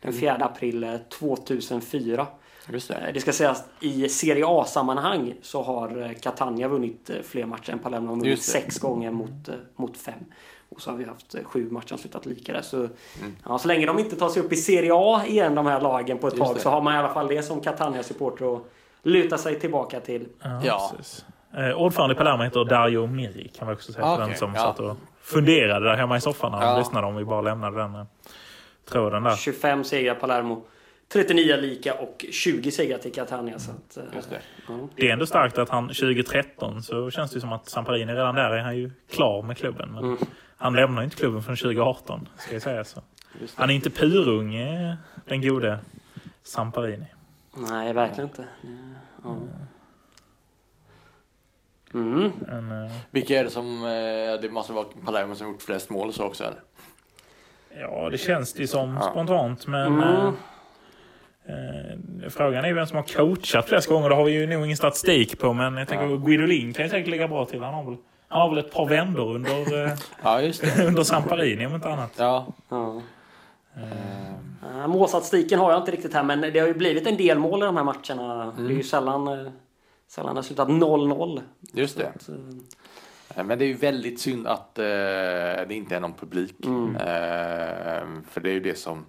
den 0.00 0.12
4 0.12 0.34
april 0.34 0.84
eh, 0.84 0.96
2004. 1.18 2.26
Just 2.72 2.88
det. 2.88 2.94
Eh, 2.94 3.12
Det 3.14 3.20
ska 3.20 3.32
sägas 3.32 3.64
i 3.80 4.08
Serie 4.08 4.44
A-sammanhang 4.46 5.34
så 5.42 5.62
har 5.62 6.02
eh, 6.02 6.12
Catania 6.20 6.68
vunnit 6.68 7.10
eh, 7.10 7.16
fler 7.22 7.46
matcher 7.46 7.70
än 7.72 7.78
Palermo. 7.78 8.06
De 8.06 8.08
har 8.18 8.24
vunnit 8.24 8.42
sex 8.42 8.78
gånger 8.78 9.10
mot, 9.10 9.48
mot 9.76 9.96
fem. 9.96 10.14
Och 10.68 10.80
så 10.80 10.90
har 10.90 10.96
vi 10.98 11.04
haft 11.04 11.34
sju 11.44 11.70
matcher 11.70 11.88
som 11.88 11.98
slutat 11.98 12.26
lika 12.26 12.52
där. 12.52 12.62
Så, 12.62 12.76
Mm. 12.76 12.90
ja, 13.44 13.58
så 13.58 13.68
länge 13.68 13.86
de 13.86 13.98
inte 13.98 14.16
tar 14.16 14.28
sig 14.28 14.42
upp 14.42 14.52
i 14.52 14.56
Serie 14.56 14.90
A 14.94 15.22
igen, 15.26 15.54
de 15.54 15.66
här 15.66 15.80
lagen, 15.80 16.18
på 16.18 16.26
ett 16.28 16.34
Just 16.34 16.46
tag 16.46 16.56
det. 16.56 16.60
så 16.60 16.70
har 16.70 16.80
man 16.82 16.94
i 16.94 16.98
alla 16.98 17.08
fall 17.14 17.28
det 17.28 17.42
som 17.42 17.60
Catania-supporter 17.60 18.54
att 18.56 18.62
luta 19.02 19.38
sig 19.38 19.60
tillbaka 19.60 20.00
till. 20.00 20.28
Ja, 20.42 20.60
Ja. 20.64 20.92
Eh, 21.62 21.76
ordförande 21.76 22.14
i 22.14 22.18
Palermo 22.18 22.42
heter 22.42 22.64
Dario 22.64 23.06
Miri, 23.06 23.48
kan 23.48 23.66
man 23.66 23.74
också 23.74 23.92
säga. 23.92 24.04
För 24.06 24.14
Okej, 24.14 24.26
den 24.28 24.36
som 24.36 24.54
ja. 24.54 24.60
satt 24.60 24.80
och 24.80 24.96
funderade 25.20 25.86
där 25.86 25.96
hemma 25.96 26.16
i 26.16 26.20
soffan 26.20 26.52
när 26.52 26.60
de 26.60 26.66
Ja. 26.66 26.78
lyssnade. 26.78 27.06
Om 27.06 27.16
vi 27.16 27.24
bara 27.24 27.40
lämnade 27.40 27.76
den 27.76 28.06
tråden 28.88 29.22
där. 29.22 29.36
25 29.36 29.84
segrar 29.84 30.14
Palermo, 30.14 30.62
39 31.08 31.56
lika 31.56 31.94
och 31.94 32.24
20 32.32 32.70
segrar 32.70 32.98
till 32.98 33.12
Catania. 33.12 33.58
Så 33.58 33.70
att, 33.70 33.96
eh, 33.96 34.04
Just 34.14 34.30
det. 34.30 34.40
ja. 34.68 34.88
Det 34.96 35.08
är 35.08 35.12
ändå 35.12 35.26
starkt 35.26 35.58
att 35.58 35.68
han 35.68 35.88
2013 35.88 36.82
så 36.82 37.10
känns 37.10 37.30
det 37.30 37.40
som 37.40 37.52
att 37.52 37.68
Samparini 37.68 38.12
redan 38.12 38.34
där 38.34 38.50
är 38.50 38.58
han 38.62 38.76
ju 38.76 38.90
klar 39.10 39.42
med 39.42 39.56
klubben. 39.56 39.88
Men 39.92 40.04
Mm. 40.04 40.18
han 40.56 40.72
lämnar 40.74 41.02
inte 41.02 41.16
klubben 41.16 41.42
från 41.42 41.56
2018, 41.56 42.28
ska 42.38 42.52
jag 42.52 42.62
säga 42.62 42.84
så. 42.84 43.02
Han 43.54 43.70
är 43.70 43.74
inte 43.74 43.90
purung, 43.90 44.52
den 45.24 45.42
gode 45.42 45.78
Samparini. 46.42 47.06
Nej, 47.56 47.92
verkligen 47.92 48.28
inte. 48.30 48.44
Ja. 49.24 49.36
Mm. 51.94 52.32
Men, 52.46 52.84
eh, 52.86 52.92
Vilka 53.10 53.40
är 53.40 53.44
det 53.44 53.50
som... 53.50 53.84
eh, 53.84 54.40
Det 54.42 54.50
måste 54.52 54.72
vara 54.72 54.84
Palermo 55.04 55.34
som 55.34 55.48
gjort 55.48 55.62
flest 55.62 55.90
mål 55.90 56.08
och 56.08 56.14
så 56.14 56.24
också 56.24 56.44
eller? 56.44 56.60
ja, 57.80 58.08
det 58.10 58.18
känns 58.18 58.52
det 58.52 58.60
ju 58.60 58.66
som 58.66 58.94
Ja. 58.94 59.00
spontant. 59.10 59.66
Men 59.66 59.86
Mm. 60.02 60.32
Eh, 61.48 62.28
frågan 62.28 62.64
är 62.64 62.72
vem 62.72 62.86
som 62.86 62.96
har 62.96 63.04
coachat 63.04 63.68
flest 63.68 63.88
gånger. 63.88 64.08
Det 64.08 64.14
har 64.14 64.24
vi 64.24 64.32
ju 64.32 64.46
nog 64.46 64.64
ingen 64.64 64.76
statistik 64.76 65.38
på. 65.38 65.52
Men 65.52 65.76
jag 65.76 65.88
tänker 65.88 66.06
Ja. 66.06 66.16
Guidolin 66.16 66.72
kan 66.72 66.84
ju 66.84 66.90
säkert 66.90 67.08
ligga 67.10 67.28
bra 67.28 67.46
till. 67.46 67.62
Han 67.62 67.74
har 67.74 67.84
väl, 67.84 67.96
han 68.28 68.40
har 68.40 68.48
väl 68.48 68.58
ett 68.58 68.72
par 68.72 68.88
vändor 68.88 69.34
under, 69.34 69.84
eh, 69.84 69.92
Ja, 70.22 70.40
under 70.86 71.02
Samparini 71.02 71.66
om 71.66 71.74
inte 71.74 71.88
annat. 71.88 72.12
Ja. 72.16 72.46
Ja. 72.68 73.02
Eh, 73.76 73.82
Uh, 74.74 74.86
målstatistiken 74.86 75.58
har 75.58 75.72
jag 75.72 75.80
inte 75.80 75.90
riktigt 75.90 76.14
här 76.14 76.22
men 76.22 76.40
det 76.40 76.58
har 76.58 76.66
ju 76.66 76.74
blivit 76.74 77.06
en 77.06 77.16
del 77.16 77.38
mål 77.38 77.62
i 77.62 77.66
de 77.66 77.76
här 77.76 77.84
matcherna. 77.84 78.52
Det 78.58 78.62
är 78.62 78.76
ju 78.76 78.82
sällan, 78.82 79.28
eh, 79.28 79.52
sällan 80.08 80.34
det 80.34 80.38
har 80.38 80.42
slutat 80.42 80.68
0-0. 80.68 81.40
Just 81.72 81.98
det. 81.98 82.12
Men 83.44 83.58
det 83.58 83.64
är 83.64 83.66
ju 83.66 83.74
väldigt 83.74 84.20
synd 84.20 84.46
att 84.46 84.78
eh, 84.78 84.84
det 84.84 85.66
inte 85.70 85.96
är 85.96 86.00
någon 86.00 86.12
publik. 86.12 86.66
Mm. 86.66 86.96
Eh, 86.96 88.22
för 88.30 88.40
det 88.40 88.50
är 88.50 88.54
ju 88.54 88.60
det 88.60 88.78
som... 88.78 89.04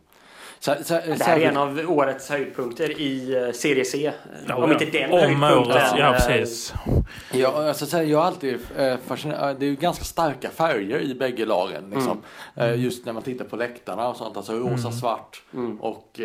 Så, 0.59 0.75
så, 0.83 0.93
det 0.93 1.23
här 1.23 1.39
är 1.39 1.41
en 1.49 1.57
av 1.57 1.79
årets 1.87 2.29
höjdpunkter 2.29 2.99
i 3.01 3.35
eh, 3.47 3.51
Serie 3.53 3.85
C. 3.85 4.11
Ja, 4.47 4.55
Om 4.55 4.71
inte 4.71 4.85
den 4.85 5.11
Om 5.11 5.19
höjdpunkten. 5.19 5.57
året, 5.57 5.83
ja 5.97 6.05
eh, 6.15 6.27
precis. 6.27 6.73
Ja, 7.33 7.67
alltså, 7.67 7.85
så 7.85 7.97
här, 7.97 8.03
jag 8.03 8.17
har 8.19 8.25
alltid 8.25 8.59
eh, 8.77 8.95
fascinerad. 9.07 9.59
Det 9.59 9.65
är 9.65 9.69
ju 9.69 9.75
ganska 9.75 10.03
starka 10.03 10.49
färger 10.49 10.99
i 10.99 11.15
bägge 11.15 11.45
lagen. 11.45 11.89
Liksom. 11.95 12.21
Eh, 12.55 12.75
just 12.83 13.05
när 13.05 13.13
man 13.13 13.23
tittar 13.23 13.45
på 13.45 13.55
läktarna 13.55 14.07
och 14.09 14.15
sånt. 14.15 14.37
Alltså 14.37 14.53
rosa, 14.53 14.91
svart 14.91 15.41
Mm. 15.53 15.81
och 15.81 16.19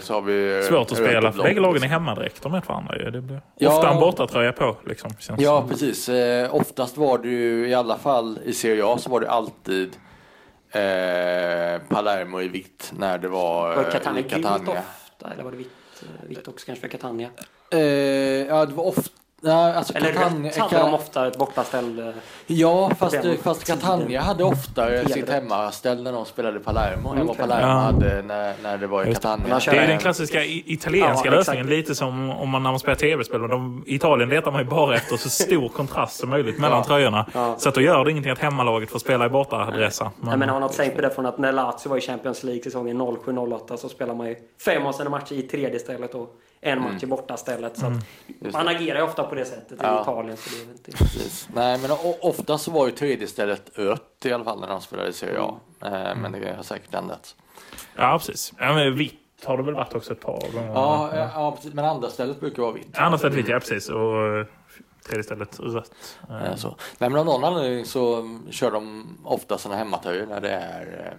så 0.00 0.14
har 0.14 0.20
vi... 0.20 0.62
Svårt 0.68 0.92
att 0.92 0.96
spela 0.98 1.32
för 1.32 1.42
bägge 1.42 1.60
lagen 1.60 1.82
är 1.82 1.86
hemmadräkter 1.88 2.48
med 2.48 2.62
varandra. 2.66 3.10
Det 3.10 3.20
blir 3.20 3.40
Ja. 3.58 3.68
ofta 3.76 3.90
en 3.90 4.00
bortatröja 4.00 4.52
på. 4.52 4.76
Liksom, 4.86 5.10
känns 5.18 5.40
Ja, 5.40 5.60
som. 5.60 5.68
precis. 5.68 6.10
Oftast 6.50 6.96
var 6.96 7.18
det 7.18 7.28
ju, 7.28 7.68
i 7.68 7.74
alla 7.74 7.96
fall 7.98 8.38
i 8.44 8.52
Serie 8.52 8.84
A, 8.86 8.96
så 8.98 9.10
var 9.10 9.20
det 9.20 9.30
alltid 9.30 9.96
eh, 10.70 11.82
Palermo 11.88 12.40
i 12.40 12.48
vitt 12.48 12.92
när 12.98 13.18
det 13.18 13.28
var 13.28 13.76
Var 13.76 13.84
eh, 13.84 13.90
Catania 13.90 14.22
gult 14.22 14.32
Catania. 14.32 14.70
ofta? 14.80 15.32
Eller 15.32 15.42
var 15.44 15.50
det 15.50 15.56
vitt, 15.56 16.02
eh, 16.02 16.28
vitt 16.28 16.48
också 16.48 16.66
kanske 16.66 16.80
för 16.80 16.88
Catania? 16.88 17.30
Eh, 17.70 17.78
ja, 17.80 18.66
det 18.66 18.74
var 18.74 18.84
ofta 18.84 19.10
Ja, 19.40 19.72
alltså 19.74 19.94
Eller 19.96 20.12
Catania, 20.12 20.50
rött 20.50 20.56
hade 20.58 20.78
de 20.78 20.94
ofta 20.94 21.26
ett 21.26 21.38
bortaställ. 21.38 21.98
eh, 21.98 22.14
Ja, 22.46 22.90
fast, 22.98 23.16
fast. 23.42 23.64
Catania 23.66 24.20
hade 24.20 24.44
oftare 24.44 24.96
Helt 24.96 25.12
sitt 25.12 25.22
rätt. 25.28 25.30
hemmaställ 25.34 26.02
när 26.02 26.12
de 26.12 26.24
spelade 26.24 26.60
Palermo 26.60 27.08
än 27.14 27.26
vad. 27.26 27.36
Palermo 27.38 27.62
Ja. 27.68 27.78
hade 27.78 28.22
när, 28.22 28.54
när 28.62 28.78
det 28.78 28.86
var 28.86 29.04
i. 29.08 29.14
Catania. 29.14 29.58
Det 29.64 29.70
är 29.70 29.74
en- 29.82 29.88
den 29.88 29.98
klassiska 29.98 30.44
italienska 30.44 31.28
Ja, 31.28 31.34
lösningen. 31.34 31.64
exakt. 31.66 31.76
Lite 31.76 31.94
som 31.94 32.30
om 32.30 32.48
man 32.50 32.62
när 32.62 32.70
man 32.70 32.78
spelar 32.80 32.94
tv-spel. 32.96 33.40
De, 33.48 33.84
I 33.86 33.94
Italien 33.94 34.28
letar 34.28 34.50
man 34.50 34.60
ju 34.62 34.66
bara 34.68 34.94
efter 34.94 35.16
så 35.16 35.28
stor 35.30 35.68
kontrast 35.68 36.20
som 36.20 36.30
möjligt 36.30 36.58
mellan 36.58 36.84
tröjorna. 36.84 37.26
Ja. 37.34 37.54
Så 37.58 37.68
att 37.68 37.74
då 37.74 37.80
gör 37.80 38.04
det 38.04 38.10
ingenting 38.10 38.32
att 38.32 38.38
hemmalaget 38.38 38.90
får 38.90 38.98
spela 38.98 39.26
i 39.26 39.28
bortaadressa. 39.28 40.10
Men, 40.20 40.30
Jag 40.30 40.38
menar, 40.38 40.52
har 40.52 40.60
något 40.60 40.76
tänkt 40.76 40.96
på 40.96 41.02
det 41.02 41.10
från 41.10 41.26
att 41.26 41.38
när 41.38 41.52
Lazio 41.52 41.88
var 41.88 41.96
i 41.96 42.00
Champions 42.00 42.42
League 42.44 42.62
säsongen 42.62 43.00
07-08 43.00 43.76
så 43.76 43.88
spelar 43.88 44.14
man 44.14 44.26
ju 44.28 44.36
fem 44.64 44.86
av 44.86 44.92
sina 44.92 45.10
matcher 45.10 45.32
i 45.32 45.42
tredje 45.42 45.78
stället 45.78 46.14
och 46.14 46.28
en 46.60 46.80
match 46.82 47.02
i 47.02 47.06
bortastället. 47.06 47.76
Så 47.78 47.86
att 47.86 48.52
man 48.52 48.68
agerar 48.68 48.98
ju 48.98 49.04
ofta 49.04 49.24
på 49.24 49.34
det 49.34 49.44
sättet 49.44 49.72
i 49.72 49.76
Ja. 49.82 50.02
Italien. 50.02 50.36
Så 50.36 50.50
det 50.50 50.62
är 50.62 50.66
väl 50.66 50.74
inte... 50.74 50.92
Precis. 50.92 51.48
Nej, 51.54 51.78
men 51.78 51.90
ofta 52.22 52.58
så 52.58 52.70
var 52.70 52.86
ju 52.86 52.92
tredje 52.92 53.26
stället 53.26 53.78
rött 53.78 54.16
i 54.24 54.32
alla 54.32 54.44
fall 54.44 54.60
när 54.60 54.68
de 54.68 54.80
spelade 54.80 55.08
i 55.08 55.12
Serie 55.12 55.40
A. 55.40 55.54
Eh, 55.82 55.90
Men 56.16 56.32
det 56.32 56.54
har 56.56 56.62
säkert 56.62 56.94
ändrats. 56.94 57.36
ja, 57.96 58.18
precis. 58.18 58.52
Ja, 58.58 58.74
men 58.74 58.94
vitt 58.96 59.14
har 59.44 59.56
det 59.56 59.62
väl 59.62 59.74
varit 59.74 59.94
också 59.94 60.12
ett 60.12 60.20
par 60.20 60.52
gånger. 60.52 60.72
Ja, 60.74 61.10
ja, 61.16 61.30
ja 61.34 61.52
precis. 61.56 61.74
Men 61.74 61.84
andra 61.84 62.08
stället 62.10 62.40
brukar 62.40 62.62
vara 62.62 62.72
vitt. 62.72 62.98
Andra 62.98 63.18
stället 63.18 63.36
vitt, 63.38 63.48
ja 63.48 63.58
precis. 63.60 63.88
Och 63.88 64.26
eh, 64.26 64.46
tredje 65.06 65.22
stället 65.24 65.60
rött. 65.60 65.92
Eh, 66.30 66.54
Så. 66.56 66.68
Nej, 66.98 67.10
men 67.10 67.16
av 67.20 67.26
någon 67.26 67.44
anledning 67.44 67.84
så 67.86 68.16
mm, 68.20 68.46
kör 68.52 68.70
de 68.70 69.04
ofta 69.24 69.58
sina 69.58 69.76
hemmatröjor 69.76 70.26
när 70.26 70.40
det 70.40 70.50
är 70.50 71.16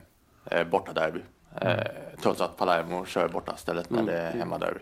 eh, 0.51 0.63
bortaderby. 0.67 1.19
Eh, 1.61 1.77
trots 2.21 2.41
att 2.41 2.57
Palermo 2.57 3.05
kör 3.05 3.27
bortastället 3.27 3.89
när 3.89 4.03
det 4.03 4.17
är 4.17 4.31
hemmaderby. 4.31 4.79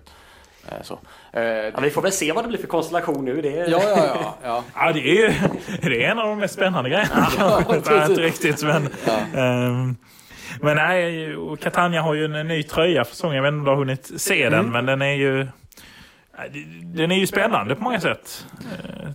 Eh, 0.71 0.81
så. 0.83 0.99
Eh, 1.33 1.41
Ja, 1.43 1.79
vi 1.81 1.89
får 1.89 2.01
väl 2.01 2.11
se 2.11 2.31
vad 2.31 2.43
det 2.43 2.47
blir 2.47 2.59
för 2.59 2.67
konstellation 2.67 3.25
nu. 3.25 3.41
Det 3.41 3.59
är... 3.59 3.69
ja, 3.69 3.81
ja, 3.83 3.97
ja. 4.21 4.37
ja. 4.43 4.63
Ja, 4.75 4.93
det 4.93 4.99
är 4.99 5.13
ju 5.15 5.33
det 5.81 6.03
är 6.05 6.11
en 6.11 6.19
av 6.19 6.27
de 6.27 6.39
mest 6.39 6.53
spännande 6.53 6.89
grejerna. 6.89 7.27
det 7.67 7.89
är 7.91 8.09
inte 8.09 8.21
riktigt, 8.21 8.63
men... 8.63 8.89
ehm, 9.35 9.95
men 10.61 10.75
nej, 10.75 11.35
och 11.35 11.59
Catania 11.59 12.01
har 12.01 12.13
ju 12.13 12.25
en 12.25 12.47
ny 12.47 12.63
tröja 12.63 13.03
för 13.03 13.11
säsongen. 13.11 13.35
Jag 13.35 13.43
vet 13.43 13.49
inte 13.49 13.59
om 13.59 13.65
du 13.65 13.71
har 13.71 13.77
hunnit 13.77 14.11
se 14.21 14.49
den, 14.49 14.69
men 14.71 14.85
den 14.85 15.01
är 15.01 15.13
ju... 15.13 15.47
Den 16.83 17.11
är 17.11 17.15
ju 17.15 17.27
spännande 17.27 17.75
på 17.75 17.83
många 17.83 17.99
sätt. 17.99 18.45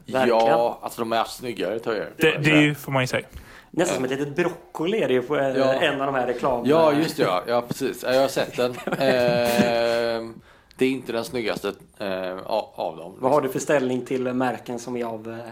Verkligen. 0.06 0.28
ja, 0.28 0.78
alltså 0.82 1.00
de 1.00 1.12
är 1.12 1.24
snyggare 1.24 1.78
tröjor. 1.78 2.06
Det, 2.16 2.38
det 2.38 2.50
är 2.50 2.60
ju, 2.60 2.74
får 2.74 2.92
man 2.92 3.02
ju 3.02 3.06
säga. 3.06 3.26
Nästan 3.70 3.94
som 3.96 4.04
ett 4.04 4.10
litet 4.10 4.36
broccoli 4.36 5.02
är 5.02 5.08
det 5.08 5.14
ju 5.14 5.22
på 5.22 5.36
eh, 5.38 5.48
Ja. 5.56 5.72
en 5.72 6.00
av 6.00 6.06
de 6.06 6.14
här 6.14 6.26
reklamerna. 6.26 6.68
Ja, 6.68 6.92
just 6.92 7.16
det. 7.16 7.22
Ja, 7.22 7.42
ja 7.46 7.62
precis. 7.68 8.02
Ja, 8.06 8.14
Jag 8.14 8.20
har 8.20 8.28
sett 8.28 8.56
den. 8.56 8.74
Eh, 10.72 10.78
det 10.78 10.84
är 10.84 10.90
inte 10.90 11.12
den 11.12 11.24
snyggaste 11.24 11.72
eh, 11.98 12.36
av 12.74 12.96
dem. 12.96 13.14
Vad 13.18 13.32
har 13.32 13.40
du 13.40 13.48
för 13.48 13.58
ställning 13.58 14.04
till 14.04 14.22
märken 14.32 14.78
som 14.78 14.96
är 14.96 15.04
av, 15.04 15.30
eh, 15.30 15.50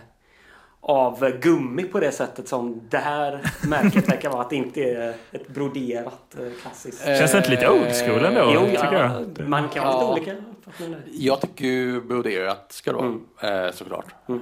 av 0.80 1.30
gummi 1.40 1.82
på 1.84 2.00
det 2.00 2.12
sättet 2.12 2.48
som 2.48 2.80
det 2.90 2.98
här 2.98 3.40
märket 3.68 4.08
verkar 4.08 4.30
vara? 4.30 4.42
Att 4.42 4.50
det 4.50 4.56
inte 4.56 4.80
är 4.80 5.14
ett 5.32 5.48
broderat 5.48 6.36
eh, 6.38 6.52
klassiskt. 6.62 7.06
Eh, 7.08 7.18
Känns 7.18 7.32
det 7.32 7.38
inte 7.38 7.50
lite 7.50 7.68
old 7.70 7.92
school 7.94 8.24
ändå? 8.24 8.50
jo, 8.54 8.68
ja, 8.74 8.92
jag. 9.38 9.48
man 9.48 9.68
kan 9.68 9.84
ha 9.86 10.14
lite 10.14 10.30
Ja. 10.30 10.34
olika 10.36 10.50
uppfattningar. 10.50 11.00
Jag 11.12 11.40
tycker 11.40 11.64
ju 11.64 12.00
broderat 12.00 12.72
ska 12.72 12.90
det 12.92 12.96
vara, 12.96 13.06
Mm. 13.42 13.64
eh, 13.66 13.72
såklart. 13.72 14.06
Eh, 14.28 14.36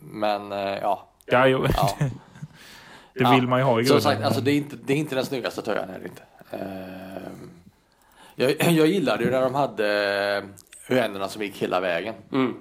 men 0.00 0.52
eh, 0.52 0.78
ja. 0.82 1.08
Ja, 1.26 1.46
jo. 1.46 1.66
ja. 1.76 1.88
Det 3.14 3.20
Ja. 3.22 3.30
vill 3.34 3.48
man 3.48 3.58
ju 3.58 3.64
ha 3.64 3.80
i 3.80 3.84
Som 3.84 3.88
grunden. 3.94 4.02
sagt, 4.02 4.22
alltså, 4.24 4.40
det, 4.40 4.50
är 4.50 4.54
inte, 4.56 4.76
det 4.84 4.92
är 4.92 4.96
inte 4.96 5.14
den 5.14 5.24
snyggaste 5.26 5.62
tröjan. 5.62 5.90
Är 5.90 5.98
det 5.98 6.04
inte. 6.04 6.22
Eh, 8.36 8.50
jag, 8.50 8.72
jag 8.72 8.86
gillade 8.86 9.24
ju 9.24 9.30
när 9.30 9.42
de 9.42 9.54
hade 9.54 10.42
ränderna 10.86 11.28
som 11.28 11.42
gick 11.42 11.62
hela 11.62 11.80
vägen. 11.80 12.14
Mm. 12.32 12.60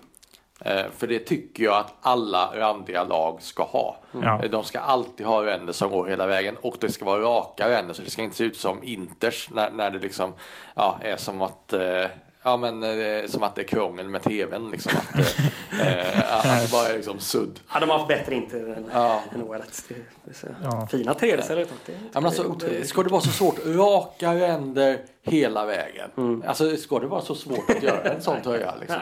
Eh, 0.65 0.85
För 0.97 1.07
det 1.07 1.19
tycker 1.19 1.63
jag 1.63 1.77
att 1.77 1.93
alla 2.01 2.51
randiga 2.55 3.03
lag 3.03 3.41
ska 3.41 3.63
ha. 3.63 3.97
Eh, 4.43 4.49
De 4.49 4.63
ska 4.63 4.79
alltid 4.79 5.25
ha 5.25 5.45
ränder 5.45 5.73
som 5.73 5.91
går 5.91 6.07
hela 6.07 6.27
vägen 6.27 6.57
och 6.61 6.75
det 6.79 6.89
ska 6.91 7.05
vara 7.05 7.21
raka 7.21 7.69
ränder 7.69 7.93
så 7.93 8.01
det 8.01 8.09
ska 8.09 8.21
inte 8.21 8.35
se 8.35 8.43
ut 8.43 8.57
som 8.57 8.83
Inters 8.83 9.49
när, 9.51 9.71
när 9.71 9.91
det 9.91 9.99
liksom 9.99 10.33
ja, 10.75 10.99
är 11.01 11.17
som 11.17 11.41
att 11.41 11.73
eh, 11.73 12.05
Ja 12.43 12.57
men 12.57 12.83
eh, 12.83 13.25
som 13.27 13.43
att 13.43 13.55
det 13.55 13.61
är 13.61 13.67
krångel 13.67 14.09
med 14.09 14.23
tvn 14.23 14.71
liksom. 14.71 14.91
Att, 14.97 15.15
eh, 15.19 15.87
eh, 16.17 16.37
att 16.37 16.61
det 16.65 16.71
bara 16.71 16.87
är 16.87 16.93
liksom 16.95 17.19
sudd. 17.19 17.59
Ja, 17.73 17.79
de 17.79 17.89
har 17.89 17.97
haft 17.97 18.07
bättre 18.07 18.35
inte 18.35 18.59
än, 18.59 18.85
Ja. 18.93 19.21
än 19.35 19.43
årets. 19.43 19.83
Det, 19.87 19.95
det 20.23 20.33
så 20.33 20.47
Ja. 20.63 20.87
Fina 20.91 21.13
tredjeställer. 21.13 21.65
Det, 21.85 21.91
Ja, 21.91 21.97
men 22.13 22.25
alltså, 22.25 22.55
ska 22.83 23.03
det 23.03 23.09
vara 23.09 23.21
så 23.21 23.29
svårt? 23.29 23.55
Raka 23.65 24.35
ränder 24.35 24.97
hela 25.23 25.65
vägen. 25.65 26.43
Alltså 26.47 26.77
ska 26.77 26.99
det 26.99 27.07
vara 27.07 27.21
så 27.21 27.35
svårt 27.35 27.69
att 27.69 27.83
göra 27.83 28.01
en 28.13 28.21
sån 28.21 28.41
tröja 28.41 28.73
liksom? 28.79 28.99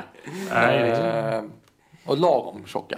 Nej, 0.54 0.90
Eh, 0.92 1.44
och 2.06 2.18
lagom 2.18 2.64
tjocka. 2.66 2.98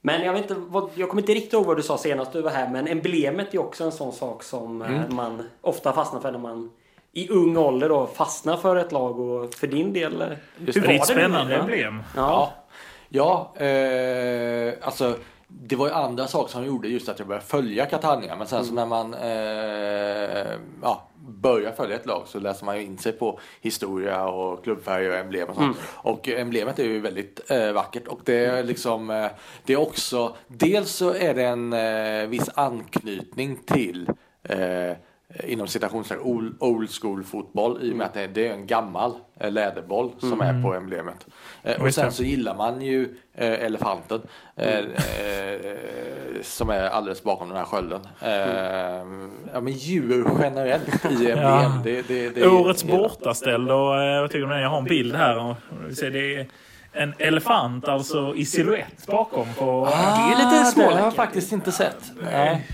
Men 0.00 0.22
jag, 0.22 0.32
vet 0.32 0.42
inte, 0.42 0.54
vad, 0.54 0.90
jag 0.94 1.08
kommer 1.08 1.22
inte 1.22 1.32
riktigt 1.34 1.52
ihåg 1.52 1.66
vad 1.66 1.76
du 1.76 1.82
sa 1.82 1.98
senast 1.98 2.32
du 2.32 2.42
var 2.42 2.50
här. 2.50 2.68
Men 2.70 2.88
emblemet 2.88 3.54
är 3.54 3.58
också 3.58 3.84
en 3.84 3.92
sån 3.92 4.12
sak 4.12 4.42
som 4.42 4.82
eh, 4.82 4.88
Mm. 5.02 5.14
man 5.16 5.42
ofta 5.60 5.92
fastnar 5.92 6.20
för 6.20 6.32
när 6.32 6.38
man 6.38 6.70
i 7.12 7.28
ung 7.28 7.56
ålder 7.56 7.88
då 7.88 8.06
fastnar 8.06 8.56
för 8.56 8.76
ett 8.76 8.92
lag. 8.92 9.20
Och 9.20 9.54
för 9.54 9.66
din 9.66 9.92
del, 9.92 10.20
eh, 10.22 10.28
hur 10.56 10.66
Det 10.66 10.76
är 10.76 10.80
var 10.80 10.92
det? 10.92 11.04
spännande 11.04 11.54
Ja. 11.54 11.60
emblem. 11.60 12.02
Ja. 12.16 12.52
Ja, 13.08 13.52
ja 13.56 13.66
eh, 13.66 14.74
alltså 14.82 15.16
det 15.48 15.76
var 15.76 15.86
ju 15.86 15.92
andra 15.92 16.26
saker 16.26 16.52
som 16.52 16.64
gjorde 16.66 16.88
just 16.88 17.08
att 17.08 17.18
jag 17.18 17.28
började 17.28 17.46
följa 17.46 17.86
Catania. 17.86 18.36
Men 18.36 18.46
sen 18.46 18.64
så 18.64 18.74
när 18.74 18.86
man 18.86 19.14
eh, 19.14 20.58
ja, 20.82 21.02
börjar 21.28 21.72
följa 21.72 21.96
ett 21.96 22.06
lag 22.06 22.22
så 22.26 22.38
läser 22.40 22.64
man 22.66 22.76
ju 22.76 22.82
in 22.84 22.98
sig 22.98 23.12
på 23.12 23.40
historia 23.60 24.28
och 24.28 24.64
klubbfärger 24.64 25.10
och 25.10 25.16
emblem 25.16 25.48
och 25.48 25.54
sånt. 25.56 25.76
Och 25.94 26.28
emblemet 26.28 26.78
är 26.78 26.84
ju 26.84 27.00
väldigt 27.00 27.50
eh, 27.50 27.72
vackert 27.72 28.06
och 28.08 28.20
det 28.24 28.44
är 28.46 28.62
liksom 28.64 29.10
eh, 29.10 29.26
det 29.64 29.72
är 29.72 29.80
också 29.80 30.36
dels 30.48 30.90
så 30.90 31.14
är 31.14 31.34
det 31.34 31.44
en 31.44 31.72
eh, 31.72 32.26
viss 32.28 32.50
anknytning 32.54 33.56
till 33.66 34.10
eh, 34.42 34.92
inom 35.44 35.66
citationstecken 35.66 36.24
old, 36.24 36.54
old 36.60 36.90
school 37.02 37.24
fotboll 37.24 37.78
i 37.82 37.92
och 37.92 37.96
med 37.96 38.06
att 38.06 38.14
det, 38.14 38.48
är 38.48 38.52
en 38.52 38.66
gammal 38.66 39.12
eh, 39.40 39.50
läderboll 39.50 40.10
som 40.18 40.40
är 40.40 40.62
på 40.62 40.74
emblemet. 40.74 41.26
Eh, 41.62 41.80
och 41.80 41.86
Visst 41.86 41.98
sen 41.98 42.12
så 42.12 42.22
gillar 42.22 42.54
man 42.54 42.80
ju 42.82 43.14
eh, 43.34 43.52
elefanten 43.52 44.20
eh, 44.56 44.78
eh, 44.78 44.84
som 46.42 46.70
är 46.70 46.82
alldeles 46.82 47.22
bakom 47.22 47.48
den 47.48 47.56
här 47.56 47.64
skölden. 47.64 48.00
Eh, 48.20 48.30
ja 49.52 49.60
men 49.60 49.72
djur 49.72 50.30
generellt 50.40 51.04
i 51.04 51.08
emblem. 51.30 51.38
Ja. 51.38 51.80
Det, 51.84 52.08
det, 52.08 52.28
det, 52.30 52.48
Årets 52.48 52.84
bortaställ 52.84 53.70
och 53.70 54.02
eh, 54.02 54.20
vad 54.20 54.30
tycker? 54.30 54.58
Jag 54.58 54.70
har 54.70 54.78
en 54.78 54.84
bild 54.84 55.14
här. 55.16 55.56
Ser, 55.94 56.10
det 56.10 56.36
är 56.36 56.46
en 56.92 57.14
elefant 57.18 57.88
alltså 57.88 58.34
i 58.36 58.44
silhuett 58.44 59.06
bakom. 59.06 59.46
På, 59.58 59.86
Ah, 59.92 60.16
det 60.16 60.34
är 60.34 60.36
lite 60.36 60.50
Det 60.50 60.56
har 60.56 60.56
jag 60.56 60.72
småläckert. 60.72 61.14
faktiskt 61.14 61.52
inte 61.52 61.72
sett. 61.72 62.12
Nej. 62.22 62.66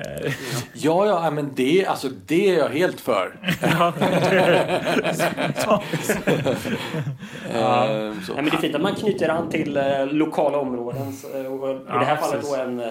Eh, 0.00 0.32
Ja, 0.72 1.06
ja, 1.06 1.24
ja, 1.24 1.30
men 1.30 1.52
det, 1.54 1.86
alltså, 1.86 2.08
det 2.26 2.50
är 2.50 2.58
jag 2.58 2.68
helt 2.68 3.00
för. 3.00 3.36
ja, 3.62 3.92
Eh. 7.50 7.56
Nej, 7.56 8.12
men 8.36 8.44
det 8.44 8.50
är 8.50 8.56
fint 8.60 8.74
att 8.74 8.80
man 8.80 8.94
knyter 8.94 9.28
an 9.28 9.48
till 9.50 9.76
eh, 9.76 10.06
lokala 10.06 10.58
områden. 10.58 11.12
Eh, 11.34 11.40
Och, 11.52 11.70
I 11.70 11.80
Ja, 11.88 11.98
det 11.98 12.04
här 12.04 12.16
fallet 12.16 12.34
precis. 12.40 12.56
då 12.56 12.62
en, 12.62 12.80
eh, 12.80 12.86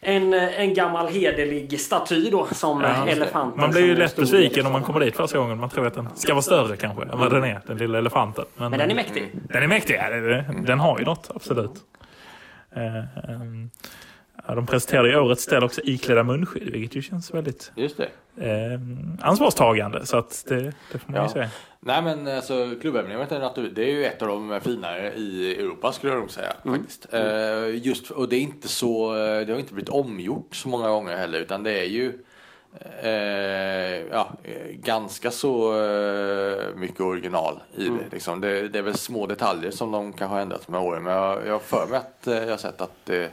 en, 0.00 0.34
eh, 0.34 0.60
en 0.60 0.74
gammal 0.74 1.08
hederlig 1.08 1.80
staty 1.80 2.30
då 2.30 2.46
som 2.52 2.80
Ja, 2.80 2.88
eh, 2.88 3.12
elefanten. 3.12 3.60
Man 3.60 3.70
blir 3.70 3.84
ju 3.84 3.96
lätt 3.96 4.16
besviken 4.16 4.66
om 4.66 4.72
man 4.72 4.82
kommer 4.82 5.00
dit 5.00 5.16
första 5.16 5.38
gången. 5.38 5.58
Man 5.60 5.70
tror 5.70 5.86
att 5.86 5.94
den 5.94 6.08
ska 6.14 6.32
vara 6.34 6.42
större 6.42 6.76
kanske 6.76 7.02
än 7.02 7.18
vad 7.18 7.32
den 7.32 7.44
är, 7.44 7.60
den 7.66 7.76
lilla 7.78 7.98
elefanten. 7.98 8.44
Men 8.56 8.70
den 8.72 8.90
är 8.90 8.94
mäktig. 8.94 9.30
Den 9.32 9.62
är 9.62 9.66
mäktig, 9.66 9.94
ja, 10.02 10.10
den, 10.10 10.64
den 10.64 10.80
har 10.80 10.98
ju 10.98 11.04
något, 11.04 11.30
absolut. 11.34 11.72
Eh, 12.76 12.96
ehm, 13.34 13.70
ja, 14.48 14.54
de 14.54 14.66
presenterade 14.66 15.12
i 15.12 15.16
årets 15.16 15.42
ställ 15.42 15.64
också 15.64 15.80
iklädda 15.84 16.22
munskydd, 16.22 16.70
vilket 16.72 16.96
ju 16.96 17.02
känns 17.02 17.34
väldigt 17.34 17.72
Just 17.76 17.96
det. 17.96 18.08
eh, 18.46 18.80
ansvarstagande. 19.20 20.06
Så 20.06 20.16
att 20.18 20.44
det, 20.48 20.60
det 20.92 20.98
får 20.98 21.12
man 21.12 21.14
ju 21.20 21.26
Ja. 21.26 21.32
säga. 21.32 21.48
Nej 21.80 22.02
men 22.02 22.26
alltså 22.28 22.74
klubbemblemet 22.80 23.32
är 23.32 23.38
natur, 23.40 23.70
det 23.74 23.82
är 23.82 23.90
ju 23.92 24.04
ett 24.04 24.22
av 24.22 24.28
de 24.28 24.60
finare 24.60 25.12
i 25.14 25.56
Europa 25.60 25.92
skulle 25.92 26.12
jag 26.12 26.20
nog 26.20 26.30
säga. 26.30 26.52
faktiskt. 26.64 27.06
Eh, 27.14 27.86
just, 27.86 28.10
och 28.10 28.28
det 28.28 28.36
är 28.36 28.40
inte 28.40 28.68
så, 28.68 29.16
eh, 29.16 29.46
det 29.46 29.52
har 29.52 29.60
inte 29.60 29.74
blivit 29.74 29.88
omgjort 29.90 30.54
så 30.56 30.68
många 30.68 30.88
gånger 30.88 31.16
heller 31.16 31.38
utan 31.40 31.62
det 31.62 31.80
är 31.80 31.84
ju 31.84 32.12
eh, 33.02 34.06
ja, 34.10 34.28
ganska 34.72 35.30
så 35.30 35.82
eh, 35.84 36.76
mycket 36.76 37.00
original 37.00 37.60
i 37.76 37.84
det, 37.88 37.98
liksom. 38.12 38.40
det. 38.40 38.68
Det 38.68 38.78
är 38.78 38.82
väl 38.82 38.94
små 38.94 39.26
detaljer 39.26 39.70
som 39.70 39.90
de 39.92 40.12
kanske 40.12 40.34
har 40.34 40.40
ändrat 40.42 40.68
med 40.68 40.80
åren 40.80 41.02
men 41.02 41.12
jag, 41.12 41.46
jag 41.46 41.52
har 41.52 41.58
för 41.58 41.86
mig 41.86 41.98
att 41.98 42.26
eh, 42.26 42.34
jag 42.38 42.50
har 42.50 42.56
sett 42.56 42.80
att 42.80 42.92
det, 43.04 43.30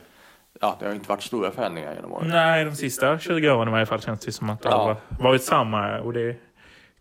ja, 0.61 0.75
det 0.79 0.85
har 0.85 0.93
inte 0.93 1.09
varit 1.09 1.23
stora 1.23 1.51
förändringar 1.51 1.93
genom 1.95 2.13
åren. 2.13 2.27
Nej, 2.27 2.65
de 2.65 2.75
sista 2.75 3.19
20 3.19 3.49
åren 3.51 3.67
i 3.67 3.71
varje 3.71 3.85
fall 3.85 4.01
känns 4.01 4.19
det 4.25 4.31
som 4.31 4.49
att 4.49 4.61
det 4.61 4.69
Ja. 4.69 4.77
har 5.17 5.23
varit 5.23 5.43
samma. 5.43 5.99
Och 5.99 6.13
det 6.13 6.35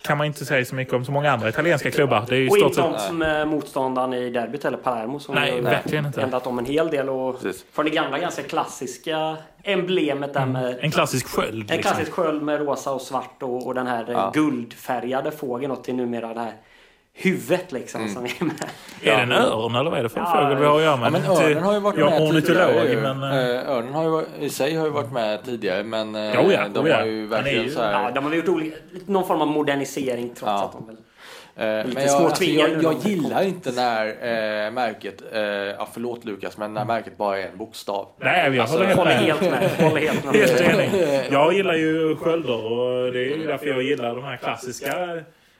kan 0.02 0.18
man 0.18 0.26
inte 0.26 0.44
säga 0.44 0.64
så 0.64 0.74
mycket 0.74 0.94
om 0.94 1.05
så 1.05 1.12
många 1.12 1.32
andra 1.32 1.48
italienska 1.48 1.90
klubbar. 1.90 2.24
Det 2.28 2.34
är 2.34 2.38
ju 2.38 2.44
i 2.46 2.48
Och 2.48 2.52
stort 2.57 2.62
inte 2.64 2.74
sett... 2.82 2.84
om 2.92 2.98
som 2.98 3.22
eh, 3.22 3.44
motståndaren 3.44 4.12
i 4.14 4.30
derbyt 4.30 4.64
eller 4.64 4.78
Palermo 4.78 5.18
som 5.20 5.34
Nej, 5.34 5.50
har 5.55 5.61
verkligen 5.61 6.07
inte. 6.07 6.22
ändrat 6.22 6.46
om 6.46 6.59
en 6.59 6.64
hel 6.66 6.90
del. 6.90 7.09
Och 7.09 7.42
Precis. 7.42 7.64
från 7.72 7.84
det 7.84 7.90
gamla 7.90 8.18
ganska 8.18 8.42
klassiska 8.42 9.36
emblemet 9.62 10.34
där 10.34 10.46
med 10.46 10.78
En 10.80 10.90
klassisk 10.90 11.26
sköld. 11.28 11.55
en 11.70 11.76
Liksom. 11.76 11.78
klassisk 11.82 12.12
sköld 12.12 12.42
med 12.42 12.61
rosa 12.61 12.92
och 12.92 13.00
svart 13.00 13.42
och, 13.42 13.66
och 13.66 13.74
den 13.74 13.86
här 13.86 14.07
Ja. 14.09 14.30
guldfärgade 14.34 15.30
fågeln 15.30 15.72
och 15.72 15.84
till 15.84 15.94
numera 15.94 16.34
det 16.34 16.40
här 16.40 16.52
huvudet 17.16 17.72
liksom 17.72 18.00
Mm. 18.00 18.14
som 18.14 18.24
är 18.24 18.44
med. 18.44 18.54
Är 19.02 19.16
det 19.16 19.22
en 19.22 19.32
örn 19.32 19.74
eller 19.74 19.90
vad 19.90 19.98
är 19.98 20.02
det 20.02 20.08
för 20.08 20.20
Ja, 20.20 20.26
fågel 20.42 20.58
vi 20.58 20.64
har 20.66 20.76
att 20.76 20.82
göra 20.82 20.90
Ja, 20.92 20.96
med? 20.96 21.12
men 21.12 21.20
Inte- 21.30 21.44
örnen 21.44 21.62
har 21.62 21.72
ju 21.74 21.80
varit 21.80 21.98
jag 21.98 22.10
med 22.10 22.22
ornitolog, 22.22 22.68
tidigare. 22.68 22.90
ju. 22.92 23.00
men... 23.00 23.22
eh, 23.22 23.38
Eh, 23.38 23.70
Örnen 23.70 23.94
har 23.94 24.04
ju 24.04 24.46
i 24.46 24.50
sig 24.50 24.74
har 24.76 24.84
ju 24.86 24.90
varit 24.92 25.12
med 25.12 25.44
tidigare 25.44 25.82
men 25.84 26.14
eh, 26.14 26.34
Jo, 26.34 26.52
ja, 26.52 26.60
de 26.74 26.86
ja. 26.86 26.96
har 26.96 27.04
ju 27.04 27.26
verkligen 27.26 27.62
ju- 27.64 27.70
så 27.70 27.82
här... 27.82 27.92
Ja, 28.02 28.10
de 28.10 28.24
har 28.24 28.34
gjort 28.34 28.48
olika, 28.48 28.76
någon 29.06 29.26
form 29.26 29.40
av 29.40 29.46
modernisering 29.48 30.28
trots 30.28 30.42
Ja. 30.42 30.64
att 30.64 30.72
de 30.72 30.86
väl... 30.86 30.96
Men 31.56 31.94
jag, 32.06 32.22
alltså, 32.22 32.44
jag, 32.44 32.82
jag 32.82 32.94
gillar 33.02 33.42
inte 33.42 33.70
när 33.72 34.06
eh, 34.06 34.70
märket, 34.70 35.22
eh, 35.32 35.40
ja 35.42 35.88
förlåt 35.92 36.24
Lukas, 36.24 36.56
men 36.58 36.74
när 36.74 36.84
märket 36.84 37.16
bara 37.16 37.38
är 37.38 37.48
en 37.48 37.58
bokstav. 37.58 38.08
Nej, 38.20 38.46
jag 38.50 38.58
Alltså, 38.58 38.76
håller 38.76 38.86
helt 38.86 38.98
Håller 38.98 39.10
med. 39.10 39.20
helt 39.20 39.40
med. 39.78 39.88
Håller 39.88 40.00
helt 40.00 40.24
med. 40.24 40.34
Helt 40.34 40.60
enig. 40.60 41.22
Jag 41.30 41.52
gillar 41.54 41.74
ju 41.74 42.16
skölder 42.16 42.64
och 42.72 43.12
det 43.12 43.18
är 43.18 43.36
ju 43.36 43.46
därför 43.46 43.66
jag 43.66 43.82
gillar 43.82 44.14
de 44.14 44.24
här 44.24 44.36
klassiska 44.36 44.92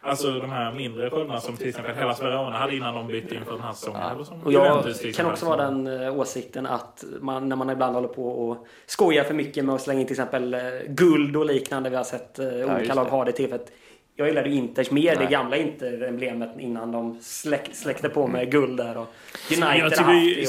Alltså 0.07 0.33
de 0.33 0.51
här 0.51 0.73
mindre 0.73 1.11
sköldarna 1.11 1.41
som 1.41 1.57
till 1.57 1.69
exempel 1.69 1.95
hela 1.95 2.15
Verona 2.15 2.57
hade 2.57 2.77
innan 2.77 2.95
de 2.95 3.07
bytte 3.07 3.35
inför 3.35 3.53
den 3.53 3.61
här 3.61 3.73
säsongen. 3.73 4.03
Eller 4.03 4.25
som 4.25 4.43
Och 4.43 4.53
jag 4.53 4.85
kan 5.15 5.27
också 5.27 5.47
vara 5.47 5.71
den 5.71 5.87
eh, 5.87 6.19
åsikten 6.19 6.67
att 6.67 7.05
man, 7.21 7.49
när 7.49 7.57
man 7.57 7.71
ibland 7.71 7.95
håller 7.95 8.09
på 8.09 8.29
och 8.29 8.67
skojar 8.87 9.25
för 9.25 9.35
mycket 9.35 9.65
med 9.65 9.75
att 9.75 9.83
slänga 9.83 10.01
in 10.01 10.07
till 10.07 10.15
exempel 10.15 10.55
eh, 10.55 10.61
guld 10.89 11.37
och 11.37 11.47
liknande. 11.47 11.91
Vi 11.91 11.97
har 11.97 12.05
sett 12.05 12.39
just 12.39 12.71
olika 12.71 12.95
lag 12.95 13.05
ha 13.05 13.25
det 13.25 13.33
till. 13.33 13.49
För 13.49 13.57
att 13.57 13.71
jag 14.17 14.29
gillade 14.29 14.49
ju 14.49 14.55
Inters 14.57 14.91
mer, 14.91 15.17
Nej. 15.17 15.27
det 15.27 15.31
gamla 15.33 15.57
Inter-emblemet 15.57 16.51
innan 16.59 16.93
de 16.93 17.19
släck, 17.21 17.71
släckte 17.73 18.09
på 18.09 18.27
med 18.27 18.51
guld 18.51 18.77
där. 18.77 18.97
Och 18.97 19.07
United 19.51 19.63
Jag 19.79 19.83
har 19.83 19.91
tycker 19.91 20.03
haft 20.05 20.15
vi 20.27 20.35
det 20.41 20.47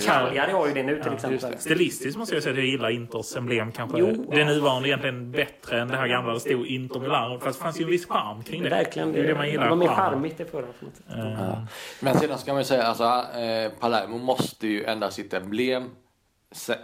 ska- 0.00 0.12
Cagliari 0.12 0.52
har 0.52 0.66
ju 0.68 0.74
det 0.74 0.82
nu 0.82 0.94
till 0.94 1.02
Ja, 1.06 1.14
exempel. 1.14 1.50
det. 1.52 1.58
Stilistiskt 1.58 2.18
måste 2.18 2.34
jag 2.34 2.42
säga 2.42 2.52
att 2.52 2.58
jag 2.58 2.66
gillar 2.66 2.90
Inters 2.90 3.36
emblem 3.36 3.72
kanske. 3.72 3.98
Jo. 3.98 4.30
det 4.30 4.44
nuvarande 4.44 4.86
är 4.88 4.90
egentligen 4.90 5.32
bättre 5.32 5.80
än 5.80 5.88
det 5.88 5.96
här 5.96 6.08
gamla. 6.08 6.32
Det 6.32 6.40
stod 6.40 6.66
Inter 6.66 7.00
Milan. 7.00 7.40
Fast 7.40 7.58
det 7.58 7.62
fanns 7.64 7.80
ju 7.80 7.84
en 7.84 7.90
viss 7.90 8.06
charm 8.06 8.42
kring 8.42 8.62
det. 8.62 8.68
Verkligen. 8.70 9.12
Det 9.12 9.20
är 9.20 9.26
det 9.26 9.34
man 9.34 9.48
gillar. 9.50 9.68
var 9.68 9.76
mer 9.76 9.86
charmigt 9.88 10.40
i 10.40 10.44
förra. 10.44 10.60
något. 10.66 11.00
Eh, 11.50 11.58
Men 12.00 12.14
sedan 12.18 12.38
ska 12.38 12.52
man 12.52 12.60
ju 12.60 12.64
säga, 12.64 12.82
alltså 12.82 13.04
eh, 13.04 13.72
Palermo 13.80 14.18
måste 14.18 14.66
ju 14.66 14.84
ändra 14.84 15.10
sitt 15.10 15.34
emblem 15.34 15.84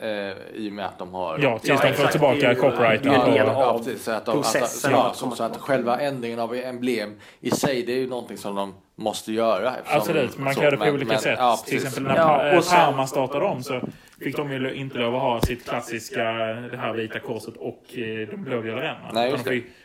eh, 0.02 0.10
i 0.54 0.68
och 0.68 0.72
med 0.72 0.86
att 0.86 0.98
de 0.98 1.14
har... 1.14 1.38
Ja, 1.38 1.58
tills 1.58 1.80
Ja, 1.82 1.88
de 1.90 1.94
får 1.96 2.06
tillbaka 2.06 2.54
copyrighten. 2.54 3.12
ja, 3.36 3.78
precis, 3.78 4.04
så 4.04 4.10
att 4.10 4.24
de, 4.26 4.36
processen 4.36 4.94
Att, 4.94 5.00
att 5.00 5.22
ja, 5.22 5.30
så 5.36 5.42
att 5.44 5.56
själva 5.56 6.00
ändringen 6.00 6.38
av 6.38 6.54
emblem 6.54 7.14
i 7.40 7.50
sig, 7.50 7.82
det 7.82 7.92
är 7.92 7.96
ju 7.98 8.08
någonting 8.08 8.36
som 8.36 8.54
de 8.54 8.74
måste 8.96 9.32
göra. 9.32 9.72
Absolut, 9.84 10.38
man 10.38 10.54
så, 10.54 10.60
kan 10.60 10.64
göra 10.64 10.70
det 10.70 10.76
på 10.76 10.84
men- 10.84 10.94
olika 10.94 11.12
men- 11.12 11.20
sätt. 11.20 11.36
Ja, 11.38 11.58
till 11.66 11.76
exempel 11.76 12.02
när 12.02 12.16
Ja, 12.16 12.58
och 12.58 12.68
Parma 12.70 13.06
startade 13.06 13.44
om 13.44 13.62
så 13.62 13.80
fick 14.20 14.36
de 14.36 14.52
ju 14.52 14.74
inte 14.74 14.98
lov 14.98 15.14
att 15.14 15.22
ha 15.22 15.40
sitt 15.40 15.64
klassiska 15.68 16.22
det 16.70 16.76
här 16.76 16.92
vita 16.92 17.18
korset 17.18 17.56
och 17.56 17.82
eh, 17.98 18.28
de 18.30 18.36
blågula 18.36 18.76
ränderna. 18.82 19.38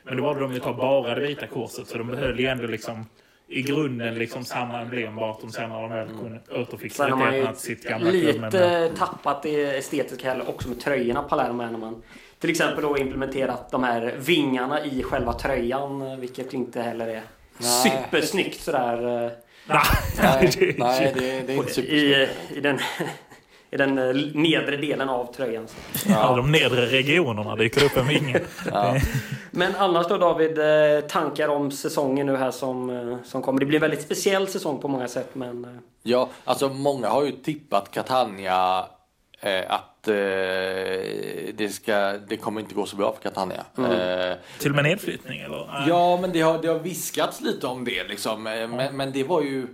Men 0.03 0.17
då 0.17 0.23
valde 0.23 0.41
de 0.41 0.51
ju 0.51 0.57
att 0.57 0.63
ta 0.63 0.73
bara 0.73 1.15
det 1.15 1.21
vita 1.27 1.47
korset 1.47 1.87
så 1.87 1.97
de 1.97 2.07
behöll 2.07 2.39
ju 2.39 2.47
ändå 2.47 2.67
liksom 2.67 3.05
i 3.53 3.61
grunden 3.61 4.15
liksom 4.15 4.45
samma 4.45 4.81
emblem 4.81 5.15
de 5.41 5.51
sen 5.51 5.69
när 5.69 5.81
de 5.81 5.89
väl 5.89 6.07
kunde 6.07 6.61
återfick 6.61 6.93
Sen 6.93 7.11
har 7.11 7.43
man 7.43 7.55
sitt 7.55 7.83
gamla 7.83 8.11
klubb. 8.11 8.23
Men, 8.39 8.51
lite 8.51 8.89
tappat 8.97 9.43
det 9.43 9.77
estetiska 9.77 10.29
heller 10.29 10.49
också 10.49 10.69
med 10.69 10.79
tröjorna 10.81 11.23
Palermo 11.23 11.63
är 11.63 11.71
när 11.71 11.79
man 11.79 12.03
till 12.39 12.49
exempel 12.49 12.83
då 12.83 12.97
implementerat 12.97 13.71
de 13.71 13.83
här 13.83 14.13
vingarna 14.19 14.85
i 14.85 15.03
själva 15.03 15.33
tröjan 15.33 16.19
vilket 16.19 16.53
inte 16.53 16.81
heller 16.81 17.07
är 17.07 17.21
Nej. 17.57 17.69
supersnyggt 18.01 18.61
sådär. 18.61 19.25
eh, 19.25 19.31
nej, 19.67 19.81
Nej, 20.21 20.51
det- 20.59 20.77
nej 20.77 21.11
det, 21.15 21.41
det 21.47 21.53
är 21.53 21.57
inte 21.57 21.73
super... 21.73 21.93
I, 21.93 22.27
i, 22.55 22.59
den, 22.61 22.79
I 23.73 23.77
den 23.77 23.97
eh, 23.97 24.15
nedre 24.33 24.77
delen 24.77 25.09
av 25.09 25.33
tröjan. 25.33 25.67
ja, 26.07 26.35
de 26.35 26.51
nedre 26.51 26.85
regionerna 26.85 27.55
dyker 27.55 27.85
upp 27.85 27.97
en 27.97 28.07
vinge. 28.07 28.41
Ja. 28.71 28.95
Men 29.51 29.75
annars 29.75 30.07
då 30.07 30.17
David, 30.17 30.59
eh, 30.59 30.99
tankar 31.07 31.47
om 31.47 31.71
säsongen 31.71 32.27
nu 32.27 32.35
här 32.35 32.51
som, 32.51 32.89
eh, 32.89 33.17
som 33.23 33.41
kommer. 33.41 33.59
Det 33.59 33.65
blir 33.65 33.77
en 33.77 33.81
väldigt 33.81 34.01
speciell 34.01 34.47
säsong 34.47 34.79
på 34.81 34.87
många 34.87 35.07
sätt 35.07 35.29
men... 35.33 35.79
Ja, 36.03 36.29
alltså 36.43 36.69
många 36.69 37.09
har 37.09 37.23
ju 37.25 37.31
tippat 37.31 37.91
Catania 37.91 38.85
eh, 39.41 39.63
att 39.67 40.07
eh, 40.07 40.13
det, 41.53 41.73
ska, 41.73 42.13
det 42.29 42.37
kommer 42.37 42.61
inte 42.61 42.75
gå 42.75 42.85
så 42.85 42.95
bra 42.95 43.13
för 43.13 43.21
Catania. 43.29 43.65
Eh, 43.77 44.37
Till 44.59 44.69
och 44.69 44.75
med 44.75 44.83
nedflyttning 44.85 45.39
eller? 45.39 45.85
Ja, 45.87 46.17
men 46.21 46.31
det 46.31 46.41
har, 46.41 46.59
det 46.61 46.67
har 46.67 46.79
viskats 46.79 47.41
lite 47.41 47.67
om 47.67 47.85
det 47.85 48.03
liksom. 48.03 48.47
Eh, 48.47 48.67
Men, 48.67 48.97
men 48.97 49.11
det 49.11 49.23
var 49.23 49.41
ju 49.41 49.67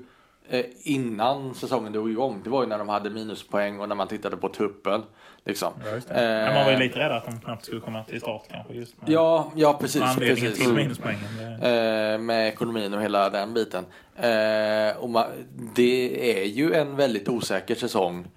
innan 0.84 1.56
säsongen 1.56 1.94
drog 1.94 2.12
igång. 2.12 2.42
Det 2.44 2.50
var 2.50 2.64
ju 2.64 2.70
när 2.70 2.78
de 2.78 2.90
hade 2.90 3.10
minuspoäng 3.10 3.80
och 3.80 3.90
när 3.90 3.96
man 3.96 4.08
tittade 4.08 4.38
på 4.38 4.50
truppen. 4.50 5.02
Liksom. 5.46 5.74
Ja. 5.86 5.92
Men 6.14 6.54
man 6.54 6.64
var 6.64 6.72
ju 6.72 6.76
Eh, 6.76 6.80
lite 6.80 7.00
rädd 7.00 7.12
att 7.12 7.26
de 7.26 7.40
knappt 7.40 7.66
skulle 7.66 7.82
komma 7.82 8.04
till 8.04 8.22
start 8.22 8.44
kanske. 8.52 8.74
Just 8.74 9.02
med 9.02 9.10
Ja, 9.10 9.52
ja 9.56 9.78
precis. 9.82 10.02
anledningen 10.02 10.52
precis. 10.52 10.66
till 10.66 10.74
minuspoängen. 10.74 11.24
Eh, 11.62 12.20
med 12.20 12.48
ekonomin 12.48 12.94
och 12.94 13.02
hela 13.02 13.30
den 13.30 13.54
biten. 13.54 13.86
Eh, 14.16 14.98
och 14.98 15.10
man, 15.10 15.26
det 15.76 16.40
är 16.40 16.46
ju 16.46 16.74
en 16.74 16.96
väldigt 16.96 17.30
osäker 17.30 17.76
säsong 17.76 18.20
eh, 18.20 18.28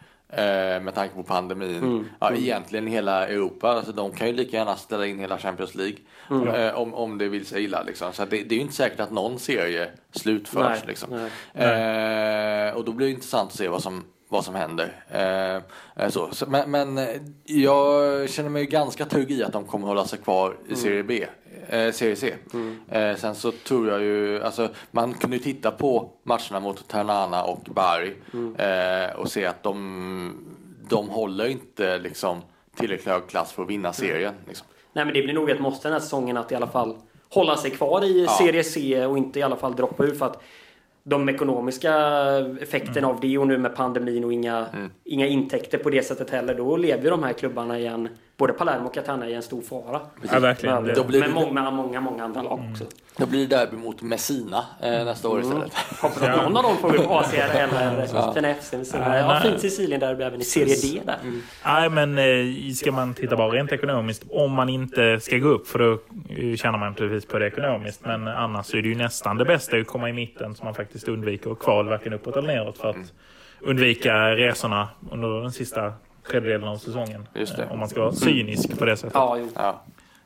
med 0.82 0.94
tanke 0.94 1.14
på 1.14 1.22
pandemin. 1.22 2.08
Ja, 2.20 2.34
egentligen 2.34 2.88
i 2.88 2.90
hela 2.90 3.26
Europa. 3.28 3.68
Alltså, 3.68 3.92
de 3.92 4.12
kan 4.12 4.26
ju 4.26 4.32
lika 4.32 4.56
gärna 4.56 4.76
ställa 4.76 5.06
in 5.06 5.18
hela 5.18 5.38
Champions 5.38 5.74
League 5.74 5.96
eh, 6.30 6.74
om, 6.74 6.94
om 6.94 7.18
det 7.18 7.28
vill 7.28 7.46
sig 7.46 7.64
illa. 7.64 7.82
Liksom. 7.82 8.12
Så 8.12 8.24
det, 8.24 8.42
det 8.42 8.54
är 8.54 8.56
ju 8.56 8.62
inte 8.62 8.74
säkert 8.74 9.00
att 9.00 9.10
någon 9.10 9.38
serie 9.38 9.90
slutförs. 10.12 10.68
Nej, 10.68 10.82
liksom. 10.86 11.28
nej. 11.54 12.68
Eh, 12.68 12.74
och 12.74 12.84
då 12.84 12.92
blir 12.92 13.06
det 13.06 13.12
intressant 13.12 13.50
att 13.50 13.56
se 13.56 13.68
vad 13.68 13.82
som, 13.82 14.04
vad 14.32 14.44
som 14.44 14.54
händer. 14.54 15.04
Eh, 15.10 15.56
eh, 16.04 16.10
så. 16.10 16.30
Men, 16.46 16.70
men 16.70 16.98
eh, 16.98 17.08
jag 17.44 18.30
känner 18.30 18.50
mig 18.50 18.66
ganska 18.66 19.04
trygg 19.04 19.30
i 19.30 19.42
att 19.44 19.52
de 19.52 19.64
kommer 19.64 19.86
hålla 19.86 20.04
sig 20.04 20.18
kvar 20.18 20.56
i 20.68 20.76
Serie 20.76 21.02
B. 21.02 21.26
Eh, 21.68 21.92
serie 21.92 22.16
C. 22.16 22.34
Eh, 22.90 23.16
sen 23.16 23.34
så 23.34 23.52
tror 23.52 23.88
jag 23.88 24.02
ju, 24.02 24.42
alltså 24.42 24.68
man 24.90 25.14
kunde 25.14 25.36
ju 25.36 25.42
titta 25.42 25.70
på 25.70 26.10
matcherna 26.22 26.60
mot 26.60 26.88
Ternana 26.88 27.44
och 27.44 27.60
Bari 27.64 28.14
eh, 28.58 29.16
och 29.16 29.30
se 29.30 29.46
att 29.46 29.62
de, 29.62 30.46
de 30.88 31.08
håller 31.08 31.46
inte 31.48 31.98
liksom 31.98 32.42
tillräckligt 32.76 33.08
hög 33.08 33.26
klass 33.28 33.52
för 33.52 33.62
att 33.62 33.68
vinna 33.68 33.92
serien. 33.92 34.34
Liksom. 34.46 34.66
Nej 34.92 35.04
men 35.04 35.14
det 35.14 35.22
blir 35.22 35.34
nog 35.34 35.50
ett 35.50 35.60
måste 35.60 35.88
den 35.88 35.92
här 35.92 36.00
säsongen 36.00 36.36
att 36.36 36.52
i 36.52 36.54
alla 36.54 36.66
fall 36.66 36.96
hålla 37.30 37.56
sig 37.56 37.70
kvar 37.70 38.04
i 38.04 38.24
Ja. 38.24 38.30
Serie 38.38 38.64
C 38.64 39.06
och 39.06 39.18
inte 39.18 39.38
i 39.38 39.42
alla 39.42 39.56
fall 39.56 39.76
droppa 39.76 40.04
ur 40.04 40.14
för 40.14 40.26
att 40.26 40.42
de 41.05 41.28
ekonomiska 41.28 41.94
effekterna 42.61 43.09
av 43.09 43.20
det 43.20 43.38
och 43.38 43.46
nu 43.46 43.59
med 43.59 43.74
pandemin 43.76 44.24
och 44.24 44.32
inga, 44.32 44.66
inga 45.05 45.26
intäkter 45.26 45.78
på 45.78 45.90
det 45.90 46.03
sättet 46.03 46.30
heller. 46.30 46.55
Då 46.55 46.76
lever 46.76 47.05
ju 47.05 47.11
de 47.11 47.22
här 47.22 47.32
klubbarna 47.32 47.78
igen, 47.78 48.09
både 48.36 48.53
Palermo 48.53 48.86
och 48.86 48.94
Catania 48.94 49.28
i 49.28 49.34
en 49.34 49.42
stor 49.42 49.61
fara. 49.61 50.00
Ja, 50.32 50.38
verkligen. 50.38 50.84
Blir 51.07 51.20
med 51.20 51.34
många, 51.34 51.70
många, 51.70 52.00
många 52.00 52.24
andra 52.24 52.42
lag 52.42 52.61
också. 52.70 52.84
Då 53.22 53.28
blir 53.28 53.46
det 53.46 53.56
derby 53.56 53.76
mot 53.76 54.02
Messina 54.02 54.64
eh, 54.82 54.90
nästa 55.04 55.28
år 55.28 55.40
istället. 55.40 55.74
Hoppas 55.74 56.22
att 56.22 56.36
någon 56.36 56.56
av 56.56 56.62
dem 56.62 56.76
får 56.76 56.90
på 56.92 57.18
ACR 57.18 57.36
eller 57.56 58.34
Fina 58.34 58.54
FC. 58.54 58.74
Ja, 58.94 59.40
fint 59.42 59.60
Sicilien-derby 59.60 60.22
även 60.22 60.40
i 60.40 60.44
Serie 60.44 60.76
D 60.82 61.00
där. 61.06 61.18
Nej, 61.64 61.88
men 61.90 62.18
eh, 62.18 62.72
ska 62.74 62.92
man 62.92 63.14
titta 63.14 63.36
bara 63.36 63.48
rent 63.48 63.72
ekonomiskt, 63.72 64.24
om 64.30 64.52
man 64.52 64.68
inte 64.68 65.20
ska 65.20 65.38
gå 65.38 65.48
upp, 65.48 65.68
för 65.68 65.78
då 65.78 65.92
eh, 65.92 66.56
tjänar 66.56 66.78
man 66.78 66.88
naturligtvis 66.88 67.26
på 67.26 67.38
det 67.38 67.46
ekonomiskt, 67.46 68.00
men 68.04 68.28
annars 68.28 68.74
är 68.74 68.82
det 68.82 68.88
ju 68.88 68.94
nästan 68.94 69.36
det 69.36 69.44
bästa 69.44 69.76
att 69.76 69.86
komma 69.86 70.08
i 70.08 70.12
mitten 70.12 70.54
så 70.54 70.64
man 70.64 70.74
faktiskt 70.74 71.08
undviker 71.08 71.54
kval 71.54 71.88
varken 71.88 72.12
uppåt 72.12 72.36
eller 72.36 72.48
neråt 72.48 72.78
för 72.78 72.88
att 72.90 73.12
undvika 73.60 74.36
resorna 74.36 74.88
under 75.10 75.40
den 75.42 75.52
sista 75.52 75.92
tredjedelen 76.30 76.68
av 76.68 76.76
säsongen. 76.76 77.28
Just 77.34 77.56
det. 77.56 77.62
Eh, 77.62 77.72
Om 77.72 77.78
man 77.78 77.88
ska 77.88 78.00
vara 78.00 78.12
cynisk 78.12 78.78
på 78.78 78.84
det 78.84 78.96
sättet. 78.96 79.14
Ja, 79.14 79.36
jo. 79.38 79.48
Ja. 79.54 79.82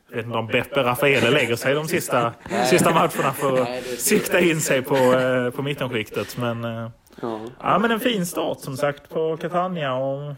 Jag 0.09 0.15
vet 0.17 0.25
inte 0.25 0.37
om 0.37 0.47
Beppe 0.47 0.83
Raffaele 0.83 1.29
lägger 1.31 1.55
sig 1.55 1.73
de 1.73 1.87
sista, 1.87 2.33
sista 2.69 2.93
matcherna 2.93 3.33
för 3.33 3.61
att 3.61 3.83
sikta 3.99 4.39
in 4.39 4.61
sig 4.61 4.81
på, 4.81 4.95
eh, 4.95 5.49
på 5.49 5.61
mittenskiktet. 5.61 6.37
Men, 6.37 6.63
eh, 6.63 6.89
Ja. 7.21 7.39
ja, 7.61 7.79
men 7.79 7.91
en 7.91 7.99
fin 7.99 8.25
start 8.25 8.59
som 8.59 8.77
sagt 8.77 9.09
på 9.09 9.37
Catania. 9.37 9.93
Och 9.93 10.35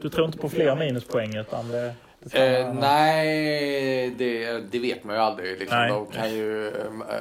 du 0.00 0.08
tror 0.08 0.26
inte 0.26 0.38
på 0.38 0.48
fler 0.48 0.76
minuspoäng 0.76 1.36
utan 1.36 1.68
det, 1.68 1.94
Eh, 2.32 2.64
vara- 2.64 2.72
nej, 2.72 4.10
det, 4.10 4.58
det 4.70 4.78
vet 4.78 5.04
man 5.04 5.16
ju 5.16 5.22
aldrig. 5.22 5.58
Liksom. 5.58 5.88
De, 5.88 6.06
kan 6.06 6.34
ju, 6.34 6.68
eh, 6.68 6.72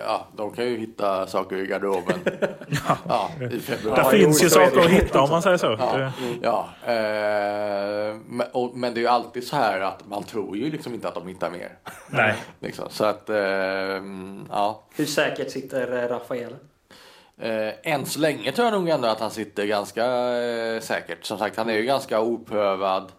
ja, 0.05 0.27
de 0.37 0.51
kan 0.51 0.65
ju 0.65 0.77
hitta 0.77 1.27
saker 1.27 1.57
i 1.57 1.65
garderoben. 1.65 2.19
ja, 3.07 3.29
i 3.51 3.59
februari. 3.59 4.01
Det 4.03 4.09
finns 4.23 4.43
ju 4.43 4.49
saker 4.49 4.79
att 4.79 4.89
hitta 4.89 5.21
om 5.21 5.29
man 5.29 5.41
säger 5.41 5.57
så. 5.57 5.77
Ja, 5.79 6.11
ja 6.41 6.69
eh, 6.85 8.15
men, 8.27 8.47
och, 8.51 8.77
men 8.77 8.93
det 8.93 8.99
är 8.99 9.01
ju 9.01 9.07
alltid 9.07 9.47
så 9.47 9.55
här 9.55 9.79
att 9.81 10.07
man 10.07 10.23
tror 10.23 10.57
ju 10.57 10.71
liksom 10.71 10.93
inte 10.93 11.07
att 11.07 11.15
de 11.15 11.27
hittar 11.27 11.49
mer. 11.49 11.77
Nej. 12.09 12.35
liksom. 12.59 12.85
Så 12.89 13.05
att, 13.05 13.29
eh, 13.29 13.37
ja. 14.49 14.83
Hur 14.95 15.05
säkert 15.05 15.51
sitter 15.51 16.03
eh, 16.03 16.07
Rafael? 16.09 16.55
Eh, 17.41 17.93
än 17.93 18.05
så 18.05 18.19
länge 18.19 18.51
tror 18.51 18.65
jag 18.67 18.73
nog 18.73 18.89
ändå 18.89 19.07
att 19.07 19.19
han 19.19 19.31
sitter 19.31 19.65
ganska 19.65 20.05
eh, 20.05 20.79
säkert. 20.79 21.25
Som 21.25 21.37
sagt, 21.37 21.57
han 21.57 21.69
är 21.69 21.73
ju 21.73 21.83
ganska 21.83 22.19
oprövad. 22.19 23.11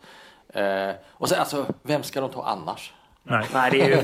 Eh, 0.52 0.94
och 1.12 1.28
sen 1.28 1.40
alltså, 1.40 1.66
vem 1.82 2.02
ska 2.02 2.20
de 2.20 2.30
ta 2.30 2.42
annars? 2.44 2.92
Nej. 3.24 3.46
Nej, 3.54 3.70
det 3.70 3.80
är 3.82 3.88
ju... 3.88 3.94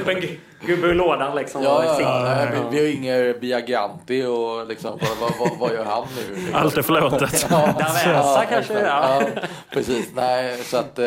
Upp 0.00 0.08
en 0.08 0.16
gu- 0.16 0.38
gubbe 0.66 0.86
ur 0.86 0.94
lådan 0.94 1.36
liksom. 1.36 1.62
Ja, 1.62 1.84
ja, 1.84 1.94
sikta. 1.94 2.44
ja, 2.54 2.62
vi, 2.70 2.76
vi 2.80 2.92
ringer 2.92 3.38
Biaganti 3.40 4.24
och 4.24 4.66
liksom, 4.66 4.98
vad, 5.00 5.16
vad, 5.30 5.38
vad, 5.50 5.58
vad 5.58 5.72
gör 5.72 5.84
han 5.84 6.06
nu? 6.16 6.34
Liksom? 6.34 6.54
Allt 6.54 6.76
är 6.76 6.82
förlåtet. 6.82 7.46
Davensa 7.50 8.44
kanske? 8.50 8.72
Ja. 8.80 9.22
Ja, 9.34 9.42
precis. 9.70 10.10
Nej, 10.14 10.56
så 10.56 10.76
att... 10.76 10.98
Eh, 10.98 11.06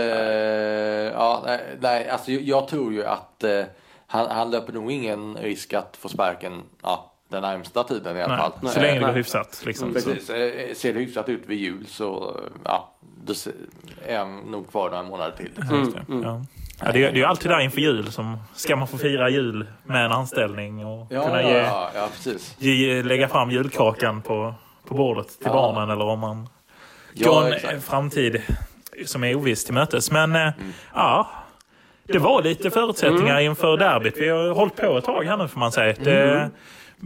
ja, 1.13 1.45
nej, 1.79 2.09
alltså 2.09 2.31
jag- 2.31 2.41
jag 2.41 2.67
tror 2.67 2.93
ju 2.93 3.05
att 3.05 3.43
eh, 3.43 3.61
han, 4.07 4.27
han 4.31 4.51
löper 4.51 4.73
nog 4.73 4.91
ingen 4.91 5.37
risk 5.37 5.73
att 5.73 5.97
få 5.97 6.09
sparken 6.09 6.61
ja, 6.83 7.12
den 7.33 7.41
närmsta 7.41 7.83
tiden 7.83 8.17
i 8.17 8.21
alla 8.21 8.35
Nej, 8.35 8.45
fall. 8.61 8.69
så 8.71 8.79
länge 8.79 8.99
det 8.99 9.05
går 9.05 9.13
hyfsat. 9.13 9.61
Liksom. 9.65 9.93
Precis. 9.93 10.29
Eh, 10.29 10.73
Ser 10.75 10.93
det 10.93 10.99
hyfsat 10.99 11.29
ut 11.29 11.43
vid 11.45 11.57
jul 11.57 11.85
så 11.87 12.39
ja, 12.65 12.93
då 13.25 13.33
är 14.07 14.17
han 14.17 14.37
nog 14.39 14.71
kvar 14.71 14.89
några 14.89 15.03
månader 15.03 15.37
till. 15.37 15.51
Just 15.71 15.93
det. 15.95 16.03
Ja. 16.07 16.41
Ja, 16.79 16.91
det, 16.91 16.97
är, 17.03 17.11
det 17.11 17.17
är 17.17 17.19
ju 17.19 17.23
alltid 17.25 17.51
där 17.51 17.59
inför 17.59 17.81
jul 17.81 18.11
som 18.11 18.37
ska 18.55 18.75
man 18.75 18.87
få 18.87 18.97
fira 18.97 19.29
jul 19.29 19.67
med 19.83 20.05
en 20.05 20.11
anställning 20.11 20.85
och 20.85 21.07
Ja, 21.09 21.23
kunna 21.25 21.43
ge, 21.43 21.57
ja, 21.57 21.91
ja, 21.95 22.07
precis. 22.13 22.55
ge, 22.59 23.03
lägga 23.03 23.27
fram 23.27 23.51
julkakan 23.51 24.21
på, 24.21 24.53
på 24.87 24.95
bordet 24.95 25.27
till 25.27 25.37
Ja. 25.45 25.53
barnen 25.53 25.89
eller 25.89 26.05
om 26.05 26.19
man 26.19 26.49
Ja, 27.13 27.29
går 27.31 27.47
en 27.47 27.53
exakt. 27.53 27.83
framtid 27.83 28.41
som 29.05 29.23
är 29.23 29.35
oviss 29.35 29.65
till 29.65 29.73
mötes. 29.73 30.11
Men 30.11 30.35
eh, 30.35 30.49
ja, 30.93 31.29
det 32.03 32.19
var 32.19 32.41
lite 32.43 32.71
förutsättningar 32.71 33.39
inför 33.39 33.77
derbyt. 33.77 34.17
Vi 34.17 34.29
har 34.29 34.49
hållit 34.53 34.75
på 34.75 34.97
ett 34.97 35.05
tag 35.05 35.23
här 35.23 35.37
nu 35.37 35.47
får 35.47 35.59
man 35.59 35.71
säga. 35.71 35.95
Det, 36.03 36.49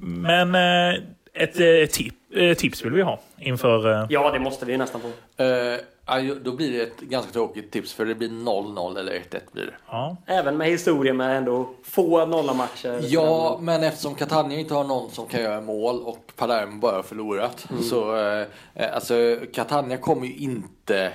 men 0.02 0.56
eh, 0.56 1.02
ett 1.34 1.60
eh, 1.60 1.90
tip, 1.92 2.14
eh, 2.36 2.54
tips 2.54 2.86
vill 2.86 2.94
vi 2.94 3.02
ha 3.02 3.20
inför... 3.40 3.92
Eh, 3.92 4.06
Ja, 4.10 4.32
det 4.32 4.40
måste 4.40 4.66
vi 4.66 4.78
nästan 4.78 5.02
få. 5.02 5.08
Eh, 5.44 5.78
ju- 6.24 6.40
då 6.44 6.52
blir 6.52 6.72
det 6.72 6.82
ett 6.84 7.00
ganska 7.00 7.32
tråkigt 7.32 7.72
tips 7.72 7.94
för 7.94 8.06
det 8.06 8.16
blir 8.16 8.30
0-0 8.30 9.00
eller 9.00 9.12
1-1 9.14 9.40
blir 9.52 9.66
det. 9.66 9.74
ja. 9.90 10.18
Även 10.26 10.58
med 10.58 10.68
historien 10.68 11.18
med 11.18 11.38
ändå 11.38 11.70
få 11.84 12.26
nollamatcher. 12.26 13.00
Ja, 13.04 13.58
men 13.62 13.84
eftersom 13.84 14.16
Catania 14.16 14.60
inte 14.60 14.74
har 14.74 14.84
någon 14.84 15.12
som 15.12 15.28
kan 15.28 15.42
göra 15.42 15.62
mål 15.62 16.02
och 16.04 16.32
Palermo 16.36 16.80
bara 16.80 16.96
har 16.96 17.04
förlorat. 17.04 17.68
Så 17.90 18.16
eh, 18.16 18.46
eh, 18.76 18.96
alltså 18.96 19.38
Catania 19.54 19.98
kommer 19.98 20.28
ju 20.28 20.36
inte 20.36 21.06
eh, 21.06 21.12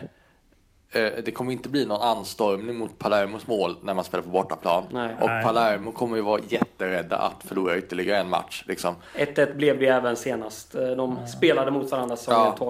det 1.24 1.34
kommer 1.34 1.52
inte 1.52 1.68
bli 1.68 1.86
någon 1.86 2.02
anstormning 2.02 2.76
mot 2.76 2.98
Palermos 2.98 3.46
mål 3.46 3.76
när 3.82 3.94
man 3.94 4.04
spelar 4.04 4.22
på 4.24 4.30
bortaplan. 4.30 4.84
Nej. 4.90 5.10
Och 5.20 5.28
Nej. 5.28 5.44
Palermo 5.44 5.92
kommer 5.92 6.16
ju 6.16 6.22
vara 6.22 6.40
jätterädda 6.48 7.16
att 7.16 7.48
förlora 7.48 7.76
ytterligare 7.78 8.20
en 8.20 8.28
match. 8.28 8.64
Liksom. 8.66 8.94
1-1 9.16 9.54
blev 9.56 9.78
det 9.78 9.86
även 9.86 10.16
senast. 10.16 10.74
Eh, 10.74 10.80
De 10.82 11.26
spelade 11.26 11.70
mot 11.70 11.90
varandra 11.90 12.16
säsongen 12.16 12.52
Ja. 12.60 12.66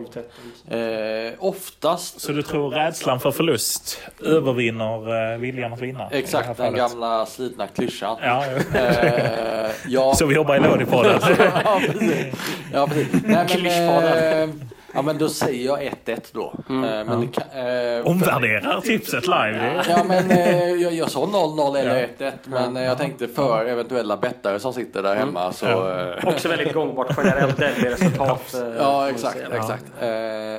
12-13. 0.69 1.29
Eh, 1.29 1.33
oftast, 1.39 2.21
Så 2.21 2.33
du 2.33 2.43
tror 2.43 2.71
rädslan 2.71 3.21
för 3.21 3.31
förlust 3.31 3.99
övervinner 4.25 5.33
eh, 5.33 5.39
viljan 5.39 5.73
att 5.73 5.81
vinna? 5.81 6.09
exakt 6.11 6.57
den 6.57 6.75
gamla 6.75 7.27
slitna 7.27 7.67
klyschan. 7.67 8.17
Ja. 8.23 8.45
Eh, 8.75 9.71
ja, 9.89 10.15
Så 10.17 10.27
vi 10.27 10.35
jobbar 10.35 10.57
i 10.57 10.61
Lådipodden. 10.61 11.21
ja, 11.65 11.81
precis. 11.87 12.35
Ja, 12.73 12.87
precis. 12.87 13.23
Nej, 13.25 13.63
men, 13.63 14.49
eh, 14.49 14.55
ja, 14.95 15.03
men 15.03 15.19
då 15.19 15.29
säger 15.29 15.67
jag 15.67 15.79
1-1 16.05 16.21
då. 16.33 16.55
Mm. 16.69 16.85
Eh, 16.85 17.05
men 17.05 17.23
eh, 17.23 18.07
Omvärderar 18.07 18.81
tipset 18.81 19.27
live. 19.27 19.85
Ja 19.89 20.05
men 20.05 20.31
eh, 20.31 20.69
jag, 20.71 20.93
jag 20.93 21.11
sa 21.11 21.21
0-0 21.21 21.77
eller 21.79 22.01
Ja. 22.19 22.27
1-1 22.27 22.33
men 22.45 22.77
eh, 22.77 22.83
jag 22.83 22.99
tänkte 22.99 23.29
för 23.29 23.65
eventuella 23.67 24.17
bettare 24.17 24.61
som 24.61 24.73
sitter 24.73 25.03
där 25.03 25.15
hemma 25.17 25.53
så... 25.53 25.67
Ja. 25.67 26.13
eh, 26.19 26.29
Också 26.29 26.49
väldigt 26.49 26.73
gångbart 26.75 27.15
generellt 27.17 27.59
får 28.17 28.39
Ja 28.79 29.11
exakt, 29.11 29.39
exakt. 29.53 29.85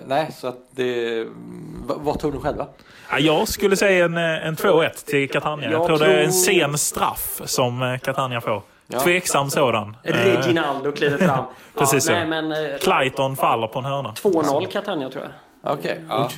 Nej 0.08 0.28
så 0.38 0.48
att 0.48 0.58
det... 0.72 1.24
v- 1.24 1.94
vad 1.98 2.20
tror 2.20 2.32
du 2.32 2.40
själva? 2.40 2.68
Ja, 3.12 3.20
jag 3.20 3.48
skulle 3.48 3.76
säga 3.78 4.06
en, 4.06 4.18
en 4.18 4.56
2-1 4.56 5.06
till 5.06 5.30
Catania. 5.30 5.72
Jag, 5.72 5.80
Jag 5.82 5.88
tror, 5.88 6.00
det 6.00 6.06
är 6.06 6.24
en 6.24 6.34
sen 6.34 6.78
straff 6.78 7.42
som 7.46 7.98
Catania 8.04 8.42
får. 8.42 8.62
Ja. 8.88 9.00
Tveksam 9.00 9.50
sådan. 9.50 9.96
Eh, 10.04 10.14
Reginaldo 10.16 10.92
kliver 10.92 11.18
fram. 11.18 11.46
Precis 11.78 11.94
ja, 11.94 12.00
så. 12.02 12.12
nej, 12.12 12.28
men, 12.28 12.52
eh, 12.52 12.78
Clayton 12.80 13.36
faller 13.36 13.68
på 13.68 13.80
en 13.80 13.86
hörna. 13.86 14.14
2-0 14.14 14.68
Catania 14.68 15.10
tror 15.10 15.24
jag. 15.24 15.74
Okej. 15.74 16.02
ja. 16.10 16.30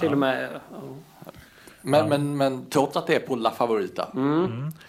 Till 0.00 0.12
och 0.12 0.18
med. 0.18 0.48
ja. 0.52 0.78
Men, 1.84 2.08
men, 2.08 2.36
men 2.36 2.66
trots 2.70 2.96
att 2.96 3.06
det 3.06 3.14
är 3.14 3.20
på 3.20 3.36
La 3.36 3.50
Favorita. 3.50 4.08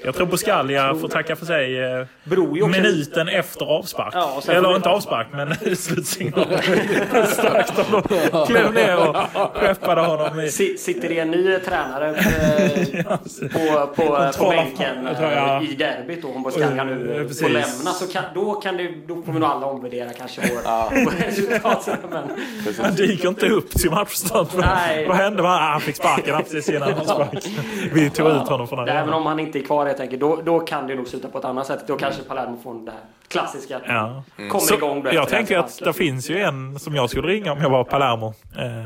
Jag 0.05 0.15
tror 0.15 0.27
Buscalia 0.27 0.95
får 0.95 1.07
tacka 1.07 1.35
för 1.35 1.45
sig 1.45 1.79
eh, 1.83 2.67
minuten 2.67 3.27
efter 3.27 3.65
avspark. 3.65 4.13
Ja, 4.15 4.41
Eller 4.47 4.75
inte 4.75 4.89
avspark, 4.89 5.27
men 5.31 5.75
slutsignalen. 5.75 6.59
Strax 7.27 7.71
de 8.31 8.45
klev 8.47 8.73
ner 8.73 9.09
och 9.09 9.15
skeppade 9.55 10.01
honom 10.01 10.39
i... 10.39 10.49
Si- 10.49 10.77
Sitter 10.77 11.09
det 11.09 11.19
en 11.19 11.31
ny 11.31 11.59
tränare 11.59 12.09
eh, 12.09 13.05
på, 13.53 13.87
på, 13.87 13.95
på 13.95 14.15
Kontroll- 14.15 14.49
bänken 14.55 15.05
jag 15.07 15.17
tror 15.17 15.31
jag- 15.31 15.63
eh, 15.63 15.69
i 15.71 15.75
derbyt 15.75 16.21
då, 16.21 16.27
om 16.27 16.43
Buscalia 16.43 16.83
nu 16.83 17.11
Eh, 17.13 17.17
får 17.21 17.27
precis. 17.27 17.41
lämna, 17.41 17.91
så 17.91 18.07
kan, 18.07 18.23
då, 18.35 18.53
kan 18.53 18.77
det, 18.77 18.91
då 19.07 19.21
kommer 19.21 19.39
nog 19.39 19.49
alla 19.49 19.65
omvärdera 19.65 20.09
kanske 20.17 20.41
vår, 20.41 20.61
vår 21.05 21.11
resultat. 21.11 21.89
Men, 22.11 22.23
Han 22.85 22.95
dyker 22.95 23.27
inte 23.27 23.47
upp 23.49 23.69
till 23.71 23.91
matchstart. 23.91 24.47
Nej. 24.57 25.07
Vad 25.07 25.17
hände? 25.17 25.43
Han 25.43 25.61
han 25.71 25.81
fick 25.81 25.95
sparken 25.95 26.43
precis 26.43 26.69
innan 26.85 27.05
han 27.07 27.27
sprack. 27.27 27.43
Vi 27.93 28.09
tog 28.09 28.27
ut 28.27 28.47
honom 28.47 28.67
från 28.67 28.79
även 28.79 28.97
arenan. 28.97 29.13
om 29.13 29.25
han 29.25 29.39
inte 29.39 29.59
är 29.59 29.63
kvar 29.63 29.85
helt 29.85 29.99
enkelt, 29.99 30.21
då, 30.21 30.41
då 30.45 30.59
kan 30.59 30.87
det 30.87 30.95
nog 30.95 31.07
sluta 31.07 31.27
på 31.27 31.37
ett 31.37 31.45
annat 31.45 31.67
sätt. 31.67 31.83
Då 31.87 31.95
kanske 31.97 32.23
Palermo 32.23 32.57
får 32.63 32.73
det 32.85 32.91
här 32.91 32.99
klassiska. 33.27 33.79
Ja. 33.87 34.23
Kommer 34.35 34.59
Så 34.59 34.73
igång 34.73 35.05
jag 35.11 35.29
tänker 35.29 35.57
att 35.57 35.71
sparken. 35.71 35.93
det 35.93 35.97
finns 35.97 36.29
ju 36.29 36.39
en 36.39 36.79
som 36.79 36.95
jag 36.95 37.09
skulle 37.09 37.27
ringa 37.27 37.51
om 37.51 37.61
jag 37.61 37.69
var 37.69 37.83
Palermo. 37.83 38.33
Eh, 38.57 38.85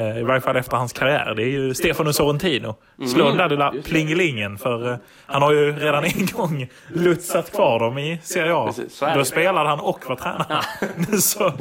eh, 0.00 0.18
I 0.18 0.22
varje 0.22 0.40
fall 0.40 0.56
efter 0.56 0.76
hans 0.76 0.92
karriär. 0.92 1.34
Det 1.36 1.42
är 1.42 1.48
ju 1.48 1.74
Stefano 1.74 2.12
Sorrentino. 2.12 2.74
Slå 3.14 3.28
den 3.28 3.36
där 3.36 3.48
lilla 3.48 3.74
plingelingen. 3.84 4.58
För 4.58 4.90
eh, 4.92 4.96
han 5.26 5.42
har 5.42 5.52
ju 5.52 5.72
redan 5.78 6.04
en 6.04 6.26
gång 6.32 6.68
lutsat 6.88 7.52
kvar 7.52 7.78
dem 7.80 7.98
i 7.98 8.20
Serie 8.22 8.54
A. 8.54 8.66
Precis, 8.66 9.02
Då 9.14 9.24
spelade 9.24 9.68
han 9.68 9.80
och 9.80 10.04
var 10.08 10.16
tränare. 10.16 10.62
så, 11.20 11.52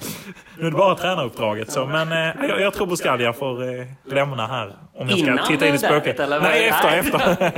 nu 0.57 0.67
är 0.67 0.71
det 0.71 0.78
bara 0.78 0.95
tränaruppdraget. 0.95 1.71
Så, 1.71 1.86
men 1.86 2.11
eh, 2.11 2.47
jag, 2.49 2.61
jag 2.61 2.74
tror 2.74 2.88
Buscalia 2.88 3.34
får 3.34 3.63
lämna 4.13 4.47
här. 4.47 4.74
Om 4.95 5.09
jag 5.09 5.19
ska 5.19 5.27
Innan 5.27 5.47
titta 5.47 5.67
in 5.67 5.75
i 5.75 5.77
spöket. 5.77 6.19
eller 6.19 6.41
Nej, 6.41 6.67
efter. 6.67 6.97
efter. 6.97 7.53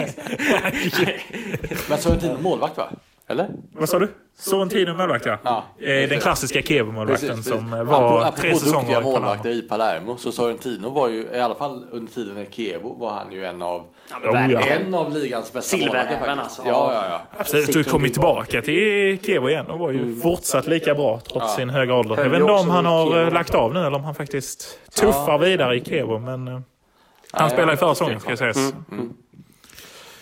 Men 1.90 1.98
Sorrentino 1.98 2.38
målvakt 2.42 2.78
va? 2.78 2.90
Eller? 3.28 3.50
Vad 3.74 3.90
sa 3.90 4.00
du? 4.00 4.08
Sorrentino 4.40 4.94
målvakt 4.94 5.26
ja. 5.26 5.38
Ja. 5.44 5.64
Eh, 5.88 6.10
Den 6.10 6.20
klassiska 6.20 6.62
Kevo-målvakten 6.62 7.44
som 7.44 7.74
eh, 7.74 7.84
var 7.84 7.96
Apropå- 8.26 8.42
tre 8.42 8.50
apropå 8.50 8.66
säsonger 8.66 8.90
i 8.92 8.94
Palermo. 8.94 9.12
målvakter 9.12 9.50
i 9.50 9.62
Palermo 9.62 10.18
så 10.18 10.32
Sorrentino 10.32 10.90
var 10.90 11.10
ju, 11.10 11.28
i 11.34 11.40
alla 11.40 11.56
fall 11.56 11.86
under 11.92 12.12
tiden 12.12 12.38
i 12.38 12.48
Kevo 12.52 12.94
var 13.00 13.12
han 13.12 13.32
ju 13.32 13.46
en 13.46 13.62
av, 13.62 13.84
Ja, 14.12 14.32
men 14.34 14.46
Oh, 14.46 14.52
ja. 14.52 14.60
en 14.62 14.94
av 14.94 15.18
ligans 15.18 15.54
bästa 15.54 15.78
målvakter 15.78 16.28
alltså. 16.28 16.62
Ja, 16.66 16.94
ja, 16.94 17.04
ja. 17.10 17.22
Absolut, 17.38 17.74
du 17.74 17.84
kom 17.84 18.04
ju 18.04 18.10
tillbaka 18.10 18.62
till 18.62 19.20
Kevo 19.26 19.50
igen 19.50 19.66
och 19.66 19.80
var 19.80 19.92
ju 19.92 20.16
fortsatt 20.16 20.68
lika 20.68 20.96
bra 20.96 21.20
trots 21.20 21.46
Ja. 21.46 21.56
sin 21.56 21.70
höga 21.70 21.94
ålder. 21.96 22.18
Jag 22.18 22.30
vet 22.30 22.40
inte 22.40 22.52
om 22.52 22.70
han 22.70 22.86
har 22.86 23.06
Kevo. 23.12 23.20
eh, 23.28 23.34
lagt 23.34 23.56
av 23.56 23.74
nu 23.74 23.80
eller 23.80 23.96
om 23.98 24.04
han 24.04 24.16
faktiskt 24.16 24.80
tuffar 25.00 25.38
vidare 25.38 25.76
i 25.76 25.84
Kevo. 25.86 26.20
Men 26.20 26.64
han 27.36 27.44
Nej, 27.48 27.50
spelade 27.50 27.72
i 27.72 27.74
jag 27.74 27.80
förra 27.80 27.90
vet 27.90 27.98
säsongen 27.98 28.14
inte. 28.14 28.26
ska 28.26 28.38
sägas. 28.38 28.74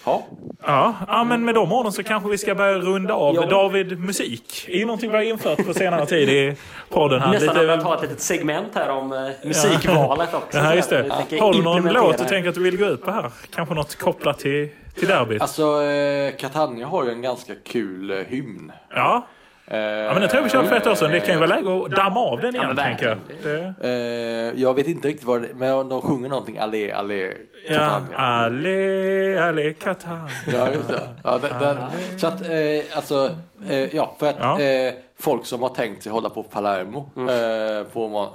Ja. 0.05 0.24
Ja, 0.66 0.95
ja, 1.07 1.24
men 1.24 1.45
med 1.45 1.55
de 1.55 1.72
orden 1.72 1.91
så 1.91 2.03
kanske 2.03 2.30
vi 2.30 2.38
ska 2.38 2.55
börja 2.55 2.74
runda 2.74 3.14
av. 3.14 3.36
Ja. 3.36 3.45
David, 3.45 3.99
musik 3.99 4.66
är 4.70 4.78
ju 4.78 4.86
någonting 4.86 5.09
vi 5.11 5.16
har 5.18 5.24
infört 5.24 5.66
på 5.66 5.74
senare 5.74 6.05
tid 6.05 6.30
i 6.30 6.55
podden. 6.89 7.22
Här. 7.22 7.32
Nästan 7.32 7.55
Lite- 7.57 7.74
att 7.74 7.82
ta 7.82 7.95
ett 7.95 8.01
litet 8.01 8.20
segment 8.22 8.68
här 8.76 8.89
om 8.89 9.14
eh, 9.14 9.47
musikvalet 9.47 10.34
också. 10.34 10.57
Ja, 10.57 10.76
just 10.76 10.89
det. 10.89 11.03
Vi 11.03 11.09
tänker 11.09 11.39
Har 11.39 11.53
du 11.53 11.61
någon 11.61 11.84
låt 11.84 12.18
du 12.18 12.24
tänker 12.24 12.49
att 12.49 12.55
du 12.55 12.64
vill 12.64 12.78
gå 12.78 12.86
ut 12.86 13.05
på 13.05 13.11
här? 13.11 13.32
Kanske 13.55 13.76
något 13.76 13.95
kopplat 13.95 14.39
till, 14.39 14.70
till 14.95 15.07
derbyt? 15.07 15.41
Alltså, 15.41 15.84
eh, 15.84 16.36
Catania 16.38 16.88
har 16.88 17.03
ju 17.03 17.11
en 17.11 17.22
ganska 17.22 17.53
kul 17.66 18.11
eh, 18.11 18.18
hymn. 18.18 18.72
Ja. 18.95 19.28
Eh, 19.74 19.80
ja, 19.80 20.13
men 20.13 20.21
det 20.21 20.28
tror 20.28 20.39
jag 20.39 20.43
vi 20.43 20.49
körde 20.49 20.67
för 20.67 20.76
ett 20.76 20.88
år 20.88 20.95
sedan. 20.95 21.11
Det 21.11 21.19
kan 21.19 21.34
ju 21.34 21.39
vara 21.39 21.55
läge 21.55 21.86
att 21.86 21.91
damma 21.91 22.19
av 22.19 22.39
den 22.41 22.55
igen, 22.55 22.67
men 22.67 22.76
tänker 22.76 23.07
jag. 23.07 23.17
Det, 23.43 23.74
Eh, 23.84 24.61
jag 24.61 24.74
vet 24.74 24.88
inte 24.88 25.07
riktigt 25.07 25.28
vad 25.28 25.41
det 25.41 25.47
men 25.55 25.89
de 25.89 26.01
sjunger 26.01 26.30
någonting 26.30 26.57
allé, 26.57 26.91
allé, 26.91 27.34
ja, 27.67 27.76
Catania. 27.78 28.17
alle, 28.17 29.43
alle 29.47 29.74
Catania. 29.74 30.30
Ja, 30.53 30.67
just 30.74 30.88
det. 30.89 31.01
Ja, 31.24 31.38
den, 31.41 31.59
den, 31.59 31.78
så 32.19 32.28
att, 32.28 32.41
eh, 32.41 32.97
alltså, 32.97 33.30
eh, 33.69 33.95
ja, 33.95 34.15
för 34.19 34.30
att 34.30 34.36
Ja. 34.39 34.59
eh, 34.61 34.93
folk 35.19 35.45
som 35.45 35.61
har 35.61 35.69
tänkt 35.69 36.03
sig 36.03 36.11
hålla 36.11 36.30
på 36.30 36.43
Palermo 36.43 37.09
eh, 37.17 37.84
på 37.93 38.30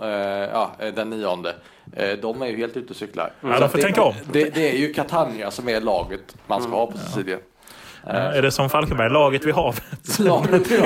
ja, 0.52 0.70
den 0.94 1.10
nionde, 1.10 1.54
de 2.22 2.42
är 2.42 2.46
ju 2.46 2.56
helt 2.56 2.76
ute 2.76 2.90
och 2.90 2.96
cyklar. 2.96 3.32
Ja, 3.40 3.58
de 3.60 3.68
får 3.68 3.78
det, 3.78 3.84
tänka 3.84 4.02
om. 4.02 4.14
Det, 4.32 4.54
det 4.54 4.70
är 4.74 4.76
ju 4.78 4.92
Catania 4.92 5.50
som 5.50 5.68
är 5.68 5.80
laget 5.80 6.36
man 6.46 6.62
ska 6.62 6.70
ha 6.72 6.86
på 6.86 6.98
Sicilien. 6.98 7.38
Ja, 7.40 7.57
är 8.06 8.42
det 8.42 8.50
som 8.50 8.68
Falkenberg, 8.70 9.10
laget 9.10 9.44
vid 9.46 9.54
havet? 9.54 9.82
Laget, 10.18 10.70
ja. 10.70 10.84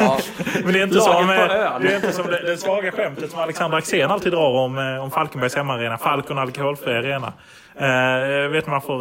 ja, 0.00 0.18
Men 0.64 0.72
det 0.72 0.78
är 0.80 0.82
inte 0.84 0.96
Laget 0.96 1.02
som, 1.04 1.30
eh, 1.30 1.36
det, 1.80 1.92
är 1.92 1.96
inte 1.96 2.12
som 2.12 2.26
det, 2.26 2.42
det 2.46 2.56
svaga 2.56 2.92
skämtet 2.92 3.30
som 3.30 3.40
Alexander 3.40 3.78
Axén 3.78 4.10
alltid 4.10 4.32
drar 4.32 4.50
om, 4.58 4.78
eh, 4.78 5.02
om 5.04 5.10
Falkenbergs 5.10 5.56
hemmaarena. 5.56 5.98
Falcon 5.98 6.38
alkoholfri 6.38 6.92
arena. 6.96 7.32
Eh, 7.76 8.48
vet 8.50 8.66
man 8.66 8.72
varför 8.86 8.94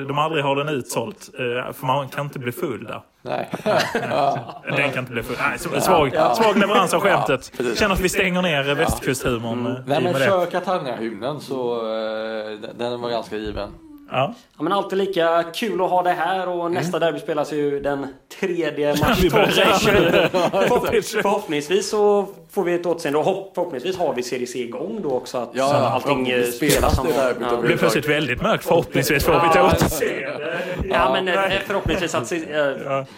eh, 0.00 0.06
de 0.06 0.18
aldrig 0.18 0.44
har 0.44 0.56
den 0.56 0.68
utsålt? 0.68 1.30
Eh, 1.38 1.72
för 1.72 1.86
man 1.86 2.08
kan 2.08 2.24
inte 2.24 2.38
bli 2.38 2.52
full 2.52 2.84
där. 2.84 3.00
nej. 3.22 3.48
Den 4.76 4.90
kan 4.90 4.98
inte 4.98 5.12
bli 5.12 5.22
full. 5.22 5.36
Nej, 5.48 5.58
svag, 5.80 6.12
svag 6.36 6.58
leverans 6.58 6.94
av 6.94 7.00
skämtet. 7.00 7.52
precis. 7.56 7.78
Känner 7.78 7.94
att 7.94 8.00
vi 8.00 8.08
stänger 8.08 8.42
ner 8.42 8.74
västkusthumorn. 8.74 9.66
eh, 9.66 9.72
Nej 9.86 10.02
men 10.02 10.14
kör 10.14 10.46
Catania-hymnen 10.46 11.40
så 11.40 11.74
eh, 11.76 12.70
den 12.78 13.00
var 13.00 13.10
ganska 13.10 13.36
given. 13.36 13.70
Ja. 14.10 14.34
Ja, 14.56 14.62
men 14.62 14.72
alltid 14.72 14.98
lika 14.98 15.42
kul 15.42 15.80
att 15.80 15.90
ha 15.90 16.02
det 16.02 16.10
här 16.10 16.48
och 16.48 16.70
nästa 16.72 16.98
derby 16.98 17.18
spelas 17.18 17.52
ju 17.52 17.80
den 17.80 18.06
tredje 18.40 18.88
mars. 19.00 19.18
Förhopp- 19.20 21.02
Förhoppningsvis 21.22 21.90
så 21.90 22.26
får 22.54 22.64
vi 22.64 22.74
ett 22.74 22.86
återseende. 22.86 23.18
Och 23.18 23.24
hopp- 23.24 23.50
förhoppningsvis 23.54 23.98
har 23.98 24.14
vi 24.14 24.22
Serie 24.22 24.46
C 24.46 24.58
igång 24.58 25.00
då 25.02 25.10
också. 25.10 25.38
Att 25.38 25.50
Ja, 25.52 25.70
ja, 25.72 25.88
allting 25.88 26.28
eh, 26.30 26.42
spelas 26.42 26.56
spelas 26.56 26.96
som 26.96 27.06
det 27.06 27.34
Ja. 27.40 27.56
Det 27.56 27.66
blev 27.66 27.78
plötsligt 27.78 28.08
väldigt 28.08 28.42
mörkt. 28.42 28.64
Förhoppningsvis 28.64 29.24
får 29.24 29.32
vi 29.32 29.38
ett 29.60 29.72
återseende. 29.74 30.56
Ja, 30.90 31.12
men 31.12 31.28
eh, 31.28 31.34
förhoppningsvis 31.66 32.14
att... 32.14 32.32
eh, 32.32 32.38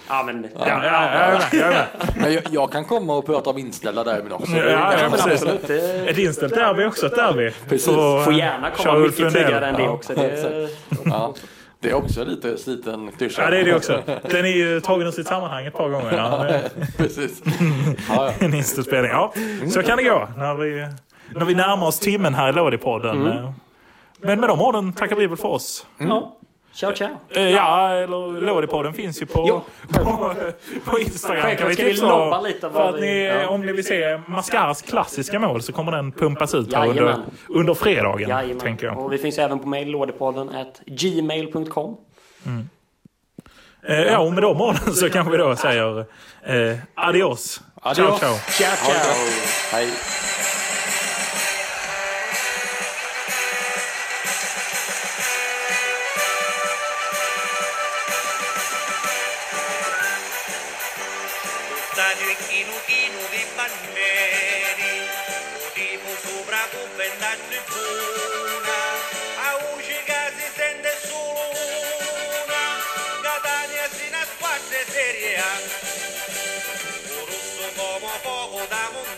Ja, 0.09 0.22
men... 0.26 0.47
Men 2.20 2.32
jag, 2.32 2.43
jag 2.51 2.72
kan 2.72 2.84
komma 2.84 3.16
och 3.16 3.26
prata 3.26 3.51
om 3.51 3.59
inställda 3.59 4.05
derbyn 4.05 4.32
också. 4.32 4.57
Ja, 4.57 4.93
ja, 5.03 5.11
precis. 5.11 5.43
Ett 6.07 6.18
inställt 6.18 6.55
derby 6.55 6.84
också 6.84 7.07
ett 7.07 7.16
derby. 7.16 7.51
Precis. 7.68 7.87
Får 8.24 8.32
gärna 8.32 8.70
komma 8.70 8.99
mycket 8.99 9.16
tidigare 9.32 9.66
än 9.66 9.74
det 9.74 9.89
också. 9.89 10.14
Det, 10.14 10.68
Ja, 11.05 11.34
det 11.87 11.91
är 11.91 11.95
också 11.95 12.24
lite 12.24 12.59
sliten 12.59 13.11
klyscha. 13.18 13.43
Ja, 13.43 13.51
det 13.51 13.59
är 13.59 13.64
det 13.64 13.74
också. 13.74 14.03
Den 14.07 14.45
är 14.45 14.49
ju 14.49 14.80
tagen 14.80 15.07
ur 15.07 15.11
sitt 15.11 15.26
sammanhang 15.26 15.66
ett 15.66 15.74
par 15.74 15.89
gånger. 15.89 16.12
Ja, 16.16 16.45
det 16.45 16.55
är 16.55 16.70
Precis. 16.97 17.43
Ja, 18.09 18.32
ja. 18.39 18.47
en 18.47 18.55
inspelning. 18.55 19.11
Ja, 19.11 19.32
så 19.70 19.82
kan 19.82 19.97
det 19.97 20.03
gå 20.03 20.28
när 20.37 20.55
vi, 20.55 20.89
när 21.34 21.45
vi 21.45 21.55
närmar 21.55 21.87
oss 21.87 21.99
timmen 21.99 22.34
här 22.34 22.49
i 22.49 22.53
Lådipodden. 22.53 23.26
Mm. 23.26 23.53
Men 24.20 24.41
med 24.41 24.49
de 24.49 24.61
orden 24.61 24.93
tackar 24.93 25.16
vi 25.16 25.26
väl 25.26 25.37
för 25.37 25.49
oss. 25.49 25.87
ja. 25.99 26.37
Ciao, 26.77 26.93
ciao. 26.95 27.09
Eh, 27.31 27.43
Ja, 27.51 27.91
eller 27.91 28.41
Lådipodden 28.41 28.93
finns 28.95 29.22
ju 29.22 29.27
på, 29.27 29.62
på, 29.93 30.35
på 30.85 30.99
Instagram. 30.99 31.43
Självklart 31.43 31.59
kan 31.59 31.68
vi 31.68 31.74
ska 31.97 32.07
vi 32.07 32.11
lobba 32.11 32.39
om. 32.39 32.45
lite 32.47 32.70
För 32.70 32.89
att 32.89 32.95
vi- 32.97 33.01
ni, 33.01 33.24
ja. 33.27 33.49
om 33.49 33.66
ni 33.66 33.72
vill 33.72 33.85
se 33.87 34.20
Mascaras 34.27 34.83
klassiska 34.83 35.39
mål 35.39 35.62
så 35.62 35.72
kommer 35.72 35.93
den 35.93 36.12
pumpas 36.12 36.55
ut 36.55 36.74
här 36.74 36.89
under, 36.89 37.16
under 37.49 37.74
fredagen. 37.74 38.29
Jajamän. 38.29 38.59
Tänker 38.59 38.87
jag. 38.87 38.99
Och 38.99 39.12
vi 39.12 39.18
finns 39.18 39.39
även 39.39 39.59
på 39.59 39.68
mail, 39.68 39.89
lådepodden 39.89 40.49
at 40.49 40.81
gmail.com. 40.87 41.97
Eh, 43.89 44.01
Ja, 44.03 44.18
och 44.18 44.33
med 44.33 44.43
de 44.43 44.61
orden 44.61 44.95
så 44.95 45.11
kanske 45.11 45.33
vi 45.33 45.39
då 45.39 45.57
säger 45.57 45.99
eh, 46.43 46.79
adios. 46.95 47.61
Adios. 47.83 47.97
Ciao, 47.97 48.18
ciao. 48.18 48.35
Ciao, 48.49 48.77
ciao. 48.77 49.14
Hej. 49.72 49.89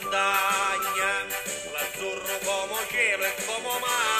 Montagna 0.09 1.27
l'azzurro 1.71 2.39
come 2.43 2.87
cielo 2.89 3.25
e 3.25 3.35
come 3.45 3.79
mare 3.81 4.18